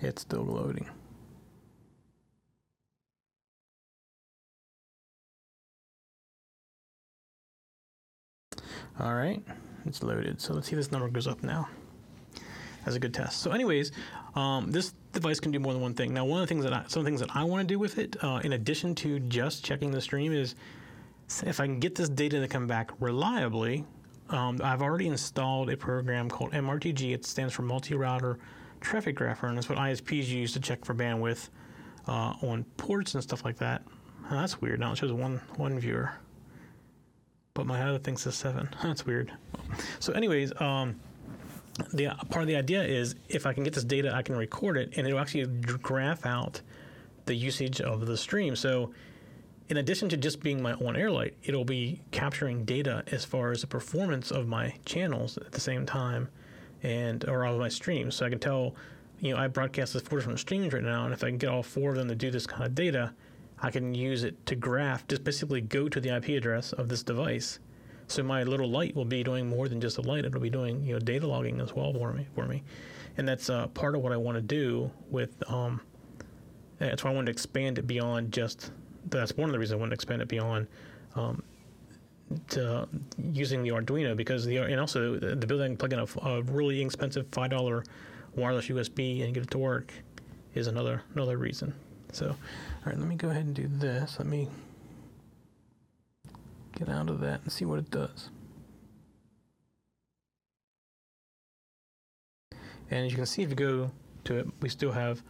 It's 0.00 0.22
still 0.22 0.44
loading. 0.44 0.88
All 8.98 9.14
right, 9.14 9.42
it's 9.86 10.02
loaded. 10.02 10.40
So 10.40 10.54
let's 10.54 10.66
see 10.66 10.72
if 10.72 10.78
this 10.78 10.92
number 10.92 11.08
goes 11.08 11.28
up 11.28 11.42
now. 11.42 11.68
That's 12.84 12.96
a 12.96 13.00
good 13.00 13.14
test. 13.14 13.40
So, 13.40 13.52
anyways, 13.52 13.92
um, 14.34 14.70
this 14.70 14.94
device 15.12 15.40
can 15.40 15.52
do 15.52 15.58
more 15.58 15.72
than 15.72 15.82
one 15.82 15.94
thing. 15.94 16.12
Now, 16.12 16.24
one 16.24 16.42
of 16.42 16.48
the 16.48 16.52
things 16.52 16.64
that 16.64 16.72
I, 16.72 16.84
some 16.88 17.04
things 17.04 17.20
that 17.20 17.34
I 17.34 17.44
want 17.44 17.66
to 17.66 17.66
do 17.66 17.78
with 17.78 17.98
it, 17.98 18.16
uh, 18.22 18.40
in 18.42 18.54
addition 18.54 18.94
to 18.96 19.20
just 19.20 19.64
checking 19.64 19.90
the 19.90 20.00
stream, 20.00 20.32
is 20.32 20.54
if 21.44 21.60
I 21.60 21.66
can 21.66 21.78
get 21.78 21.94
this 21.94 22.08
data 22.08 22.40
to 22.40 22.48
come 22.48 22.66
back 22.66 22.90
reliably. 23.00 23.84
Um, 24.30 24.60
I've 24.64 24.80
already 24.80 25.08
installed 25.08 25.68
a 25.68 25.76
program 25.76 26.30
called 26.30 26.52
MRTG. 26.52 27.12
It 27.12 27.26
stands 27.26 27.52
for 27.52 27.62
Multi-Router 27.62 28.38
Traffic 28.80 29.16
Grapher, 29.16 29.48
and 29.48 29.56
that's 29.56 29.68
what 29.68 29.78
ISPs 29.78 30.26
use 30.28 30.52
to 30.54 30.60
check 30.60 30.84
for 30.84 30.94
bandwidth 30.94 31.50
uh, 32.08 32.34
on 32.42 32.64
ports 32.76 33.14
and 33.14 33.22
stuff 33.22 33.44
like 33.44 33.58
that. 33.58 33.82
Oh, 34.30 34.36
that's 34.36 34.60
weird. 34.60 34.80
Now 34.80 34.92
it 34.92 34.96
shows 34.96 35.12
one 35.12 35.40
one 35.56 35.78
viewer, 35.78 36.12
but 37.54 37.66
my 37.66 37.82
other 37.82 37.98
thing 37.98 38.16
says 38.16 38.34
seven. 38.34 38.68
That's 38.82 39.04
weird. 39.04 39.32
So, 39.98 40.12
anyways, 40.12 40.58
um, 40.60 40.98
the 41.92 42.14
part 42.30 42.42
of 42.42 42.46
the 42.46 42.56
idea 42.56 42.82
is 42.82 43.14
if 43.28 43.46
I 43.46 43.52
can 43.52 43.64
get 43.64 43.72
this 43.72 43.84
data, 43.84 44.14
I 44.14 44.22
can 44.22 44.36
record 44.36 44.76
it, 44.76 44.92
and 44.96 45.06
it'll 45.06 45.18
actually 45.18 45.46
graph 45.46 46.26
out 46.26 46.60
the 47.26 47.34
usage 47.34 47.80
of 47.80 48.06
the 48.06 48.16
stream. 48.16 48.56
So, 48.56 48.92
in 49.68 49.78
addition 49.78 50.08
to 50.10 50.16
just 50.16 50.40
being 50.40 50.60
my 50.60 50.74
own 50.74 50.96
air 50.96 51.10
light, 51.10 51.34
it'll 51.44 51.64
be 51.64 52.02
capturing 52.10 52.64
data 52.64 53.04
as 53.10 53.24
far 53.24 53.52
as 53.52 53.62
the 53.62 53.66
performance 53.66 54.30
of 54.30 54.46
my 54.46 54.74
channels 54.84 55.38
at 55.38 55.52
the 55.52 55.60
same 55.60 55.86
time, 55.86 56.28
and 56.82 57.26
or 57.28 57.46
all 57.46 57.54
of 57.54 57.60
my 57.60 57.68
streams. 57.68 58.16
So 58.16 58.26
I 58.26 58.30
can 58.30 58.38
tell, 58.38 58.74
you 59.20 59.32
know, 59.32 59.40
I 59.40 59.46
broadcast 59.46 59.98
four 60.06 60.18
different 60.18 60.40
streams 60.40 60.74
right 60.74 60.82
now, 60.82 61.04
and 61.04 61.14
if 61.14 61.24
I 61.24 61.28
can 61.28 61.38
get 61.38 61.48
all 61.48 61.62
four 61.62 61.90
of 61.90 61.96
them 61.96 62.08
to 62.08 62.14
do 62.14 62.30
this 62.30 62.46
kind 62.46 62.64
of 62.64 62.74
data, 62.74 63.14
I 63.60 63.70
can 63.70 63.94
use 63.94 64.24
it 64.24 64.44
to 64.46 64.56
graph. 64.56 65.06
Just 65.06 65.24
basically 65.24 65.60
go 65.62 65.88
to 65.88 66.00
the 66.00 66.16
IP 66.16 66.30
address 66.30 66.72
of 66.72 66.88
this 66.88 67.02
device 67.02 67.60
so 68.06 68.22
my 68.22 68.42
little 68.42 68.68
light 68.68 68.94
will 68.94 69.04
be 69.04 69.22
doing 69.22 69.48
more 69.48 69.68
than 69.68 69.80
just 69.80 69.98
a 69.98 70.02
light. 70.02 70.24
It'll 70.24 70.40
be 70.40 70.50
doing 70.50 70.82
you 70.84 70.94
know 70.94 70.98
data 70.98 71.26
logging 71.26 71.60
as 71.60 71.74
well 71.74 71.92
for 71.92 72.12
me 72.12 72.26
for 72.34 72.46
me, 72.46 72.62
and 73.16 73.26
that's 73.26 73.50
uh, 73.50 73.68
part 73.68 73.94
of 73.94 74.02
what 74.02 74.12
I 74.12 74.16
want 74.16 74.36
to 74.36 74.42
do 74.42 74.90
with. 75.10 75.42
Um, 75.50 75.80
that's 76.78 77.04
why 77.04 77.10
I 77.10 77.14
wanted 77.14 77.26
to 77.26 77.32
expand 77.32 77.78
it 77.78 77.86
beyond 77.86 78.32
just. 78.32 78.72
That's 79.08 79.36
one 79.36 79.48
of 79.48 79.52
the 79.52 79.58
reasons 79.58 79.78
I 79.78 79.80
wanted 79.80 79.90
to 79.90 79.94
expand 79.94 80.22
it 80.22 80.28
beyond. 80.28 80.66
Um, 81.14 81.42
to 82.48 82.88
using 83.32 83.62
the 83.62 83.70
Arduino 83.70 84.16
because 84.16 84.46
the 84.46 84.56
and 84.56 84.80
also 84.80 85.18
the 85.18 85.32
ability 85.32 85.74
to 85.74 85.76
plug 85.76 85.92
in 85.92 85.98
a, 85.98 86.28
a 86.28 86.42
really 86.42 86.80
inexpensive 86.80 87.26
five 87.30 87.50
dollar 87.50 87.84
wireless 88.34 88.68
USB 88.68 89.24
and 89.24 89.34
get 89.34 89.42
it 89.42 89.50
to 89.50 89.58
work 89.58 89.92
is 90.54 90.66
another 90.66 91.02
another 91.14 91.36
reason. 91.36 91.74
So, 92.12 92.28
all 92.28 92.36
right, 92.86 92.98
let 92.98 93.08
me 93.08 93.16
go 93.16 93.30
ahead 93.30 93.44
and 93.44 93.54
do 93.54 93.68
this. 93.68 94.16
Let 94.18 94.28
me 94.28 94.48
get 96.74 96.88
out 96.88 97.08
of 97.08 97.20
that 97.20 97.42
and 97.42 97.52
see 97.52 97.64
what 97.64 97.78
it 97.78 97.90
does. 97.90 98.30
And 102.90 103.06
as 103.06 103.10
you 103.10 103.16
can 103.16 103.26
see, 103.26 103.42
if 103.42 103.50
you 103.50 103.56
go 103.56 103.90
to 104.24 104.36
it, 104.36 104.46
we 104.60 104.68
still 104.68 104.92
have 104.92 105.22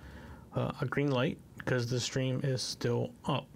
uh, 0.57 0.73
a 0.81 0.87
green 0.87 1.11
light 1.11 1.39
because 1.59 1.89
the 1.89 2.01
stream 2.01 2.41
is 2.43 2.61
still 2.61 3.11
up. 3.27 3.47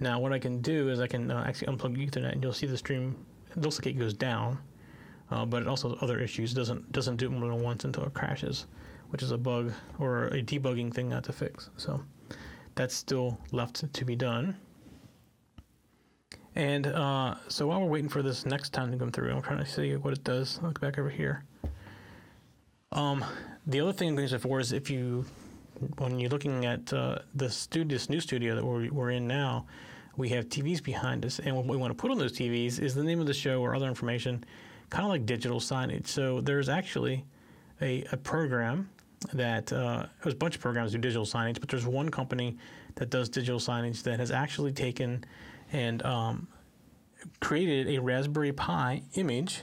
Now, 0.00 0.18
what 0.18 0.32
I 0.32 0.38
can 0.38 0.60
do 0.60 0.88
is 0.88 0.98
I 0.98 1.06
can 1.06 1.30
uh, 1.30 1.44
actually 1.46 1.68
unplug 1.68 1.96
Ethernet, 1.96 2.32
and 2.32 2.42
you'll 2.42 2.52
see 2.52 2.66
the 2.66 2.76
stream. 2.76 3.24
It 3.52 3.62
looks 3.62 3.78
like 3.78 3.86
it 3.86 3.98
goes 3.98 4.14
down, 4.14 4.58
uh, 5.30 5.44
but 5.44 5.62
it 5.62 5.68
also 5.68 5.90
has 5.90 5.98
other 6.02 6.18
issues. 6.18 6.52
Doesn't 6.52 6.90
doesn't 6.90 7.16
do 7.16 7.26
it 7.26 7.30
more 7.30 7.50
than 7.50 7.62
once 7.62 7.84
until 7.84 8.04
it 8.04 8.14
crashes, 8.14 8.66
which 9.10 9.22
is 9.22 9.30
a 9.30 9.38
bug 9.38 9.72
or 10.00 10.24
a 10.28 10.42
debugging 10.42 10.92
thing 10.92 11.08
not 11.08 11.22
to 11.24 11.32
fix. 11.32 11.70
So 11.76 12.02
that's 12.74 12.94
still 12.96 13.38
left 13.52 13.92
to 13.92 14.04
be 14.04 14.16
done. 14.16 14.56
And 16.54 16.86
uh, 16.86 17.36
so 17.48 17.66
while 17.66 17.80
we're 17.80 17.88
waiting 17.88 18.10
for 18.10 18.22
this 18.22 18.44
next 18.44 18.70
time 18.70 18.92
to 18.92 18.98
come 18.98 19.10
through, 19.10 19.32
I'm 19.32 19.42
trying 19.42 19.58
to 19.58 19.66
see 19.66 19.96
what 19.96 20.12
it 20.12 20.24
does. 20.24 20.60
Look 20.62 20.80
back 20.80 20.98
over 20.98 21.08
here. 21.08 21.44
Um, 22.92 23.24
the 23.66 23.80
other 23.80 23.92
thing 23.92 24.10
I'm 24.10 24.16
going 24.16 24.28
to 24.28 24.38
for 24.38 24.60
is 24.60 24.72
if 24.72 24.90
you, 24.90 25.24
when 25.96 26.18
you're 26.18 26.30
looking 26.30 26.66
at 26.66 26.92
uh, 26.92 27.18
the 27.34 27.48
studio, 27.48 27.94
this 27.94 28.10
new 28.10 28.20
studio 28.20 28.54
that 28.54 28.64
we're, 28.64 28.90
we're 28.90 29.10
in 29.10 29.26
now, 29.26 29.66
we 30.16 30.28
have 30.28 30.48
TVs 30.48 30.82
behind 30.82 31.24
us, 31.24 31.38
and 31.38 31.56
what 31.56 31.64
we 31.64 31.76
want 31.76 31.90
to 31.90 31.94
put 31.94 32.10
on 32.10 32.18
those 32.18 32.32
TVs 32.32 32.78
is 32.78 32.94
the 32.94 33.02
name 33.02 33.18
of 33.18 33.26
the 33.26 33.32
show 33.32 33.62
or 33.62 33.74
other 33.74 33.88
information, 33.88 34.44
kind 34.90 35.04
of 35.04 35.10
like 35.10 35.24
digital 35.24 35.58
signage. 35.58 36.06
So 36.06 36.42
there's 36.42 36.68
actually 36.68 37.24
a, 37.80 38.04
a 38.12 38.18
program 38.18 38.90
that 39.32 39.72
uh, 39.72 40.06
there's 40.22 40.34
a 40.34 40.36
bunch 40.36 40.56
of 40.56 40.60
programs 40.60 40.92
do 40.92 40.98
digital 40.98 41.24
signage, 41.24 41.60
but 41.60 41.68
there's 41.70 41.86
one 41.86 42.10
company 42.10 42.58
that 42.96 43.08
does 43.08 43.30
digital 43.30 43.58
signage 43.58 44.02
that 44.02 44.20
has 44.20 44.30
actually 44.30 44.72
taken 44.72 45.24
and 45.72 46.04
um, 46.04 46.48
created 47.40 47.88
a 47.88 48.00
Raspberry 48.00 48.52
Pi 48.52 49.02
image 49.14 49.62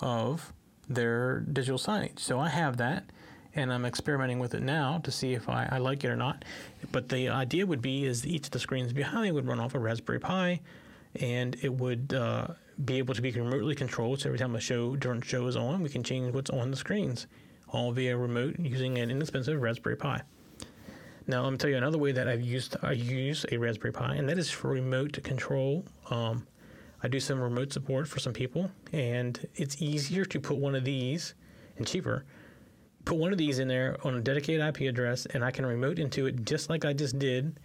of 0.00 0.52
their 0.88 1.40
digital 1.40 1.78
signage. 1.78 2.18
So 2.18 2.38
I 2.38 2.48
have 2.48 2.78
that, 2.78 3.04
and 3.54 3.72
I'm 3.72 3.84
experimenting 3.84 4.38
with 4.38 4.54
it 4.54 4.62
now 4.62 4.98
to 4.98 5.10
see 5.10 5.34
if 5.34 5.48
I, 5.48 5.68
I 5.70 5.78
like 5.78 6.04
it 6.04 6.08
or 6.08 6.16
not. 6.16 6.44
But 6.92 7.08
the 7.08 7.28
idea 7.28 7.66
would 7.66 7.82
be 7.82 8.04
is 8.04 8.26
each 8.26 8.46
of 8.46 8.50
the 8.50 8.58
screens 8.58 8.92
behind 8.92 9.24
me 9.24 9.32
would 9.32 9.46
run 9.46 9.60
off 9.60 9.74
a 9.74 9.78
Raspberry 9.78 10.20
Pi, 10.20 10.60
and 11.20 11.56
it 11.62 11.72
would 11.72 12.12
uh, 12.14 12.48
be 12.84 12.98
able 12.98 13.14
to 13.14 13.22
be 13.22 13.30
remotely 13.30 13.74
controlled. 13.74 14.20
So 14.20 14.28
every 14.28 14.38
time 14.38 14.54
a 14.56 14.60
show 14.60 14.96
different 14.96 15.24
show 15.24 15.46
is 15.46 15.56
on, 15.56 15.82
we 15.82 15.88
can 15.88 16.02
change 16.02 16.34
what's 16.34 16.50
on 16.50 16.70
the 16.70 16.76
screens, 16.76 17.26
all 17.68 17.92
via 17.92 18.16
remote 18.16 18.56
using 18.58 18.98
an 18.98 19.10
inexpensive 19.10 19.60
Raspberry 19.60 19.96
Pi. 19.96 20.22
Now 21.26 21.42
let 21.42 21.52
me 21.52 21.56
tell 21.56 21.70
you 21.70 21.76
another 21.76 21.98
way 21.98 22.12
that 22.12 22.28
I've 22.28 22.42
used 22.42 22.76
I 22.82 22.92
use 22.92 23.46
a 23.50 23.56
Raspberry 23.56 23.92
Pi, 23.92 24.14
and 24.14 24.28
that 24.28 24.38
is 24.38 24.50
for 24.50 24.68
remote 24.68 25.22
control. 25.22 25.84
Um, 26.10 26.46
I 27.02 27.08
do 27.08 27.20
some 27.20 27.40
remote 27.40 27.72
support 27.72 28.06
for 28.08 28.18
some 28.18 28.32
people, 28.32 28.70
and 28.92 29.46
it's 29.54 29.80
easier 29.80 30.24
to 30.26 30.40
put 30.40 30.58
one 30.58 30.74
of 30.74 30.84
these 30.84 31.34
and 31.76 31.86
cheaper. 31.86 32.24
Put 33.04 33.16
one 33.16 33.32
of 33.32 33.38
these 33.38 33.58
in 33.58 33.68
there 33.68 33.96
on 34.04 34.14
a 34.14 34.20
dedicated 34.20 34.60
IP 34.60 34.88
address, 34.88 35.26
and 35.26 35.44
I 35.44 35.50
can 35.50 35.66
remote 35.66 35.98
into 35.98 36.26
it 36.26 36.44
just 36.44 36.70
like 36.70 36.84
I 36.84 36.92
just 36.92 37.18
did 37.18 37.58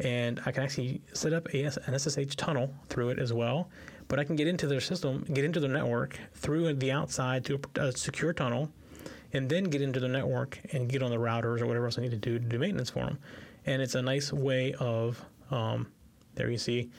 and 0.00 0.40
I 0.46 0.52
can 0.52 0.62
actually 0.62 1.02
set 1.12 1.32
up 1.32 1.48
an 1.52 1.98
SSH 1.98 2.36
tunnel 2.36 2.72
through 2.88 3.10
it 3.10 3.18
as 3.18 3.32
well. 3.32 3.68
But 4.06 4.18
I 4.18 4.24
can 4.24 4.36
get 4.36 4.46
into 4.46 4.66
their 4.66 4.80
system, 4.80 5.24
get 5.32 5.44
into 5.44 5.60
their 5.60 5.70
network 5.70 6.18
through 6.34 6.72
the 6.74 6.92
outside 6.92 7.48
a, 7.50 7.58
a 7.80 7.92
secure 7.92 8.32
tunnel, 8.32 8.70
and 9.32 9.48
then 9.48 9.64
get 9.64 9.82
into 9.82 10.00
the 10.00 10.08
network 10.08 10.58
and 10.72 10.88
get 10.88 11.02
on 11.02 11.10
the 11.10 11.16
routers 11.16 11.60
or 11.60 11.66
whatever 11.66 11.86
else 11.86 11.98
I 11.98 12.02
need 12.02 12.10
to 12.10 12.16
do 12.16 12.38
to 12.38 12.44
do 12.44 12.58
maintenance 12.58 12.90
for 12.90 13.04
them. 13.04 13.18
And 13.66 13.82
it's 13.82 13.94
a 13.94 14.02
nice 14.02 14.32
way 14.32 14.74
of 14.74 15.22
um, 15.50 15.88
there 16.34 16.50
you 16.50 16.58
see 16.58 16.90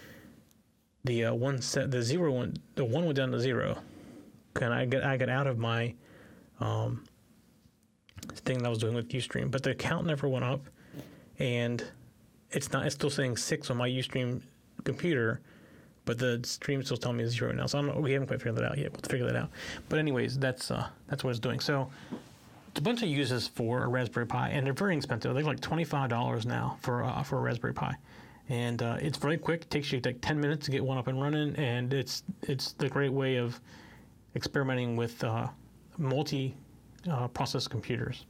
the 1.03 1.25
uh, 1.25 1.33
one 1.33 1.61
set 1.61 1.91
the 1.91 2.01
zero 2.01 2.31
one 2.31 2.55
the 2.75 2.85
one 2.85 3.05
went 3.05 3.17
down 3.17 3.31
to 3.31 3.39
zero. 3.39 3.77
And 4.61 4.73
I 4.73 4.85
get 4.85 5.03
I 5.03 5.17
got 5.17 5.29
out 5.29 5.47
of 5.47 5.57
my 5.57 5.93
um, 6.59 7.03
thing 8.35 8.59
that 8.59 8.65
I 8.65 8.69
was 8.69 8.79
doing 8.79 8.95
with 8.95 9.09
UStream, 9.09 9.49
but 9.49 9.63
the 9.63 9.73
count 9.73 10.05
never 10.05 10.27
went 10.27 10.45
up, 10.45 10.61
and 11.37 11.83
it's 12.51 12.71
not. 12.71 12.85
It's 12.85 12.95
still 12.95 13.09
saying 13.09 13.37
six 13.37 13.69
on 13.69 13.77
my 13.77 13.87
UStream 13.87 14.41
computer, 14.83 15.41
but 16.09 16.17
the 16.17 16.39
stream 16.43 16.81
still 16.81 16.97
telling 16.97 17.17
me 17.17 17.23
it's 17.23 17.35
zero 17.35 17.51
now. 17.51 17.67
So 17.67 17.99
we 17.99 18.13
haven't 18.13 18.29
quite 18.29 18.39
figured 18.39 18.55
that 18.55 18.65
out 18.65 18.79
yet. 18.79 18.91
We'll 18.91 19.01
figure 19.01 19.27
that 19.27 19.35
out. 19.35 19.51
But 19.89 19.99
anyways, 19.99 20.39
that's 20.39 20.71
uh, 20.71 20.87
that's 21.07 21.23
what 21.23 21.29
it's 21.29 21.39
doing. 21.39 21.59
So 21.59 21.87
it's 22.69 22.79
a 22.79 22.81
bunch 22.81 23.03
of 23.03 23.09
uses 23.09 23.47
for 23.47 23.83
a 23.83 23.87
Raspberry 23.87 24.25
Pi, 24.25 24.49
and 24.49 24.65
they're 24.65 24.73
very 24.73 24.97
expensive. 24.97 25.35
They're 25.35 25.43
like 25.43 25.59
twenty 25.59 25.83
five 25.83 26.09
dollars 26.09 26.47
now 26.47 26.79
for 26.81 27.03
uh, 27.03 27.21
for 27.21 27.37
a 27.37 27.41
Raspberry 27.41 27.75
Pi, 27.75 27.93
and 28.49 28.81
uh, 28.81 28.97
it's 28.99 29.19
very 29.19 29.37
quick. 29.37 29.61
It 29.61 29.69
takes 29.69 29.91
you 29.91 30.01
like 30.03 30.19
ten 30.19 30.41
minutes 30.41 30.65
to 30.65 30.71
get 30.71 30.83
one 30.83 30.97
up 30.97 31.05
and 31.05 31.21
running, 31.21 31.55
and 31.57 31.93
it's 31.93 32.23
it's 32.41 32.71
the 32.71 32.89
great 32.89 33.13
way 33.13 33.35
of 33.35 33.61
experimenting 34.35 34.95
with 34.95 35.23
uh, 35.23 35.47
multi 35.99 36.55
uh, 37.07 37.27
process 37.27 37.67
computers. 37.67 38.25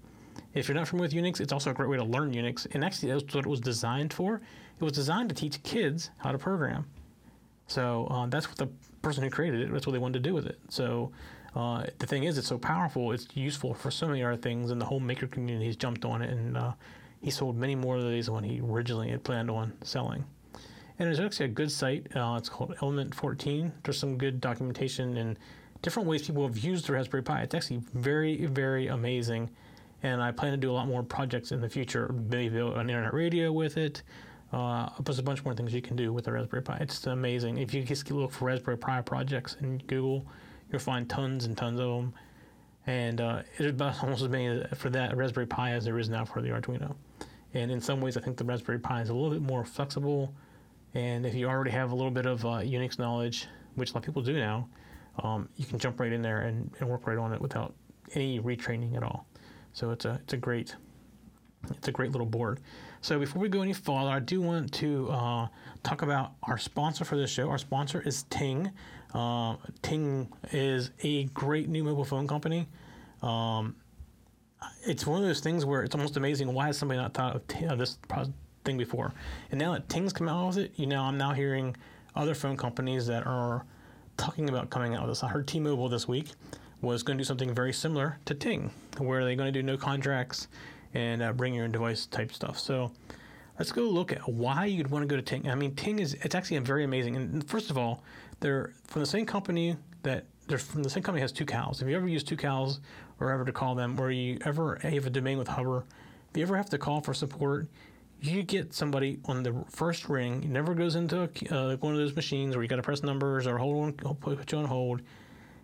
If 0.53 0.67
you're 0.67 0.75
not 0.75 0.89
familiar 0.89 1.07
with 1.07 1.15
Unix, 1.15 1.39
it's 1.39 1.53
also 1.53 1.71
a 1.71 1.73
great 1.73 1.87
way 1.87 1.95
to 1.95 2.03
learn 2.03 2.33
Unix. 2.33 2.67
And 2.73 2.83
actually, 2.83 3.13
that's 3.13 3.23
what 3.33 3.45
it 3.45 3.49
was 3.49 3.61
designed 3.61 4.11
for. 4.11 4.41
It 4.81 4.83
was 4.83 4.91
designed 4.91 5.29
to 5.29 5.35
teach 5.35 5.63
kids 5.63 6.09
how 6.17 6.33
to 6.33 6.37
program. 6.37 6.85
So 7.69 8.07
uh, 8.09 8.25
that's 8.25 8.47
what 8.47 8.57
the 8.57 8.67
person 9.01 9.23
who 9.23 9.29
created 9.29 9.61
it, 9.61 9.71
that's 9.71 9.87
what 9.87 9.93
they 9.93 9.99
wanted 9.99 10.23
to 10.23 10.29
do 10.29 10.33
with 10.33 10.45
it. 10.47 10.59
So 10.69 11.11
uh, 11.55 11.85
the 11.99 12.05
thing 12.05 12.23
is, 12.23 12.37
it's 12.37 12.47
so 12.47 12.57
powerful, 12.57 13.11
it's 13.11 13.27
useful 13.33 13.73
for 13.73 13.91
so 13.91 14.07
many 14.07 14.23
other 14.23 14.35
things, 14.35 14.71
and 14.71 14.81
the 14.81 14.85
whole 14.85 14.99
maker 14.99 15.27
community 15.27 15.67
has 15.67 15.75
jumped 15.75 16.03
on 16.03 16.21
it, 16.21 16.31
and 16.31 16.57
uh, 16.57 16.73
he 17.21 17.31
sold 17.31 17.55
many 17.57 17.75
more 17.75 17.97
of 17.97 18.03
these 18.03 18.25
than 18.25 18.43
he 18.43 18.59
originally 18.59 19.09
had 19.09 19.23
planned 19.23 19.49
on 19.49 19.73
selling. 19.83 20.25
And 20.97 21.07
there's 21.07 21.19
actually 21.19 21.45
a 21.45 21.49
good 21.49 21.71
site. 21.71 22.07
Uh, 22.15 22.35
it's 22.37 22.49
called 22.49 22.75
Element 22.81 23.15
14. 23.15 23.71
There's 23.83 23.97
some 23.97 24.17
good 24.17 24.41
documentation 24.41 25.15
and 25.15 25.39
different 25.81 26.09
ways 26.09 26.27
people 26.27 26.45
have 26.45 26.57
used 26.57 26.87
the 26.87 26.93
Raspberry 26.93 27.23
Pi. 27.23 27.41
It's 27.43 27.55
actually 27.55 27.81
very, 27.93 28.45
very 28.47 28.87
amazing 28.87 29.49
and 30.03 30.21
I 30.21 30.31
plan 30.31 30.51
to 30.51 30.57
do 30.57 30.71
a 30.71 30.73
lot 30.73 30.87
more 30.87 31.03
projects 31.03 31.51
in 31.51 31.61
the 31.61 31.69
future. 31.69 32.13
Maybe 32.29 32.57
an 32.57 32.89
internet 32.89 33.13
radio 33.13 33.51
with 33.51 33.77
it. 33.77 34.03
Uh, 34.51 34.89
plus 34.89 35.19
a 35.19 35.23
bunch 35.23 35.43
more 35.45 35.53
things 35.53 35.73
you 35.73 35.81
can 35.81 35.95
do 35.95 36.11
with 36.11 36.25
the 36.25 36.31
Raspberry 36.31 36.63
Pi. 36.63 36.77
It's 36.81 37.05
amazing. 37.05 37.59
If 37.59 37.73
you 37.73 37.83
just 37.83 38.09
look 38.09 38.31
for 38.31 38.45
Raspberry 38.45 38.77
Pi 38.77 39.01
projects 39.01 39.55
in 39.61 39.77
Google, 39.85 40.25
you'll 40.71 40.79
find 40.79 41.07
tons 41.07 41.45
and 41.45 41.55
tons 41.55 41.79
of 41.79 41.87
them. 41.87 42.13
And 42.87 43.21
uh, 43.21 43.43
it's 43.57 43.69
about 43.69 44.03
almost 44.03 44.23
as 44.23 44.29
many 44.29 44.63
for 44.75 44.89
that 44.89 45.15
Raspberry 45.15 45.45
Pi 45.45 45.71
as 45.71 45.85
there 45.85 45.99
is 45.99 46.09
now 46.09 46.25
for 46.25 46.41
the 46.41 46.49
Arduino. 46.49 46.95
And 47.53 47.71
in 47.71 47.79
some 47.79 48.01
ways, 48.01 48.17
I 48.17 48.21
think 48.21 48.37
the 48.37 48.43
Raspberry 48.43 48.79
Pi 48.79 49.01
is 49.01 49.09
a 49.09 49.13
little 49.13 49.29
bit 49.29 49.41
more 49.41 49.63
flexible. 49.65 50.33
And 50.95 51.25
if 51.25 51.35
you 51.35 51.47
already 51.47 51.71
have 51.71 51.91
a 51.91 51.95
little 51.95 52.11
bit 52.11 52.25
of 52.25 52.43
uh, 52.45 52.59
Unix 52.59 52.97
knowledge, 52.97 53.47
which 53.75 53.91
a 53.91 53.93
lot 53.93 53.99
of 53.99 54.05
people 54.05 54.23
do 54.23 54.33
now, 54.33 54.67
um, 55.23 55.49
you 55.57 55.65
can 55.65 55.77
jump 55.77 55.99
right 55.99 56.11
in 56.11 56.21
there 56.21 56.41
and, 56.41 56.71
and 56.79 56.89
work 56.89 57.05
right 57.05 57.17
on 57.17 57.33
it 57.33 57.41
without 57.41 57.73
any 58.15 58.39
retraining 58.39 58.95
at 58.95 59.03
all. 59.03 59.27
So 59.73 59.91
it's 59.91 60.05
a 60.05 60.19
it's 60.23 60.33
a 60.33 60.37
great 60.37 60.75
it's 61.71 61.87
a 61.87 61.91
great 61.91 62.11
little 62.11 62.25
board. 62.25 62.59
So 63.01 63.17
before 63.17 63.41
we 63.41 63.47
go 63.47 63.61
any 63.61 63.73
further, 63.73 64.09
I 64.09 64.19
do 64.19 64.41
want 64.41 64.73
to 64.73 65.09
uh, 65.09 65.47
talk 65.83 66.01
about 66.01 66.33
our 66.43 66.57
sponsor 66.57 67.05
for 67.05 67.15
this 67.15 67.29
show. 67.29 67.49
Our 67.49 67.57
sponsor 67.57 68.01
is 68.01 68.23
Ting. 68.23 68.69
Uh, 69.13 69.55
Ting 69.81 70.27
is 70.51 70.91
a 71.03 71.23
great 71.25 71.69
new 71.69 71.83
mobile 71.83 72.03
phone 72.03 72.27
company. 72.27 72.67
Um, 73.21 73.75
it's 74.85 75.07
one 75.07 75.21
of 75.21 75.27
those 75.27 75.39
things 75.39 75.65
where 75.65 75.83
it's 75.83 75.95
almost 75.95 76.17
amazing. 76.17 76.53
Why 76.53 76.67
has 76.67 76.77
somebody 76.77 76.99
not 76.99 77.13
thought 77.13 77.37
of 77.37 77.47
t- 77.47 77.65
uh, 77.65 77.75
this 77.75 77.97
thing 78.65 78.77
before? 78.77 79.13
And 79.51 79.59
now 79.59 79.71
that 79.73 79.87
Ting's 79.87 80.11
come 80.11 80.27
out 80.27 80.47
with 80.47 80.57
it, 80.57 80.73
you 80.75 80.85
know, 80.85 81.01
I'm 81.01 81.17
now 81.17 81.31
hearing 81.31 81.77
other 82.15 82.35
phone 82.35 82.57
companies 82.57 83.07
that 83.07 83.25
are 83.25 83.65
talking 84.17 84.49
about 84.49 84.69
coming 84.69 84.95
out 84.95 85.03
with 85.03 85.11
this. 85.11 85.23
I 85.23 85.29
heard 85.29 85.47
T-Mobile 85.47 85.87
this 85.87 86.05
week 86.05 86.31
was 86.81 87.03
going 87.03 87.17
to 87.17 87.21
do 87.21 87.25
something 87.25 87.53
very 87.53 87.71
similar 87.71 88.19
to 88.25 88.33
Ting, 88.33 88.71
where 88.97 89.23
they're 89.23 89.35
going 89.35 89.51
to 89.53 89.57
do 89.57 89.63
no 89.63 89.77
contracts 89.77 90.49
and 90.93 91.21
uh, 91.21 91.33
bring 91.33 91.53
your 91.53 91.65
own 91.65 91.71
device 91.71 92.05
type 92.05 92.31
stuff. 92.31 92.59
So 92.59 92.91
let's 93.57 93.71
go 93.71 93.83
look 93.83 94.11
at 94.11 94.27
why 94.27 94.65
you'd 94.65 94.89
want 94.89 95.03
to 95.03 95.07
go 95.07 95.15
to 95.15 95.21
Ting. 95.21 95.49
I 95.49 95.55
mean, 95.55 95.75
Ting 95.75 95.99
is 95.99 96.15
it's 96.15 96.35
actually 96.35 96.57
very 96.59 96.83
amazing. 96.83 97.15
And 97.15 97.47
first 97.47 97.69
of 97.69 97.77
all, 97.77 98.03
they're 98.39 98.73
from 98.87 99.01
the 99.01 99.07
same 99.07 99.25
company 99.25 99.75
that 100.03 100.25
they're 100.47 100.57
from 100.57 100.83
the 100.83 100.89
same 100.89 101.03
company 101.03 101.21
has 101.21 101.31
Tucows. 101.31 101.81
If 101.81 101.87
you 101.87 101.95
ever 101.95 102.07
use 102.07 102.23
Tucows 102.23 102.79
or 103.19 103.31
ever 103.31 103.45
to 103.45 103.51
call 103.51 103.75
them, 103.75 103.99
or 103.99 104.11
you 104.11 104.39
ever 104.45 104.79
have 104.81 105.05
a 105.05 105.09
domain 105.09 105.37
with 105.37 105.47
Hover, 105.47 105.85
if 106.31 106.37
you 106.37 106.43
ever 106.43 106.57
have 106.57 106.69
to 106.69 106.77
call 106.77 107.01
for 107.01 107.13
support, 107.13 107.67
you 108.21 108.43
get 108.43 108.73
somebody 108.73 109.19
on 109.25 109.43
the 109.43 109.63
first 109.69 110.09
ring. 110.09 110.43
It 110.43 110.49
never 110.49 110.73
goes 110.73 110.95
into 110.95 111.21
a, 111.21 111.53
uh, 111.53 111.77
one 111.77 111.93
of 111.93 111.99
those 111.99 112.15
machines 112.15 112.55
where 112.55 112.63
you 112.63 112.69
got 112.69 112.77
to 112.77 112.81
press 112.81 113.03
numbers 113.03 113.47
or 113.47 113.57
hold 113.57 113.85
on, 114.03 114.15
put 114.15 114.51
you 114.51 114.57
on 114.57 114.65
hold 114.65 115.01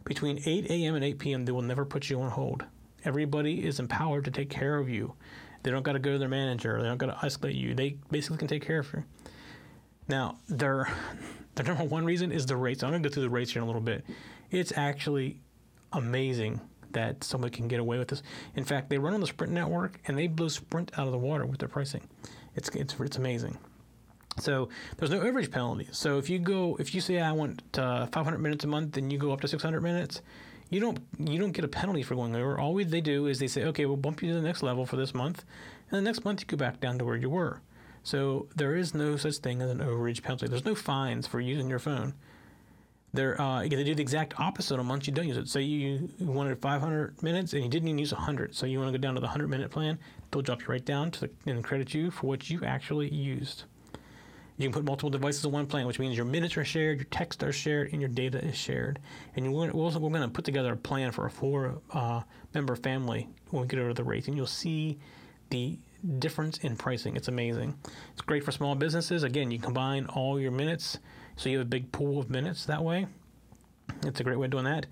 between 0.05 0.41
8 0.45 0.69
a.m. 0.69 0.95
and 0.95 1.03
8 1.03 1.19
p.m., 1.19 1.45
they 1.45 1.51
will 1.51 1.61
never 1.61 1.83
put 1.83 2.09
you 2.09 2.21
on 2.21 2.29
hold. 2.29 2.63
Everybody 3.05 3.65
is 3.65 3.79
empowered 3.79 4.25
to 4.25 4.31
take 4.31 4.49
care 4.49 4.77
of 4.77 4.89
you. 4.89 5.13
They 5.63 5.71
don't 5.71 5.83
got 5.83 5.93
to 5.93 5.99
go 5.99 6.11
to 6.11 6.17
their 6.17 6.29
manager. 6.29 6.81
They 6.81 6.87
don't 6.87 6.97
got 6.97 7.07
to 7.07 7.25
escalate 7.25 7.55
you. 7.55 7.73
They 7.73 7.97
basically 8.11 8.37
can 8.37 8.47
take 8.47 8.65
care 8.65 8.79
of 8.79 8.91
you. 8.91 9.03
Now, 10.07 10.37
their 10.49 10.89
their 11.55 11.65
number 11.65 11.83
one 11.83 12.05
reason 12.05 12.31
is 12.31 12.45
the 12.45 12.57
rates. 12.57 12.83
I'm 12.83 12.91
going 12.91 13.01
to 13.01 13.09
go 13.09 13.13
through 13.13 13.23
the 13.23 13.29
rates 13.29 13.51
here 13.51 13.61
in 13.61 13.63
a 13.63 13.67
little 13.67 13.81
bit. 13.81 14.03
It's 14.51 14.73
actually 14.75 15.39
amazing 15.93 16.59
that 16.91 17.23
somebody 17.23 17.55
can 17.55 17.67
get 17.67 17.79
away 17.79 17.97
with 17.97 18.07
this. 18.07 18.23
In 18.55 18.63
fact, 18.63 18.89
they 18.89 18.97
run 18.97 19.13
on 19.13 19.21
the 19.21 19.27
Sprint 19.27 19.53
network 19.53 19.99
and 20.07 20.17
they 20.17 20.27
blow 20.27 20.47
Sprint 20.47 20.91
out 20.97 21.05
of 21.05 21.11
the 21.11 21.17
water 21.17 21.45
with 21.45 21.59
their 21.59 21.69
pricing. 21.69 22.01
It's 22.55 22.69
it's 22.69 22.95
it's 22.99 23.17
amazing. 23.17 23.57
So 24.39 24.69
there's 24.97 25.11
no 25.11 25.19
overage 25.21 25.51
penalty. 25.51 25.87
So 25.91 26.17
if 26.17 26.29
you 26.29 26.39
go, 26.39 26.75
if 26.79 26.93
you 26.93 27.01
say 27.01 27.19
I 27.19 27.31
want 27.31 27.61
uh, 27.77 28.07
500 28.07 28.39
minutes 28.39 28.65
a 28.65 28.67
month, 28.67 28.93
then 28.93 29.09
you 29.09 29.17
go 29.17 29.31
up 29.31 29.41
to 29.41 29.47
600 29.47 29.81
minutes, 29.81 30.21
you 30.69 30.79
don't 30.79 30.99
you 31.19 31.39
don't 31.39 31.51
get 31.51 31.65
a 31.65 31.69
penalty 31.69 32.03
for 32.03 32.15
going 32.15 32.35
over. 32.35 32.59
All 32.59 32.75
they 32.75 33.01
do 33.01 33.27
is 33.27 33.39
they 33.39 33.47
say, 33.47 33.63
okay, 33.65 33.85
we'll 33.85 33.97
bump 33.97 34.21
you 34.21 34.29
to 34.29 34.35
the 34.35 34.41
next 34.41 34.63
level 34.63 34.85
for 34.85 34.95
this 34.95 35.13
month, 35.13 35.43
and 35.89 35.97
the 35.97 36.01
next 36.01 36.25
month 36.25 36.41
you 36.41 36.47
go 36.47 36.57
back 36.57 36.79
down 36.79 36.97
to 36.99 37.05
where 37.05 37.15
you 37.15 37.29
were. 37.29 37.61
So 38.03 38.47
there 38.55 38.75
is 38.75 38.93
no 38.93 39.17
such 39.17 39.37
thing 39.37 39.61
as 39.61 39.69
an 39.69 39.79
overage 39.79 40.21
penalty. 40.21 40.47
There's 40.47 40.65
no 40.65 40.75
fines 40.75 41.25
for 41.25 41.39
using 41.39 41.69
your 41.69 41.79
phone. 41.79 42.13
They're 43.13 43.39
uh, 43.39 43.61
they 43.61 43.69
do 43.69 43.95
the 43.95 44.01
exact 44.01 44.39
opposite 44.39 44.77
on 44.77 44.85
months 44.85 45.07
you 45.07 45.13
don't 45.13 45.27
use 45.27 45.37
it. 45.37 45.47
Say 45.47 45.61
you 45.61 46.09
wanted 46.19 46.59
500 46.59 47.23
minutes 47.23 47.53
and 47.53 47.63
you 47.63 47.69
didn't 47.69 47.87
even 47.87 47.99
use 47.99 48.13
100, 48.13 48.53
so 48.55 48.65
you 48.65 48.79
want 48.79 48.91
to 48.91 48.97
go 48.97 49.01
down 49.01 49.15
to 49.15 49.21
the 49.21 49.27
100 49.27 49.47
minute 49.47 49.71
plan. 49.71 49.97
They'll 50.31 50.41
drop 50.41 50.61
you 50.61 50.67
right 50.67 50.83
down 50.83 51.11
to 51.11 51.21
the, 51.21 51.29
and 51.45 51.63
credit 51.63 51.93
you 51.93 52.11
for 52.11 52.27
what 52.27 52.49
you 52.49 52.63
actually 52.63 53.13
used. 53.13 53.63
You 54.57 54.65
can 54.65 54.73
put 54.73 54.85
multiple 54.85 55.09
devices 55.09 55.45
on 55.45 55.51
one 55.51 55.67
plan, 55.67 55.85
which 55.85 55.99
means 55.99 56.15
your 56.15 56.25
minutes 56.25 56.55
are 56.55 56.63
shared, 56.63 56.97
your 56.99 57.07
text 57.11 57.43
are 57.43 57.51
shared, 57.51 57.91
and 57.91 58.01
your 58.01 58.09
data 58.09 58.43
is 58.43 58.55
shared. 58.55 58.99
And 59.35 59.53
we're, 59.53 59.69
also, 59.71 59.99
we're 59.99 60.09
going 60.09 60.21
to 60.21 60.29
put 60.29 60.45
together 60.45 60.73
a 60.73 60.77
plan 60.77 61.11
for 61.11 61.25
a 61.25 61.29
four 61.29 61.81
uh, 61.91 62.21
member 62.53 62.75
family 62.77 63.27
when 63.49 63.63
we 63.63 63.67
get 63.67 63.79
over 63.79 63.93
the 63.93 64.03
rates, 64.03 64.27
and 64.27 64.37
you'll 64.37 64.47
see 64.47 64.97
the 65.49 65.77
difference 66.19 66.59
in 66.59 66.77
pricing. 66.77 67.17
It's 67.17 67.27
amazing. 67.27 67.75
It's 68.13 68.21
great 68.21 68.43
for 68.43 68.51
small 68.51 68.75
businesses. 68.75 69.23
Again, 69.23 69.51
you 69.51 69.59
combine 69.59 70.05
all 70.05 70.39
your 70.39 70.51
minutes, 70.51 70.99
so 71.35 71.49
you 71.49 71.57
have 71.57 71.67
a 71.67 71.69
big 71.69 71.91
pool 71.91 72.19
of 72.19 72.29
minutes 72.29 72.65
that 72.65 72.83
way. 72.83 73.07
It's 74.03 74.21
a 74.21 74.23
great 74.23 74.39
way 74.39 74.45
of 74.45 74.51
doing 74.51 74.65
that. 74.65 74.85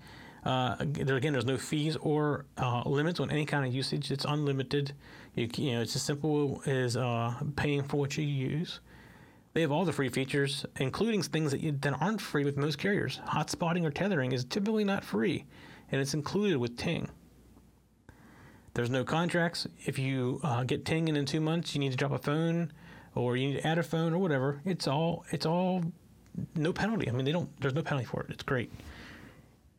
Uh, 0.44 0.76
again, 0.78 1.32
there's 1.32 1.46
no 1.46 1.56
fees 1.56 1.96
or 1.96 2.44
uh, 2.58 2.82
limits 2.84 3.18
on 3.18 3.30
any 3.30 3.46
kind 3.46 3.66
of 3.66 3.74
usage. 3.74 4.10
It's 4.10 4.26
unlimited. 4.26 4.92
You, 5.34 5.48
you 5.56 5.72
know, 5.72 5.80
it's 5.80 5.96
as 5.96 6.02
simple 6.02 6.62
as 6.66 6.98
uh, 6.98 7.34
paying 7.56 7.82
for 7.82 7.96
what 7.96 8.18
you 8.18 8.24
use. 8.24 8.80
They 9.54 9.60
have 9.60 9.70
all 9.70 9.84
the 9.84 9.92
free 9.92 10.08
features, 10.08 10.66
including 10.76 11.22
things 11.22 11.52
that, 11.52 11.60
you, 11.60 11.72
that 11.80 11.94
aren't 12.00 12.20
free 12.20 12.44
with 12.44 12.56
most 12.56 12.76
carriers. 12.78 13.20
Hotspotting 13.28 13.84
or 13.84 13.90
tethering 13.90 14.32
is 14.32 14.44
typically 14.44 14.84
not 14.84 15.04
free, 15.04 15.44
and 15.90 16.00
it's 16.00 16.12
included 16.12 16.58
with 16.58 16.76
Ting. 16.76 17.08
There's 18.74 18.90
no 18.90 19.04
contracts. 19.04 19.68
If 19.86 19.96
you 19.96 20.40
uh, 20.42 20.64
get 20.64 20.84
Ting 20.84 21.08
and 21.08 21.16
in 21.16 21.24
two 21.24 21.40
months 21.40 21.74
you 21.74 21.78
need 21.78 21.92
to 21.92 21.96
drop 21.96 22.10
a 22.10 22.18
phone, 22.18 22.72
or 23.14 23.36
you 23.36 23.48
need 23.48 23.60
to 23.60 23.66
add 23.66 23.78
a 23.78 23.84
phone 23.84 24.12
or 24.12 24.18
whatever, 24.18 24.60
it's 24.64 24.88
all 24.88 25.24
it's 25.30 25.46
all 25.46 25.84
no 26.56 26.72
penalty. 26.72 27.08
I 27.08 27.12
mean, 27.12 27.24
they 27.24 27.30
don't. 27.30 27.48
There's 27.60 27.74
no 27.74 27.82
penalty 27.82 28.06
for 28.06 28.22
it. 28.22 28.30
It's 28.30 28.42
great. 28.42 28.72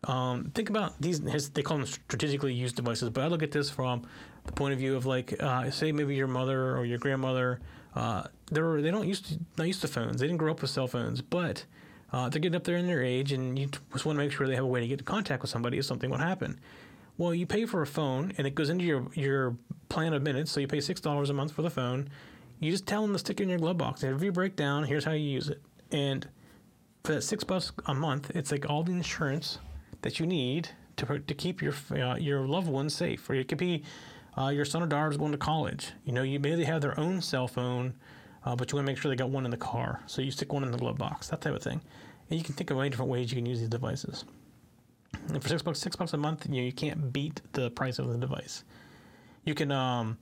Um, 0.05 0.51
think 0.55 0.69
about 0.69 1.01
these. 1.01 1.19
They 1.19 1.61
call 1.61 1.77
them 1.77 1.85
strategically 1.85 2.53
used 2.53 2.77
devices, 2.77 3.09
but 3.09 3.25
I 3.25 3.27
look 3.27 3.43
at 3.43 3.51
this 3.51 3.69
from 3.69 4.03
the 4.45 4.53
point 4.53 4.71
of 4.71 4.79
view 4.79 4.95
of 4.95 5.05
like, 5.05 5.35
uh, 5.43 5.69
say 5.71 5.91
maybe 5.91 6.15
your 6.15 6.27
mother 6.27 6.77
or 6.77 6.85
your 6.85 6.99
grandmother. 6.99 7.59
Uh, 7.95 8.23
they're 8.51 8.81
they 8.81 8.91
don't 8.91 9.07
used 9.07 9.25
to 9.29 9.39
not 9.57 9.67
used 9.67 9.81
to 9.81 9.87
phones. 9.87 10.19
They 10.19 10.27
didn't 10.27 10.39
grow 10.39 10.51
up 10.51 10.61
with 10.61 10.69
cell 10.69 10.87
phones, 10.87 11.21
but 11.21 11.65
uh, 12.11 12.29
they're 12.29 12.41
getting 12.41 12.55
up 12.55 12.65
there 12.65 12.77
in 12.77 12.87
their 12.87 13.01
age, 13.03 13.31
and 13.31 13.57
you 13.57 13.69
just 13.93 14.05
want 14.05 14.17
to 14.17 14.23
make 14.23 14.31
sure 14.31 14.47
they 14.47 14.55
have 14.55 14.63
a 14.63 14.67
way 14.67 14.81
to 14.81 14.87
get 14.87 14.99
in 14.99 15.05
contact 15.05 15.41
with 15.41 15.49
somebody 15.49 15.77
if 15.77 15.85
something 15.85 16.09
would 16.09 16.19
happen. 16.19 16.59
Well, 17.17 17.33
you 17.33 17.45
pay 17.45 17.65
for 17.65 17.81
a 17.81 17.87
phone, 17.87 18.33
and 18.37 18.45
it 18.45 18.55
goes 18.55 18.69
into 18.69 18.83
your 18.83 19.07
your 19.13 19.55
plan 19.89 20.13
of 20.13 20.21
minutes. 20.21 20.51
So 20.51 20.59
you 20.59 20.67
pay 20.67 20.81
six 20.81 20.99
dollars 20.99 21.29
a 21.29 21.33
month 21.33 21.53
for 21.53 21.61
the 21.61 21.69
phone. 21.69 22.09
You 22.59 22.71
just 22.71 22.85
tell 22.85 23.01
them 23.01 23.13
to 23.13 23.19
stick 23.19 23.39
it 23.39 23.43
in 23.43 23.49
your 23.49 23.59
glove 23.59 23.77
box. 23.77 24.03
If 24.03 24.21
you 24.21 24.31
break 24.31 24.55
down, 24.55 24.83
here's 24.83 25.05
how 25.05 25.11
you 25.11 25.29
use 25.29 25.49
it. 25.49 25.61
And 25.91 26.27
for 27.03 27.13
that 27.13 27.21
six 27.21 27.43
bucks 27.43 27.71
a 27.85 27.93
month, 27.93 28.31
it's 28.33 28.51
like 28.51 28.69
all 28.69 28.83
the 28.83 28.93
insurance 28.93 29.59
that 30.01 30.19
you 30.19 30.25
need 30.25 30.69
to, 30.97 31.19
to 31.19 31.33
keep 31.33 31.61
your 31.61 31.73
uh, 31.91 32.15
your 32.15 32.47
loved 32.47 32.67
ones 32.67 32.95
safe. 32.95 33.29
Or 33.29 33.35
it 33.35 33.47
could 33.47 33.57
be 33.57 33.83
uh, 34.37 34.49
your 34.49 34.65
son 34.65 34.83
or 34.83 34.87
daughter 34.87 35.09
is 35.09 35.17
going 35.17 35.31
to 35.31 35.37
college. 35.37 35.91
You 36.03 36.13
know, 36.13 36.23
you 36.23 36.39
maybe 36.39 36.63
have 36.63 36.81
their 36.81 36.99
own 36.99 37.21
cell 37.21 37.47
phone, 37.47 37.93
uh, 38.43 38.55
but 38.55 38.71
you 38.71 38.75
want 38.75 38.85
to 38.85 38.91
make 38.91 38.97
sure 38.97 39.09
they 39.09 39.15
got 39.15 39.29
one 39.29 39.45
in 39.45 39.51
the 39.51 39.57
car. 39.57 40.01
So 40.07 40.21
you 40.21 40.31
stick 40.31 40.51
one 40.51 40.63
in 40.63 40.71
the 40.71 40.77
glove 40.77 40.97
box, 40.97 41.29
that 41.29 41.41
type 41.41 41.53
of 41.53 41.63
thing. 41.63 41.81
And 42.29 42.39
you 42.39 42.43
can 42.43 42.55
think 42.55 42.71
of 42.71 42.77
many 42.77 42.89
different 42.89 43.11
ways 43.11 43.31
you 43.31 43.37
can 43.37 43.45
use 43.45 43.59
these 43.59 43.69
devices. 43.69 44.25
And 45.29 45.41
for 45.41 45.49
six 45.49 45.61
bucks, 45.61 45.79
six 45.79 45.95
bucks 45.95 46.13
a 46.13 46.17
month, 46.17 46.45
you 46.47 46.55
know, 46.55 46.61
you 46.61 46.73
can't 46.73 47.13
beat 47.13 47.41
the 47.53 47.69
price 47.71 47.99
of 47.99 48.07
the 48.07 48.17
device. 48.17 48.63
You 49.45 49.55
can 49.55 49.71
um, 49.71 50.17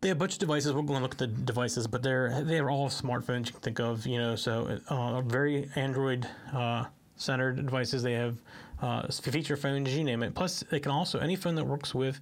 they 0.00 0.08
have 0.08 0.16
a 0.16 0.20
bunch 0.20 0.34
of 0.34 0.38
devices. 0.40 0.72
We're 0.72 0.82
going 0.82 0.98
to 0.98 1.02
look 1.02 1.12
at 1.12 1.18
the 1.18 1.28
devices, 1.28 1.86
but 1.86 2.02
they're 2.02 2.42
they 2.42 2.58
are 2.58 2.70
all 2.70 2.88
smartphones 2.88 3.46
you 3.46 3.52
can 3.52 3.60
think 3.60 3.80
of. 3.80 4.06
You 4.06 4.18
know, 4.18 4.36
so 4.36 4.78
uh, 4.88 5.20
very 5.22 5.70
Android 5.76 6.28
uh, 6.52 6.84
centered 7.16 7.56
devices. 7.56 8.02
They 8.02 8.14
have 8.14 8.36
uh, 8.80 9.08
feature 9.08 9.56
phones, 9.56 9.94
you 9.94 10.04
name 10.04 10.22
it. 10.22 10.34
Plus, 10.34 10.64
they 10.70 10.80
can 10.80 10.90
also 10.90 11.18
any 11.18 11.36
phone 11.36 11.54
that 11.54 11.64
works 11.64 11.94
with 11.94 12.20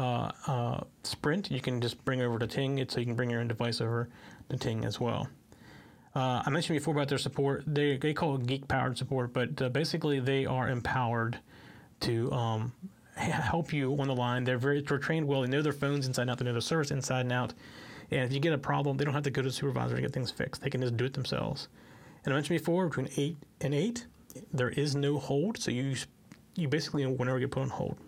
uh, 0.00 0.32
uh, 0.46 0.80
Sprint, 1.02 1.50
you 1.50 1.60
can 1.60 1.80
just 1.80 2.02
bring 2.04 2.22
over 2.22 2.38
to 2.38 2.46
Ting. 2.46 2.78
It 2.78 2.90
so 2.90 3.00
you 3.00 3.06
can 3.06 3.14
bring 3.14 3.28
your 3.28 3.40
own 3.40 3.48
device 3.48 3.80
over 3.80 4.08
to 4.48 4.56
Ting 4.56 4.84
as 4.84 4.98
well. 4.98 5.28
Uh, 6.14 6.42
I 6.44 6.50
mentioned 6.50 6.78
before 6.78 6.94
about 6.94 7.08
their 7.08 7.18
support. 7.18 7.64
They, 7.66 7.98
they 7.98 8.14
call 8.14 8.34
it 8.36 8.46
geek 8.46 8.66
powered 8.66 8.96
support, 8.96 9.32
but 9.32 9.72
basically 9.72 10.18
they 10.18 10.46
are 10.46 10.68
empowered 10.68 11.38
to 12.00 12.32
um, 12.32 12.72
help 13.14 13.72
you 13.72 13.94
on 14.00 14.08
the 14.08 14.14
line. 14.14 14.44
They're 14.44 14.58
very 14.58 14.80
they're 14.80 14.98
trained 14.98 15.28
well. 15.28 15.42
They 15.42 15.48
know 15.48 15.62
their 15.62 15.72
phones 15.72 16.06
inside 16.06 16.22
and 16.22 16.30
out. 16.30 16.38
They 16.38 16.46
know 16.46 16.52
their 16.52 16.60
service 16.62 16.90
inside 16.90 17.20
and 17.20 17.32
out. 17.32 17.52
And 18.10 18.22
if 18.24 18.32
you 18.32 18.40
get 18.40 18.52
a 18.52 18.58
problem, 18.58 18.96
they 18.96 19.04
don't 19.04 19.14
have 19.14 19.22
to 19.24 19.30
go 19.30 19.42
to 19.42 19.48
the 19.48 19.52
supervisor 19.52 19.96
to 19.96 20.02
get 20.02 20.12
things 20.12 20.30
fixed. 20.30 20.62
They 20.62 20.70
can 20.70 20.80
just 20.80 20.96
do 20.96 21.04
it 21.04 21.12
themselves. 21.12 21.68
And 22.24 22.32
I 22.32 22.36
mentioned 22.36 22.58
before, 22.58 22.88
between 22.88 23.10
eight 23.16 23.36
and 23.60 23.74
eight, 23.74 24.06
there 24.52 24.70
is 24.70 24.96
no 24.96 25.18
hold. 25.18 25.58
So 25.58 25.70
you 25.70 25.94
you 26.56 26.68
basically 26.68 27.04
whenever 27.06 27.38
get 27.38 27.50
put 27.50 27.62
on 27.62 27.68
hold. 27.68 27.98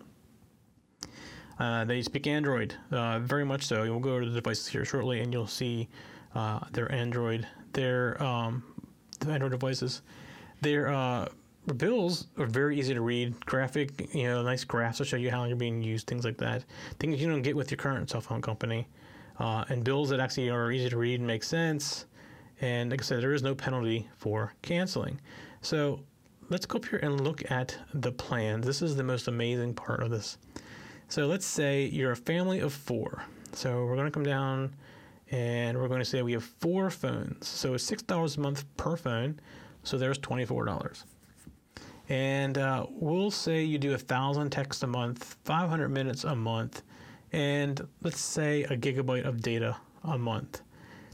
Uh, 1.59 1.85
they 1.85 2.01
speak 2.01 2.27
Android, 2.27 2.75
uh, 2.91 3.19
very 3.19 3.45
much 3.45 3.63
so. 3.63 3.81
We'll 3.83 3.99
go 3.99 4.19
to 4.19 4.25
the 4.25 4.35
devices 4.35 4.67
here 4.67 4.85
shortly, 4.85 5.21
and 5.21 5.31
you'll 5.31 5.47
see 5.47 5.87
uh, 6.35 6.59
their 6.71 6.91
Android, 6.91 7.47
their 7.73 8.21
um, 8.21 8.63
the 9.19 9.31
Android 9.31 9.51
devices. 9.51 10.01
Their 10.61 10.89
uh, 10.89 11.27
bills 11.77 12.27
are 12.37 12.45
very 12.45 12.79
easy 12.79 12.93
to 12.93 13.01
read. 13.01 13.45
Graphic, 13.45 14.13
you 14.13 14.23
know, 14.23 14.41
nice 14.41 14.63
graphs 14.63 14.97
to 14.97 15.05
show 15.05 15.17
you 15.17 15.31
how 15.31 15.45
you're 15.45 15.55
being 15.55 15.81
used, 15.81 16.07
things 16.07 16.25
like 16.25 16.37
that. 16.37 16.65
Things 16.99 17.21
you 17.21 17.29
don't 17.29 17.41
get 17.41 17.55
with 17.55 17.71
your 17.71 17.77
current 17.77 18.09
cell 18.09 18.21
phone 18.21 18.41
company. 18.41 18.87
Uh, 19.39 19.65
and 19.69 19.83
bills 19.83 20.09
that 20.09 20.19
actually 20.19 20.49
are 20.49 20.71
easy 20.71 20.89
to 20.89 20.97
read 20.97 21.19
and 21.19 21.27
make 21.27 21.43
sense. 21.43 22.05
And 22.61 22.91
like 22.91 23.01
I 23.01 23.03
said, 23.03 23.21
there 23.21 23.33
is 23.33 23.43
no 23.43 23.55
penalty 23.55 24.07
for 24.15 24.53
canceling. 24.61 25.19
So 25.61 26.01
let's 26.49 26.65
go 26.65 26.77
up 26.77 26.85
here 26.85 26.99
and 26.99 27.21
look 27.21 27.49
at 27.51 27.75
the 27.93 28.11
plan. 28.11 28.61
This 28.61 28.81
is 28.81 28.95
the 28.95 29.03
most 29.03 29.27
amazing 29.27 29.73
part 29.73 30.03
of 30.03 30.11
this. 30.11 30.37
So 31.13 31.27
let's 31.27 31.45
say 31.45 31.85
you're 31.85 32.13
a 32.13 32.15
family 32.15 32.59
of 32.59 32.73
four. 32.73 33.23
So 33.51 33.85
we're 33.85 33.93
going 33.93 34.07
to 34.07 34.11
come 34.11 34.23
down 34.23 34.73
and 35.29 35.77
we're 35.77 35.87
going 35.87 35.99
to 35.99 36.05
say 36.05 36.23
we 36.23 36.31
have 36.31 36.43
four 36.43 36.89
phones. 36.89 37.47
So 37.47 37.75
it's 37.75 37.87
$6 37.87 38.35
a 38.35 38.39
month 38.39 38.65
per 38.77 38.97
phone. 38.97 39.39
So 39.83 39.99
there's 39.99 40.17
$24 40.17 41.03
and 42.09 42.57
uh, 42.57 42.87
we'll 42.89 43.29
say 43.29 43.63
you 43.63 43.77
do 43.77 43.93
a 43.93 43.97
thousand 43.99 44.49
texts 44.49 44.81
a 44.81 44.87
month, 44.87 45.37
500 45.43 45.89
minutes 45.89 46.23
a 46.23 46.35
month, 46.35 46.81
and 47.31 47.87
let's 48.01 48.19
say 48.19 48.63
a 48.63 48.75
gigabyte 48.75 49.25
of 49.25 49.39
data 49.39 49.77
a 50.05 50.17
month. 50.17 50.61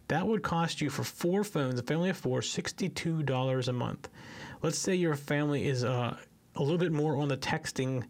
That 0.08 0.26
would 0.26 0.44
cost 0.44 0.80
you 0.80 0.90
for 0.90 1.04
four 1.04 1.44
phones, 1.44 1.78
a 1.78 1.84
family 1.84 2.10
of 2.10 2.16
four, 2.16 2.40
$62 2.40 3.68
a 3.68 3.74
month. 3.74 4.08
Let's 4.62 4.78
say 4.78 4.96
your 4.96 5.18
family 5.18 5.68
is 5.68 5.84
uh, 5.84 6.16
a 6.56 6.64
little 6.64 6.78
bit 6.78 6.94
more 6.94 7.18
on 7.18 7.28
the 7.28 7.36
texting 7.36 8.06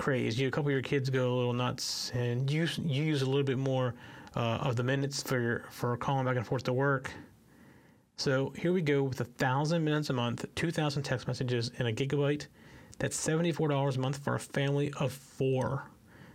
craze. 0.00 0.38
You, 0.38 0.48
a 0.48 0.50
couple 0.50 0.68
of 0.68 0.72
your 0.72 0.82
kids 0.82 1.10
go 1.10 1.32
a 1.32 1.36
little 1.36 1.52
nuts, 1.52 2.10
and 2.14 2.50
you 2.50 2.66
you 2.84 3.04
use 3.04 3.22
a 3.22 3.26
little 3.26 3.44
bit 3.44 3.58
more 3.58 3.94
uh, 4.34 4.58
of 4.62 4.76
the 4.76 4.82
minutes 4.82 5.22
for 5.22 5.40
your, 5.40 5.64
for 5.70 5.96
calling 5.96 6.24
back 6.24 6.36
and 6.36 6.46
forth 6.46 6.64
to 6.64 6.72
work 6.72 7.12
so 8.20 8.52
here 8.54 8.74
we 8.74 8.82
go 8.82 9.02
with 9.04 9.18
a 9.22 9.24
thousand 9.24 9.82
minutes 9.82 10.10
a 10.10 10.12
month, 10.12 10.44
2,000 10.54 11.02
text 11.02 11.26
messages, 11.26 11.70
and 11.78 11.88
a 11.88 11.92
gigabyte. 11.92 12.48
That's 12.98 13.16
$74 13.16 13.96
a 13.96 13.98
month 13.98 14.18
for 14.18 14.34
a 14.34 14.38
family 14.38 14.92
of 15.00 15.10
four. 15.10 15.90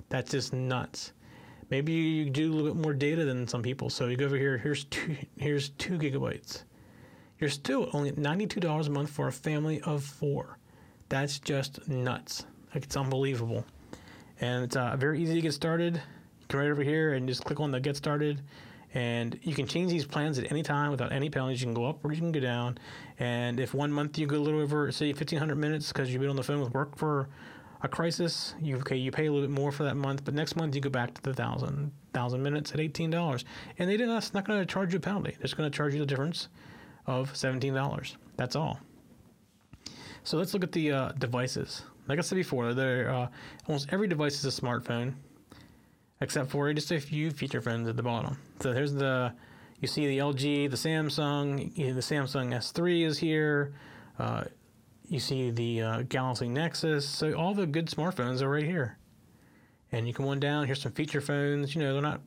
That's 0.10 0.32
just 0.32 0.52
nuts. 0.52 1.14
Maybe 1.70 1.94
you 1.94 2.32
do 2.32 2.52
a 2.52 2.56
little 2.56 2.74
bit 2.74 2.82
more 2.82 2.96
data 2.96 3.24
than 3.24 3.48
some 3.48 3.62
people. 3.62 3.92
So 3.92 4.08
you 4.08 4.18
go 4.18 4.26
over 4.26 4.36
here. 4.36 4.58
Here's 4.58 4.86
two. 4.86 5.16
Here's 5.38 5.70
two 5.70 6.00
gigabytes. 6.00 6.64
You're 7.38 7.52
still 7.52 7.92
only 7.94 8.14
$92 8.14 8.88
a 8.88 8.90
month 8.90 9.12
for 9.12 9.28
a 9.28 9.32
family 9.32 9.80
of 9.82 10.04
four. 10.04 10.58
That's 11.10 11.38
just 11.38 11.88
nuts. 11.88 12.48
Like 12.76 12.84
it's 12.84 12.98
unbelievable. 12.98 13.66
And 14.42 14.66
it's 14.66 14.76
uh, 14.76 14.96
very 14.98 15.22
easy 15.22 15.34
to 15.34 15.42
get 15.42 15.54
started. 15.54 15.96
You 15.96 16.46
come 16.50 16.60
right 16.60 16.70
over 16.70 16.84
here 16.84 17.14
and 17.14 17.28
just 17.28 17.44
click 17.46 17.60
on 17.62 17.72
the 17.72 17.80
get 17.80 17.96
started 17.96 18.42
and 18.94 19.40
you 19.44 19.54
can 19.54 19.66
change 19.66 19.92
these 19.92 20.06
plans 20.06 20.38
at 20.40 20.52
any 20.52 20.62
time 20.62 20.92
without 20.92 21.12
any 21.12 21.30
penalties. 21.30 21.62
You 21.62 21.68
can 21.68 21.74
go 21.74 21.86
up 21.86 22.04
or 22.04 22.12
you 22.12 22.20
can 22.20 22.34
go 22.34 22.40
down. 22.42 22.78
And 23.18 23.60
if 23.60 23.74
one 23.74 23.92
month 23.92 24.18
you 24.18 24.28
go 24.28 24.38
a 24.38 24.40
little 24.40 24.62
over, 24.62 24.92
say, 24.92 25.08
1,500 25.08 25.56
minutes 25.56 25.92
because 25.92 26.12
you've 26.12 26.22
been 26.22 26.30
on 26.30 26.36
the 26.36 26.44
phone 26.44 26.60
with 26.60 26.74
work 26.74 26.98
for 26.98 27.30
a 27.82 27.88
crisis, 27.88 28.56
you 28.62 28.78
okay, 28.78 28.98
you 28.98 29.12
pay 29.12 29.28
a 29.28 29.32
little 29.32 29.48
bit 29.48 29.54
more 29.54 29.72
for 29.72 29.84
that 29.84 29.96
month, 29.96 30.26
but 30.26 30.34
next 30.34 30.56
month 30.56 30.76
you 30.76 30.82
go 30.82 30.90
back 30.90 31.14
to 31.14 31.22
the 31.22 31.34
thousand 31.34 31.92
thousand 32.14 32.42
minutes 32.42 32.72
at 32.72 32.80
eighteen 32.80 33.12
dollars, 33.12 33.46
and 33.78 33.90
they 33.90 33.98
did 33.98 34.08
not, 34.08 34.34
not 34.34 34.46
going 34.46 34.60
to 34.60 34.66
charge 34.66 34.94
you 34.94 34.98
a 34.98 35.02
penalty. 35.02 35.32
They're 35.32 35.44
just 35.44 35.58
going 35.58 35.70
to 35.70 35.76
charge 35.76 35.94
you 35.94 36.00
the 36.00 36.06
difference 36.06 36.48
of 37.06 37.36
seventeen 37.36 37.74
dollars. 37.74 38.18
That's 38.38 38.56
all. 38.56 38.80
So 40.24 40.38
let's 40.38 40.54
look 40.54 40.64
at 40.64 40.72
the 40.72 40.92
uh, 40.92 41.12
devices. 41.12 41.84
Like 42.08 42.20
I 42.20 42.22
said 42.22 42.36
before, 42.36 42.74
there 42.74 43.10
uh, 43.10 43.28
almost 43.68 43.88
every 43.92 44.08
device 44.08 44.44
is 44.44 44.46
a 44.46 44.62
smartphone 44.62 45.14
except 46.22 46.50
for 46.50 46.72
just 46.74 46.92
a 46.92 47.00
few 47.00 47.32
feature 47.32 47.62
phones 47.62 47.88
at 47.88 47.96
the 47.96 48.04
bottom. 48.04 48.38
So 48.62 48.74
here's 48.74 48.94
the, 48.94 49.34
you 49.80 49.88
see 49.88 50.08
the 50.08 50.20
LG, 50.20 50.70
the 50.70 50.78
Samsung, 50.78 51.76
the 51.76 52.02
Samsung 52.02 52.54
S3 52.54 53.06
is 53.06 53.18
here. 53.18 53.74
Uh, 54.18 54.46
you 55.08 55.20
see 55.20 55.52
the 55.52 55.82
uh, 55.82 56.02
Galaxy 56.04 56.48
Nexus. 56.48 57.08
So 57.08 57.34
all 57.34 57.54
the 57.54 57.68
good 57.68 57.88
smartphones 57.88 58.42
are 58.42 58.50
right 58.50 58.64
here. 58.64 58.98
And 59.92 60.08
you 60.08 60.14
come 60.14 60.28
on 60.28 60.40
down. 60.40 60.66
Here's 60.66 60.82
some 60.82 60.92
feature 60.92 61.22
phones. 61.22 61.76
You 61.76 61.82
know 61.82 61.94
they're 61.94 62.02
not 62.02 62.22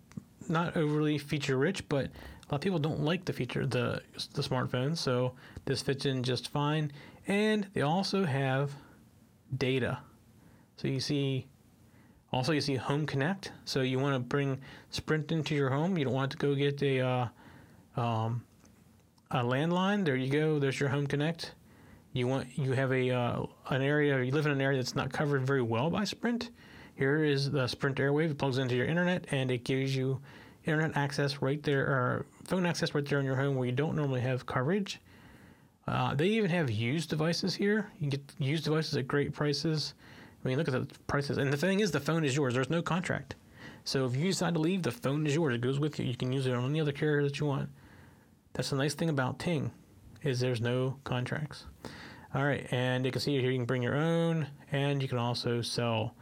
not 0.48 0.76
overly 0.76 1.18
feature 1.18 1.58
rich, 1.58 1.86
but 1.88 2.06
a 2.06 2.52
lot 2.52 2.56
of 2.56 2.60
people 2.60 2.78
don't 2.78 3.00
like 3.00 3.24
the 3.24 3.32
feature 3.32 3.66
the 3.66 4.00
the 4.34 4.42
smartphones. 4.42 4.98
So 4.98 5.34
this 5.64 5.82
fits 5.82 6.06
in 6.06 6.22
just 6.22 6.48
fine. 6.48 6.92
And 7.26 7.66
they 7.74 7.82
also 7.82 8.24
have 8.24 8.72
data. 9.56 9.98
So 10.76 10.88
you 10.88 11.00
see 11.00 11.48
also, 12.32 12.52
you 12.52 12.60
see 12.60 12.74
Home 12.76 13.06
Connect. 13.06 13.52
So 13.64 13.80
you 13.80 13.98
want 13.98 14.14
to 14.14 14.20
bring 14.20 14.60
Sprint 14.90 15.32
into 15.32 15.54
your 15.54 15.70
home. 15.70 15.96
You 15.96 16.04
don't 16.04 16.14
want 16.14 16.30
to 16.32 16.36
go 16.36 16.54
get 16.54 16.82
a 16.82 17.00
uh, 17.00 17.28
um, 17.96 18.44
a 19.30 19.38
landline. 19.38 20.04
There 20.04 20.16
you 20.16 20.30
go. 20.30 20.58
There's 20.58 20.78
your 20.78 20.90
Home 20.90 21.06
Connect. 21.06 21.52
You 22.12 22.26
want 22.26 22.46
you 22.56 22.72
have 22.72 22.92
a 22.92 23.10
uh, 23.10 23.46
an 23.70 23.82
area. 23.82 24.22
You 24.22 24.32
live 24.32 24.44
in 24.44 24.52
an 24.52 24.60
area 24.60 24.78
that's 24.78 24.94
not 24.94 25.12
covered 25.12 25.46
very 25.46 25.62
well 25.62 25.88
by 25.88 26.04
Sprint. 26.04 26.50
Here 26.96 27.24
is 27.24 27.50
the 27.50 27.66
Sprint 27.66 27.96
Airwave. 27.96 28.32
It 28.32 28.38
plugs 28.38 28.58
into 28.58 28.74
your 28.74 28.86
internet 28.86 29.26
and 29.30 29.50
it 29.50 29.64
gives 29.64 29.96
you 29.96 30.20
internet 30.66 30.96
access 30.96 31.40
right 31.40 31.62
there, 31.62 31.82
or 31.86 32.26
phone 32.44 32.66
access 32.66 32.94
right 32.94 33.06
there 33.06 33.20
in 33.20 33.24
your 33.24 33.36
home 33.36 33.56
where 33.56 33.66
you 33.66 33.72
don't 33.72 33.96
normally 33.96 34.20
have 34.20 34.44
coverage. 34.44 35.00
Uh, 35.88 36.14
they 36.14 36.26
even 36.26 36.50
have 36.50 36.70
used 36.70 37.08
devices 37.10 37.54
here. 37.54 37.90
You 37.98 38.10
can 38.10 38.10
get 38.10 38.34
used 38.38 38.64
devices 38.64 38.96
at 38.96 39.08
great 39.08 39.32
prices. 39.32 39.94
I 40.44 40.48
mean, 40.48 40.58
look 40.58 40.68
at 40.68 40.74
the 40.74 40.86
prices. 41.06 41.38
And 41.38 41.52
the 41.52 41.56
thing 41.56 41.80
is, 41.80 41.90
the 41.90 42.00
phone 42.00 42.24
is 42.24 42.36
yours. 42.36 42.54
There's 42.54 42.70
no 42.70 42.82
contract. 42.82 43.36
So 43.84 44.04
if 44.04 44.14
you 44.14 44.26
decide 44.26 44.54
to 44.54 44.60
leave, 44.60 44.82
the 44.82 44.90
phone 44.90 45.26
is 45.26 45.34
yours. 45.34 45.54
It 45.54 45.62
goes 45.62 45.80
with 45.80 45.98
you. 45.98 46.04
You 46.04 46.16
can 46.16 46.32
use 46.32 46.46
it 46.46 46.54
on 46.54 46.68
any 46.68 46.80
other 46.80 46.92
carrier 46.92 47.22
that 47.22 47.40
you 47.40 47.46
want. 47.46 47.70
That's 48.52 48.70
the 48.70 48.76
nice 48.76 48.94
thing 48.94 49.08
about 49.08 49.38
Ting, 49.38 49.70
is 50.22 50.40
there's 50.40 50.60
no 50.60 50.98
contracts. 51.04 51.64
All 52.34 52.44
right, 52.44 52.66
and 52.70 53.06
you 53.06 53.10
can 53.10 53.20
see 53.20 53.40
here 53.40 53.50
you 53.50 53.58
can 53.58 53.64
bring 53.64 53.82
your 53.82 53.96
own, 53.96 54.46
and 54.72 55.00
you 55.00 55.08
can 55.08 55.16
also 55.16 55.62
sell. 55.62 56.14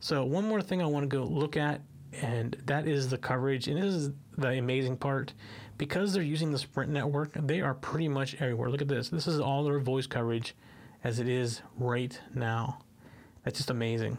So 0.00 0.24
one 0.24 0.46
more 0.46 0.60
thing 0.60 0.82
I 0.82 0.86
want 0.86 1.08
to 1.08 1.16
go 1.16 1.24
look 1.24 1.56
at 1.56 1.80
and 2.22 2.56
that 2.66 2.86
is 2.86 3.08
the 3.08 3.18
coverage. 3.18 3.68
And 3.68 3.82
this 3.82 3.94
is 3.94 4.10
the 4.36 4.50
amazing 4.50 4.96
part 4.96 5.32
because 5.76 6.12
they're 6.12 6.22
using 6.22 6.52
the 6.52 6.58
Sprint 6.58 6.90
network, 6.90 7.32
they 7.34 7.60
are 7.60 7.74
pretty 7.74 8.08
much 8.08 8.34
everywhere. 8.40 8.70
Look 8.70 8.82
at 8.82 8.88
this. 8.88 9.08
This 9.08 9.26
is 9.26 9.40
all 9.40 9.64
their 9.64 9.78
voice 9.78 10.06
coverage 10.06 10.54
as 11.02 11.18
it 11.18 11.28
is 11.28 11.62
right 11.76 12.18
now. 12.34 12.78
That's 13.44 13.58
just 13.58 13.70
amazing. 13.70 14.18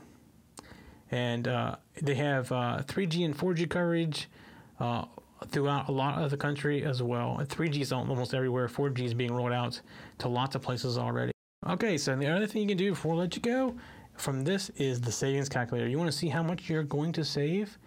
And 1.11 1.47
uh, 1.47 1.77
they 2.01 2.15
have 2.15 2.51
uh, 2.51 2.81
3G 2.85 3.25
and 3.25 3.37
4G 3.37 3.69
coverage 3.69 4.29
uh, 4.79 5.05
throughout 5.49 5.87
a 5.87 5.91
lot 5.91 6.21
of 6.21 6.31
the 6.31 6.37
country 6.37 6.83
as 6.83 7.01
well. 7.01 7.39
3G 7.41 7.81
is 7.81 7.91
almost 7.91 8.33
everywhere. 8.33 8.67
4G 8.67 9.01
is 9.01 9.13
being 9.13 9.33
rolled 9.33 9.53
out 9.53 9.79
to 10.19 10.27
lots 10.27 10.55
of 10.55 10.61
places 10.61 10.97
already. 10.97 11.31
Okay, 11.67 11.97
so 11.97 12.15
the 12.15 12.27
other 12.27 12.45
thing 12.45 12.61
you 12.61 12.67
can 12.67 12.77
do 12.77 12.91
before 12.91 13.15
I 13.15 13.17
let 13.17 13.35
you 13.35 13.41
go 13.41 13.75
from 14.17 14.43
this 14.43 14.69
is 14.71 15.01
the 15.01 15.11
savings 15.11 15.49
calculator. 15.49 15.87
You 15.87 15.97
want 15.97 16.11
to 16.11 16.17
see 16.17 16.27
how 16.27 16.43
much 16.43 16.69
you're 16.69 16.83
going 16.83 17.11
to 17.13 17.25
save? 17.25 17.77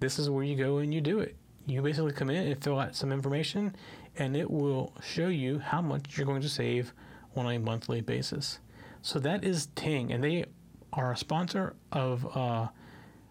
This 0.00 0.18
is 0.18 0.30
where 0.30 0.44
you 0.44 0.56
go 0.56 0.78
and 0.78 0.92
you 0.92 1.00
do 1.00 1.18
it. 1.20 1.36
You 1.68 1.82
basically 1.82 2.12
come 2.12 2.30
in 2.30 2.46
and 2.46 2.64
fill 2.64 2.78
out 2.78 2.96
some 2.96 3.12
information, 3.12 3.76
and 4.16 4.34
it 4.34 4.50
will 4.50 4.94
show 5.02 5.28
you 5.28 5.58
how 5.58 5.82
much 5.82 6.16
you're 6.16 6.26
going 6.26 6.40
to 6.40 6.48
save 6.48 6.94
on 7.36 7.46
a 7.46 7.58
monthly 7.58 8.00
basis. 8.00 8.58
So 9.02 9.18
that 9.18 9.44
is 9.44 9.66
Ting, 9.74 10.10
and 10.10 10.24
they 10.24 10.46
are 10.94 11.12
a 11.12 11.16
sponsor 11.16 11.76
of 11.92 12.26
uh, 12.34 12.68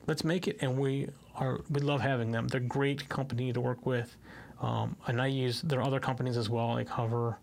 Let's 0.06 0.24
Make 0.24 0.48
It, 0.48 0.58
and 0.62 0.78
we 0.78 1.10
are 1.34 1.62
we 1.70 1.82
love 1.82 2.02
having 2.02 2.32
them. 2.32 2.48
They're 2.48 2.62
a 2.62 2.64
great 2.64 3.10
company 3.10 3.52
to 3.54 3.60
work 3.60 3.88
with, 3.88 4.16
um, 4.62 4.96
and 5.08 5.20
I 5.20 5.28
use 5.28 5.62
there 5.64 5.80
are 5.80 5.84
other 5.84 6.00
companies 6.00 6.38
as 6.38 6.48
well 6.50 6.70
like 6.70 6.88
Hover. 6.88 7.40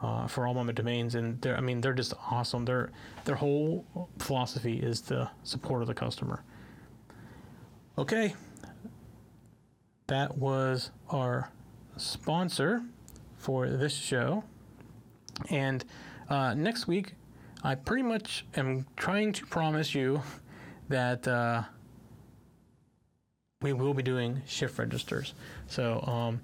Uh, 0.00 0.28
for 0.28 0.46
all 0.46 0.54
my 0.54 0.70
domains, 0.70 1.16
and 1.16 1.40
they're 1.40 1.56
I 1.56 1.60
mean 1.60 1.80
they're 1.80 1.92
just 1.92 2.14
awesome. 2.30 2.64
Their 2.64 2.90
their 3.24 3.34
whole 3.34 3.84
philosophy 4.20 4.78
is 4.78 5.00
the 5.00 5.28
support 5.42 5.82
of 5.82 5.88
the 5.88 5.94
customer. 5.94 6.44
Okay, 7.98 8.36
that 10.08 10.36
was 10.36 10.90
our 11.10 11.50
sponsor 11.96 12.82
for 13.36 13.68
this 13.68 13.94
show, 13.94 14.44
and 15.50 15.84
uh, 16.28 16.54
next 16.54 16.86
week 16.86 17.14
I 17.62 17.74
pretty 17.74 18.02
much 18.02 18.44
am 18.56 18.86
trying 18.96 19.32
to 19.34 19.46
promise 19.46 19.94
you 19.94 20.22
that 20.88 21.26
uh, 21.28 21.62
we 23.60 23.72
will 23.72 23.94
be 23.94 24.02
doing 24.02 24.42
shift 24.46 24.78
registers. 24.78 25.34
So, 25.66 26.02
um, 26.06 26.40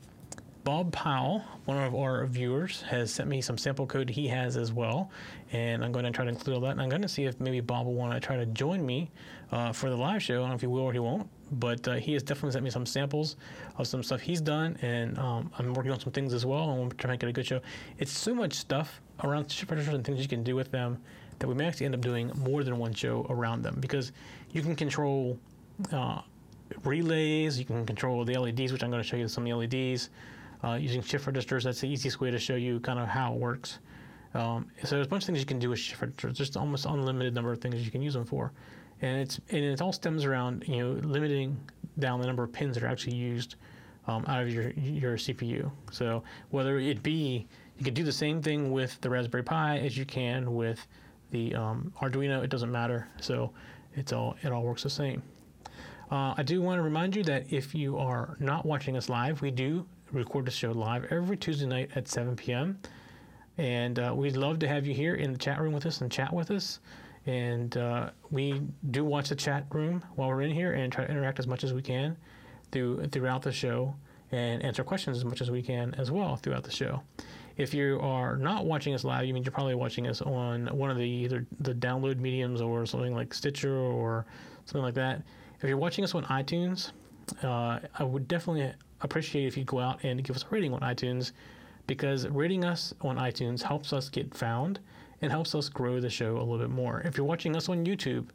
Bob 0.64 0.92
Powell, 0.92 1.44
one 1.66 1.76
of 1.76 1.94
our 1.94 2.26
viewers, 2.26 2.80
has 2.82 3.12
sent 3.12 3.28
me 3.28 3.42
some 3.42 3.58
sample 3.58 3.86
code 3.86 4.08
he 4.08 4.26
has 4.28 4.56
as 4.56 4.72
well, 4.72 5.10
and 5.52 5.84
I'm 5.84 5.92
going 5.92 6.06
to 6.06 6.10
try 6.10 6.24
to 6.24 6.30
include 6.30 6.56
all 6.56 6.62
that. 6.62 6.70
And 6.70 6.80
I'm 6.80 6.88
going 6.88 7.02
to 7.02 7.08
see 7.08 7.24
if 7.24 7.38
maybe 7.38 7.60
Bob 7.60 7.86
will 7.86 7.94
want 7.94 8.14
to 8.14 8.20
try 8.20 8.36
to 8.36 8.46
join 8.46 8.84
me 8.84 9.10
uh, 9.52 9.72
for 9.72 9.90
the 9.90 9.96
live 9.96 10.22
show. 10.22 10.36
I 10.36 10.38
don't 10.38 10.48
know 10.48 10.54
if 10.54 10.62
he 10.62 10.66
will 10.66 10.80
or 10.80 10.92
he 10.92 10.98
won't, 10.98 11.28
but 11.52 11.86
uh, 11.88 11.94
he 11.94 12.12
has 12.14 12.22
definitely 12.22 12.52
sent 12.52 12.64
me 12.64 12.70
some 12.70 12.86
samples 12.86 13.36
of 13.76 13.86
some 13.86 14.02
stuff 14.02 14.20
he's 14.20 14.40
done, 14.40 14.76
and 14.82 15.18
um, 15.18 15.50
I'm 15.58 15.74
working 15.74 15.92
on 15.92 16.00
some 16.00 16.12
things 16.12 16.32
as 16.32 16.44
well. 16.46 16.70
And 16.70 16.82
we're 16.82 16.88
trying 16.90 17.18
to 17.18 17.26
it 17.26 17.30
a 17.30 17.32
good 17.32 17.46
show. 17.46 17.60
It's 17.98 18.12
so 18.12 18.34
much 18.34 18.54
stuff 18.54 19.00
around 19.22 19.50
shift 19.50 19.70
registers 19.70 19.94
and 19.94 20.04
things 20.04 20.20
you 20.20 20.28
can 20.28 20.42
do 20.42 20.56
with 20.56 20.70
them 20.70 20.98
that 21.38 21.48
we 21.48 21.54
may 21.54 21.66
actually 21.66 21.86
end 21.86 21.94
up 21.94 22.00
doing 22.00 22.30
more 22.36 22.62
than 22.62 22.78
one 22.78 22.94
show 22.94 23.26
around 23.28 23.62
them 23.62 23.76
because 23.80 24.12
you 24.52 24.62
can 24.62 24.76
control. 24.76 25.38
Uh, 25.92 26.20
relays, 26.84 27.58
you 27.58 27.64
can 27.64 27.84
control 27.86 28.24
the 28.24 28.38
LEDs, 28.38 28.72
which 28.72 28.82
I'm 28.82 28.90
going 28.90 29.02
to 29.02 29.08
show 29.08 29.16
you 29.16 29.28
some 29.28 29.46
of 29.46 29.68
the 29.68 29.92
LEDs 29.92 30.10
uh, 30.64 30.74
using 30.74 31.02
shift 31.02 31.26
registers. 31.26 31.64
That's 31.64 31.80
the 31.80 31.88
easiest 31.88 32.20
way 32.20 32.30
to 32.30 32.38
show 32.38 32.56
you 32.56 32.80
kind 32.80 32.98
of 32.98 33.08
how 33.08 33.34
it 33.34 33.38
works. 33.38 33.78
Um, 34.34 34.68
so 34.82 34.96
there's 34.96 35.06
a 35.06 35.10
bunch 35.10 35.22
of 35.22 35.26
things 35.26 35.38
you 35.38 35.46
can 35.46 35.58
do 35.58 35.70
with 35.70 35.78
shift 35.78 36.02
registers. 36.02 36.36
Just 36.36 36.56
almost 36.56 36.86
unlimited 36.86 37.34
number 37.34 37.52
of 37.52 37.60
things 37.60 37.84
you 37.84 37.90
can 37.90 38.02
use 38.02 38.14
them 38.14 38.24
for, 38.24 38.52
and 39.04 39.20
it's 39.20 39.38
and 39.50 39.62
it 39.62 39.82
all 39.82 39.92
stems 39.92 40.24
around 40.24 40.64
you 40.66 40.78
know 40.78 41.00
limiting 41.06 41.56
down 41.98 42.20
the 42.20 42.26
number 42.26 42.42
of 42.42 42.52
pins 42.52 42.74
that 42.74 42.82
are 42.82 42.88
actually 42.88 43.14
used 43.14 43.56
um, 44.06 44.24
out 44.26 44.42
of 44.42 44.52
your 44.52 44.70
your 44.70 45.16
CPU. 45.16 45.70
So 45.92 46.22
whether 46.50 46.78
it 46.78 47.02
be 47.02 47.46
you 47.78 47.84
can 47.84 47.94
do 47.94 48.02
the 48.02 48.12
same 48.12 48.40
thing 48.40 48.72
with 48.72 48.98
the 49.02 49.10
Raspberry 49.10 49.42
Pi 49.42 49.78
as 49.78 49.96
you 49.96 50.06
can 50.06 50.54
with 50.54 50.86
the 51.30 51.54
um, 51.54 51.92
Arduino. 52.00 52.42
It 52.42 52.48
doesn't 52.48 52.72
matter. 52.72 53.08
So 53.20 53.52
it's 53.94 54.12
all 54.12 54.36
it 54.42 54.52
all 54.52 54.62
works 54.62 54.82
the 54.84 54.90
same. 54.90 55.22
Uh, 56.10 56.34
I 56.36 56.42
do 56.42 56.62
want 56.62 56.78
to 56.78 56.82
remind 56.82 57.14
you 57.14 57.24
that 57.24 57.52
if 57.52 57.74
you 57.74 57.98
are 57.98 58.36
not 58.38 58.64
watching 58.64 58.96
us 58.96 59.08
live, 59.08 59.42
we 59.42 59.50
do 59.50 59.86
record 60.12 60.46
the 60.46 60.50
show 60.50 60.70
live 60.72 61.06
every 61.10 61.36
Tuesday 61.36 61.66
night 61.66 61.90
at 61.94 62.08
7 62.08 62.36
p.m. 62.36 62.78
And 63.58 63.98
uh, 63.98 64.12
we'd 64.14 64.36
love 64.36 64.58
to 64.60 64.68
have 64.68 64.86
you 64.86 64.94
here 64.94 65.14
in 65.14 65.32
the 65.32 65.38
chat 65.38 65.60
room 65.60 65.72
with 65.72 65.86
us 65.86 66.00
and 66.00 66.10
chat 66.10 66.32
with 66.32 66.50
us. 66.50 66.78
And 67.26 67.76
uh, 67.76 68.10
we 68.30 68.62
do 68.90 69.04
watch 69.04 69.30
the 69.30 69.34
chat 69.34 69.66
room 69.70 70.02
while 70.14 70.28
we're 70.28 70.42
in 70.42 70.50
here 70.50 70.72
and 70.72 70.92
try 70.92 71.04
to 71.04 71.10
interact 71.10 71.38
as 71.38 71.46
much 71.46 71.64
as 71.64 71.72
we 71.72 71.82
can 71.82 72.16
through, 72.70 73.06
throughout 73.06 73.42
the 73.42 73.52
show 73.52 73.94
and 74.30 74.62
answer 74.62 74.84
questions 74.84 75.16
as 75.16 75.24
much 75.24 75.40
as 75.40 75.50
we 75.50 75.62
can 75.62 75.94
as 75.94 76.10
well 76.10 76.36
throughout 76.36 76.64
the 76.64 76.70
show. 76.70 77.02
If 77.56 77.72
you 77.72 78.00
are 78.00 78.36
not 78.36 78.66
watching 78.66 78.94
us 78.94 79.04
live, 79.04 79.24
you 79.26 79.32
mean 79.32 79.44
you're 79.44 79.52
probably 79.52 79.76
watching 79.76 80.08
us 80.08 80.20
on 80.20 80.66
one 80.76 80.90
of 80.90 80.96
the 80.96 81.04
either 81.04 81.46
the 81.60 81.72
download 81.72 82.18
mediums 82.18 82.60
or 82.60 82.84
something 82.84 83.14
like 83.14 83.32
Stitcher 83.32 83.76
or 83.76 84.26
something 84.64 84.82
like 84.82 84.94
that. 84.94 85.22
If 85.60 85.68
you're 85.68 85.78
watching 85.78 86.04
us 86.04 86.14
on 86.14 86.24
iTunes, 86.24 86.90
uh, 87.42 87.78
I 87.98 88.02
would 88.02 88.26
definitely 88.26 88.72
appreciate 89.00 89.46
if 89.46 89.56
you 89.56 89.64
go 89.64 89.78
out 89.78 90.02
and 90.02 90.22
give 90.22 90.34
us 90.34 90.42
a 90.42 90.46
rating 90.50 90.74
on 90.74 90.80
iTunes 90.80 91.32
because 91.86 92.26
rating 92.28 92.64
us 92.64 92.92
on 93.02 93.16
iTunes 93.16 93.62
helps 93.62 93.92
us 93.92 94.08
get 94.08 94.34
found 94.34 94.80
and 95.22 95.30
helps 95.30 95.54
us 95.54 95.68
grow 95.68 96.00
the 96.00 96.10
show 96.10 96.36
a 96.36 96.40
little 96.40 96.58
bit 96.58 96.70
more. 96.70 97.02
If 97.04 97.16
you're 97.16 97.26
watching 97.26 97.56
us 97.56 97.68
on 97.68 97.84
YouTube, 97.84 98.26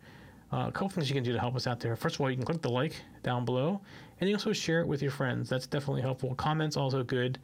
uh, 0.52 0.66
a 0.68 0.72
couple 0.72 0.90
things 0.90 1.10
you 1.10 1.16
can 1.16 1.24
do 1.24 1.34
to 1.34 1.40
help 1.40 1.56
us 1.56 1.68
out 1.68 1.80
there. 1.80 1.96
First 1.96 2.16
of 2.16 2.22
all, 2.22 2.30
you 2.30 2.36
can 2.36 2.46
click 2.46 2.62
the 2.62 2.70
like 2.70 2.94
down 3.24 3.46
below, 3.46 3.82
and 4.20 4.30
you 4.30 4.36
also 4.36 4.54
share 4.54 4.82
it 4.82 4.88
with 4.88 5.02
your 5.02 5.12
friends. 5.12 5.50
That's 5.50 5.68
definitely 5.68 6.02
helpful. 6.02 6.34
Comments 6.36 6.76
also 6.76 7.04
good 7.04 7.40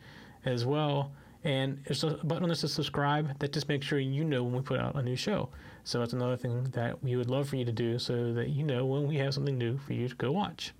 as 0.46 0.66
well. 0.66 1.12
And 1.44 1.80
there's 1.86 2.04
a 2.04 2.12
button 2.24 2.44
on 2.44 2.50
this 2.50 2.62
to 2.62 2.68
subscribe 2.68 3.38
that 3.38 3.54
just 3.54 3.70
makes 3.70 3.86
sure 3.86 4.00
you 4.00 4.24
know 4.24 4.44
when 4.44 4.54
we 4.54 4.62
put 4.62 4.80
out 4.80 4.96
a 4.96 5.02
new 5.04 5.16
show. 5.16 5.50
So 5.84 6.00
that's 6.00 6.14
another 6.14 6.36
thing 6.36 6.64
that 6.72 7.04
we 7.04 7.16
would 7.16 7.30
love 7.30 7.48
for 7.48 7.56
you 7.56 7.66
to 7.66 7.72
do 7.72 8.00
so 8.00 8.34
that 8.34 8.50
you 8.50 8.64
know 8.64 8.86
when 8.88 9.08
we 9.08 9.18
have 9.18 9.36
something 9.36 9.56
new 9.56 9.78
for 9.78 9.94
you 9.94 10.08
to 10.08 10.16
go 10.16 10.32
watch. 10.32 10.74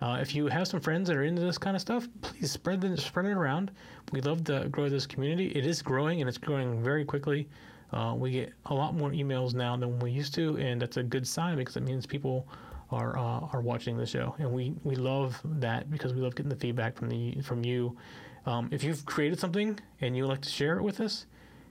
Uh, 0.00 0.18
if 0.20 0.36
you 0.36 0.46
have 0.46 0.68
some 0.68 0.80
friends 0.80 1.08
that 1.08 1.16
are 1.16 1.24
into 1.24 1.42
this 1.42 1.58
kind 1.58 1.74
of 1.74 1.80
stuff, 1.80 2.06
please 2.22 2.52
spread 2.52 2.80
them, 2.80 2.96
spread 2.96 3.26
it 3.26 3.32
around. 3.32 3.72
We 4.12 4.20
love 4.20 4.44
to 4.44 4.68
grow 4.68 4.88
this 4.88 5.06
community. 5.06 5.48
It 5.48 5.66
is 5.66 5.82
growing 5.82 6.20
and 6.20 6.28
it's 6.28 6.38
growing 6.38 6.80
very 6.80 7.04
quickly. 7.04 7.48
Uh, 7.92 8.14
we 8.16 8.30
get 8.30 8.52
a 8.66 8.74
lot 8.74 8.94
more 8.94 9.10
emails 9.10 9.54
now 9.54 9.76
than 9.76 9.98
we 9.98 10.10
used 10.10 10.34
to, 10.34 10.56
and 10.58 10.80
that's 10.80 10.98
a 10.98 11.02
good 11.02 11.26
sign 11.26 11.56
because 11.56 11.76
it 11.76 11.82
means 11.82 12.06
people 12.06 12.46
are 12.90 13.18
uh, 13.18 13.40
are 13.52 13.60
watching 13.60 13.96
the 13.96 14.06
show, 14.06 14.34
and 14.38 14.50
we, 14.50 14.74
we 14.84 14.94
love 14.94 15.40
that 15.44 15.90
because 15.90 16.14
we 16.14 16.20
love 16.20 16.34
getting 16.34 16.50
the 16.50 16.56
feedback 16.56 16.96
from 16.96 17.08
the 17.08 17.40
from 17.42 17.64
you. 17.64 17.96
Um, 18.46 18.68
if 18.70 18.82
you've 18.82 19.04
created 19.04 19.38
something 19.38 19.78
and 20.00 20.16
you 20.16 20.22
would 20.22 20.30
like 20.30 20.40
to 20.42 20.48
share 20.48 20.78
it 20.78 20.82
with 20.82 21.00
us, 21.00 21.26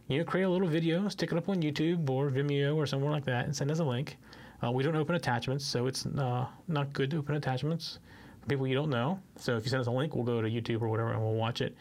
you 0.08 0.20
know, 0.20 0.24
create 0.24 0.44
a 0.44 0.50
little 0.50 0.68
video, 0.68 1.08
stick 1.10 1.32
it 1.32 1.38
up 1.38 1.50
on 1.50 1.62
YouTube 1.62 2.10
or 2.10 2.30
Vimeo 2.30 2.76
or 2.76 2.86
somewhere 2.86 3.12
like 3.12 3.26
that, 3.26 3.46
and 3.46 3.56
send 3.56 3.72
us 3.72 3.80
a 3.80 3.84
link. 3.84 4.18
Uh, 4.64 4.72
we 4.72 4.84
don't 4.84 4.96
open 4.96 5.16
attachments, 5.16 5.66
so 5.66 5.88
it's 5.88 6.06
uh, 6.06 6.46
not 6.68 6.92
good 6.94 7.12
to 7.12 7.18
open 7.18 7.36
attachments 7.36 8.00
for 8.42 8.48
people 8.48 8.68
you 8.68 8.76
don't 8.76 8.90
know. 8.90 9.20
So 9.38 9.56
if 9.56 9.64
you 9.64 9.70
send 9.70 9.82
us 9.82 9.88
a 9.88 9.92
link, 9.92 10.16
we'll 10.16 10.24
go 10.24 10.42
to 10.42 10.50
YouTube 10.50 10.82
or 10.82 10.88
whatever 10.88 11.12
and 11.12 11.22
we'll 11.22 11.36
watch 11.36 11.62
it. 11.62 11.76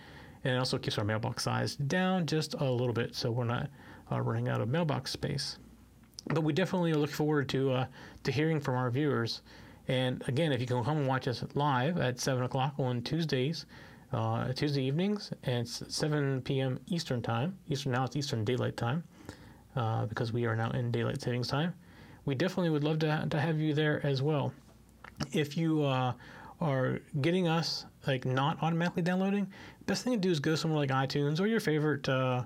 And 0.44 0.54
it 0.54 0.58
also 0.58 0.78
keeps 0.78 0.98
our 0.98 1.04
mailbox 1.04 1.42
size 1.42 1.76
down 1.76 2.26
just 2.26 2.54
a 2.54 2.64
little 2.64 2.92
bit, 2.92 3.14
so 3.14 3.30
we're 3.30 3.44
not 3.44 3.68
uh, 4.10 4.20
running 4.20 4.48
out 4.48 4.60
of 4.60 4.68
mailbox 4.68 5.10
space. 5.10 5.58
But 6.28 6.42
we 6.42 6.52
definitely 6.52 6.92
look 6.94 7.10
forward 7.10 7.48
to 7.50 7.72
uh, 7.72 7.86
to 8.24 8.32
hearing 8.32 8.60
from 8.60 8.74
our 8.74 8.90
viewers. 8.90 9.42
And 9.88 10.22
again, 10.26 10.52
if 10.52 10.60
you 10.60 10.66
can 10.66 10.82
come 10.82 10.98
and 10.98 11.06
watch 11.06 11.28
us 11.28 11.44
live 11.54 11.98
at 11.98 12.18
seven 12.18 12.42
o'clock 12.42 12.74
on 12.78 13.02
Tuesdays, 13.02 13.66
uh, 14.12 14.52
Tuesday 14.52 14.82
evenings, 14.82 15.32
and 15.44 15.68
7 15.68 16.42
p.m. 16.42 16.80
Eastern 16.88 17.22
time. 17.22 17.56
Eastern 17.68 17.92
now 17.92 18.04
it's 18.04 18.16
Eastern 18.16 18.44
Daylight 18.44 18.76
Time 18.76 19.04
uh, 19.76 20.06
because 20.06 20.32
we 20.32 20.46
are 20.46 20.56
now 20.56 20.70
in 20.70 20.90
daylight 20.90 21.20
savings 21.20 21.48
time. 21.48 21.74
We 22.24 22.34
definitely 22.34 22.70
would 22.70 22.82
love 22.82 22.98
to, 23.00 23.26
to 23.30 23.40
have 23.40 23.60
you 23.60 23.74
there 23.74 24.04
as 24.04 24.22
well. 24.22 24.52
If 25.32 25.56
you 25.56 25.84
uh, 25.84 26.12
are 26.60 26.98
getting 27.20 27.46
us 27.46 27.86
like 28.06 28.24
not 28.24 28.62
automatically 28.62 29.02
downloading, 29.02 29.46
best 29.86 30.02
thing 30.02 30.12
to 30.14 30.18
do 30.18 30.30
is 30.30 30.40
go 30.40 30.54
somewhere 30.56 30.78
like 30.80 30.90
iTunes 30.90 31.40
or 31.40 31.46
your 31.46 31.60
favorite 31.60 32.08
uh, 32.08 32.42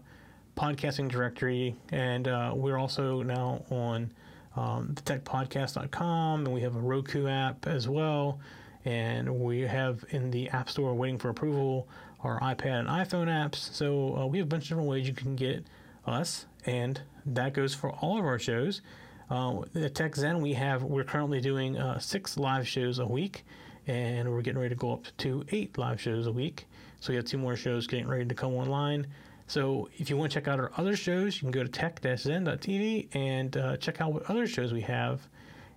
podcasting 0.60 1.08
directory. 1.08 1.74
And 1.90 2.28
uh, 2.28 2.52
we're 2.54 2.76
also 2.76 3.22
now 3.22 3.64
on 3.70 4.12
um, 4.56 4.94
thetechpodcast.com, 4.94 6.44
and 6.44 6.54
we 6.54 6.60
have 6.60 6.76
a 6.76 6.80
Roku 6.80 7.26
app 7.26 7.66
as 7.66 7.88
well. 7.88 8.40
And 8.84 9.40
we 9.40 9.60
have 9.62 10.04
in 10.10 10.30
the 10.30 10.50
App 10.50 10.68
Store 10.68 10.92
waiting 10.94 11.18
for 11.18 11.30
approval 11.30 11.88
our 12.22 12.38
iPad 12.40 12.80
and 12.80 12.88
iPhone 12.88 13.28
apps. 13.28 13.56
So 13.56 14.16
uh, 14.16 14.26
we 14.26 14.38
have 14.38 14.46
a 14.46 14.50
bunch 14.50 14.64
of 14.64 14.68
different 14.68 14.88
ways 14.88 15.08
you 15.08 15.14
can 15.14 15.34
get 15.34 15.64
us, 16.06 16.44
and 16.66 17.00
that 17.24 17.54
goes 17.54 17.74
for 17.74 17.90
all 17.92 18.18
of 18.18 18.24
our 18.26 18.38
shows. 18.38 18.82
Uh, 19.30 19.62
at 19.74 19.94
Tech 19.94 20.14
Zen, 20.16 20.40
we 20.40 20.52
have 20.54 20.82
we're 20.82 21.04
currently 21.04 21.40
doing 21.40 21.78
uh, 21.78 21.98
six 21.98 22.36
live 22.36 22.68
shows 22.68 22.98
a 22.98 23.06
week, 23.06 23.44
and 23.86 24.30
we're 24.30 24.42
getting 24.42 24.60
ready 24.60 24.74
to 24.74 24.78
go 24.78 24.92
up 24.92 25.06
to 25.18 25.44
eight 25.52 25.78
live 25.78 26.00
shows 26.00 26.26
a 26.26 26.32
week. 26.32 26.66
So 27.00 27.12
we 27.12 27.16
have 27.16 27.24
two 27.24 27.38
more 27.38 27.56
shows 27.56 27.86
getting 27.86 28.08
ready 28.08 28.26
to 28.26 28.34
come 28.34 28.52
online. 28.54 29.06
So 29.50 29.88
if 29.98 30.08
you 30.08 30.16
want 30.16 30.30
to 30.30 30.34
check 30.38 30.46
out 30.46 30.60
our 30.60 30.70
other 30.76 30.94
shows, 30.94 31.34
you 31.34 31.40
can 31.40 31.50
go 31.50 31.64
to 31.64 31.68
tech-zen.tv 31.68 33.08
and 33.16 33.56
uh, 33.56 33.76
check 33.78 34.00
out 34.00 34.12
what 34.12 34.30
other 34.30 34.46
shows 34.46 34.72
we 34.72 34.82
have. 34.82 35.26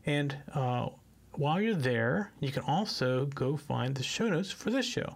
And 0.06 0.38
uh, 0.54 0.90
while 1.32 1.60
you're 1.60 1.74
there, 1.74 2.32
you 2.40 2.52
can 2.52 2.62
also 2.68 3.26
go 3.34 3.58
find 3.58 3.96
the 3.96 4.04
show 4.04 4.30
notes 4.30 4.52
for 4.52 4.70
this 4.70 4.86
show. 4.86 5.16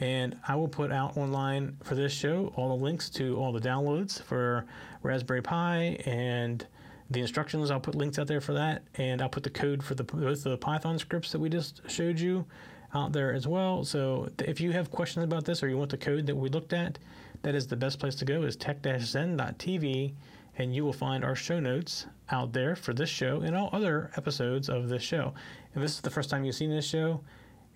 And 0.00 0.38
I 0.48 0.54
will 0.54 0.66
put 0.66 0.90
out 0.90 1.18
online 1.18 1.76
for 1.82 1.94
this 1.94 2.10
show 2.10 2.54
all 2.56 2.74
the 2.74 2.82
links 2.82 3.10
to 3.10 3.36
all 3.36 3.52
the 3.52 3.60
downloads 3.60 4.22
for 4.22 4.64
Raspberry 5.02 5.42
Pi 5.42 5.98
and 6.06 6.66
the 7.10 7.20
instructions. 7.20 7.70
I'll 7.70 7.80
put 7.80 7.96
links 7.96 8.18
out 8.18 8.28
there 8.28 8.40
for 8.40 8.54
that, 8.54 8.82
and 8.94 9.20
I'll 9.20 9.28
put 9.28 9.42
the 9.42 9.50
code 9.50 9.82
for 9.82 9.94
the 9.94 10.04
both 10.04 10.42
the 10.42 10.56
Python 10.56 10.98
scripts 10.98 11.32
that 11.32 11.38
we 11.38 11.50
just 11.50 11.82
showed 11.90 12.18
you 12.18 12.46
out 12.94 13.12
there 13.12 13.34
as 13.34 13.46
well. 13.46 13.84
So 13.84 14.30
if 14.38 14.58
you 14.58 14.72
have 14.72 14.90
questions 14.90 15.24
about 15.24 15.44
this 15.44 15.62
or 15.62 15.68
you 15.68 15.76
want 15.76 15.90
the 15.90 15.98
code 15.98 16.26
that 16.26 16.34
we 16.34 16.48
looked 16.48 16.72
at, 16.72 16.98
that 17.42 17.54
is 17.54 17.66
the 17.66 17.76
best 17.76 17.98
place 17.98 18.14
to 18.16 18.24
go 18.24 18.42
is 18.42 18.56
tech-zen.tv 18.56 20.14
and 20.58 20.74
you 20.74 20.84
will 20.84 20.92
find 20.92 21.24
our 21.24 21.34
show 21.34 21.58
notes 21.58 22.06
out 22.30 22.52
there 22.52 22.76
for 22.76 22.92
this 22.92 23.08
show 23.08 23.40
and 23.40 23.56
all 23.56 23.70
other 23.72 24.10
episodes 24.16 24.68
of 24.68 24.88
this 24.88 25.02
show. 25.02 25.32
If 25.74 25.80
this 25.80 25.92
is 25.92 26.00
the 26.00 26.10
first 26.10 26.28
time 26.28 26.44
you've 26.44 26.54
seen 26.54 26.70
this 26.70 26.86
show 26.86 27.22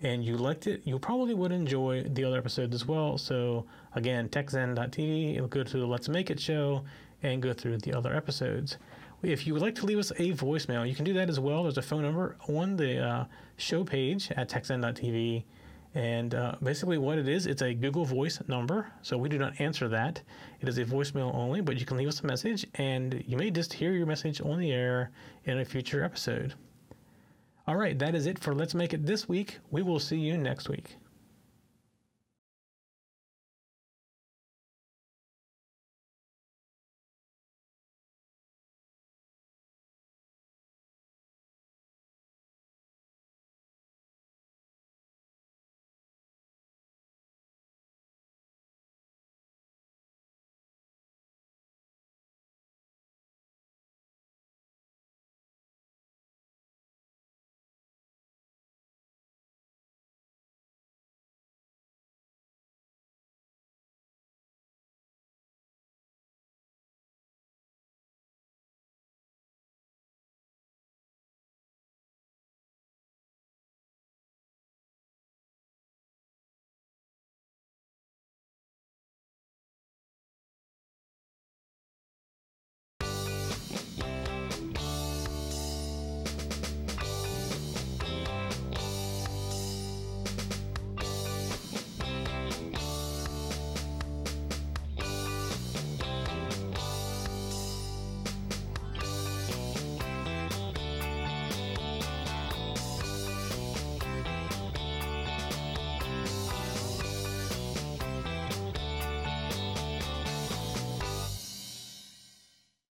and 0.01 0.23
you 0.23 0.37
liked 0.37 0.67
it, 0.67 0.81
you 0.83 0.99
probably 0.99 1.33
would 1.33 1.51
enjoy 1.51 2.03
the 2.03 2.23
other 2.23 2.37
episodes 2.37 2.75
as 2.75 2.85
well. 2.85 3.17
So 3.17 3.65
again, 3.95 4.29
techzen.tv, 4.29 5.35
it'll 5.35 5.47
go 5.47 5.63
to 5.63 5.77
the 5.77 5.85
Let's 5.85 6.09
Make 6.09 6.29
It 6.29 6.39
show 6.39 6.83
and 7.23 7.41
go 7.41 7.53
through 7.53 7.77
the 7.79 7.93
other 7.93 8.15
episodes. 8.15 8.77
If 9.23 9.47
you 9.47 9.53
would 9.53 9.61
like 9.61 9.75
to 9.75 9.85
leave 9.85 9.97
us 9.97 10.11
a 10.11 10.33
voicemail, 10.33 10.87
you 10.87 10.93
can 10.93 11.05
do 11.05 11.13
that 11.13 11.29
as 11.29 11.39
well. 11.39 11.63
There's 11.63 11.77
a 11.77 11.81
phone 11.81 12.03
number 12.03 12.35
on 12.47 12.75
the 12.75 12.99
uh, 12.99 13.25
show 13.57 13.83
page 13.83 14.31
at 14.31 14.49
techzen.tv 14.49 15.43
and 15.95 16.35
uh, 16.35 16.55
basically, 16.61 16.97
what 16.97 17.17
it 17.17 17.29
is, 17.29 17.47
it's 17.47 17.61
a 17.61 17.73
Google 17.73 18.03
Voice 18.03 18.41
number. 18.49 18.91
So 19.01 19.17
we 19.17 19.29
do 19.29 19.37
not 19.37 19.59
answer 19.59 19.87
that. 19.87 20.21
It 20.59 20.67
is 20.67 20.77
a 20.77 20.83
voicemail 20.83 21.33
only, 21.33 21.61
but 21.61 21.79
you 21.79 21.85
can 21.85 21.95
leave 21.95 22.09
us 22.09 22.19
a 22.19 22.27
message, 22.27 22.67
and 22.75 23.23
you 23.25 23.37
may 23.37 23.49
just 23.49 23.71
hear 23.71 23.93
your 23.93 24.05
message 24.05 24.41
on 24.41 24.59
the 24.59 24.73
air 24.73 25.11
in 25.45 25.59
a 25.59 25.65
future 25.65 26.03
episode. 26.03 26.53
All 27.65 27.77
right, 27.77 27.97
that 27.97 28.13
is 28.13 28.25
it 28.25 28.37
for 28.37 28.53
Let's 28.53 28.75
Make 28.75 28.93
It 28.93 29.05
this 29.05 29.29
week. 29.29 29.59
We 29.71 29.81
will 29.81 29.99
see 29.99 30.17
you 30.17 30.37
next 30.37 30.67
week. 30.67 30.97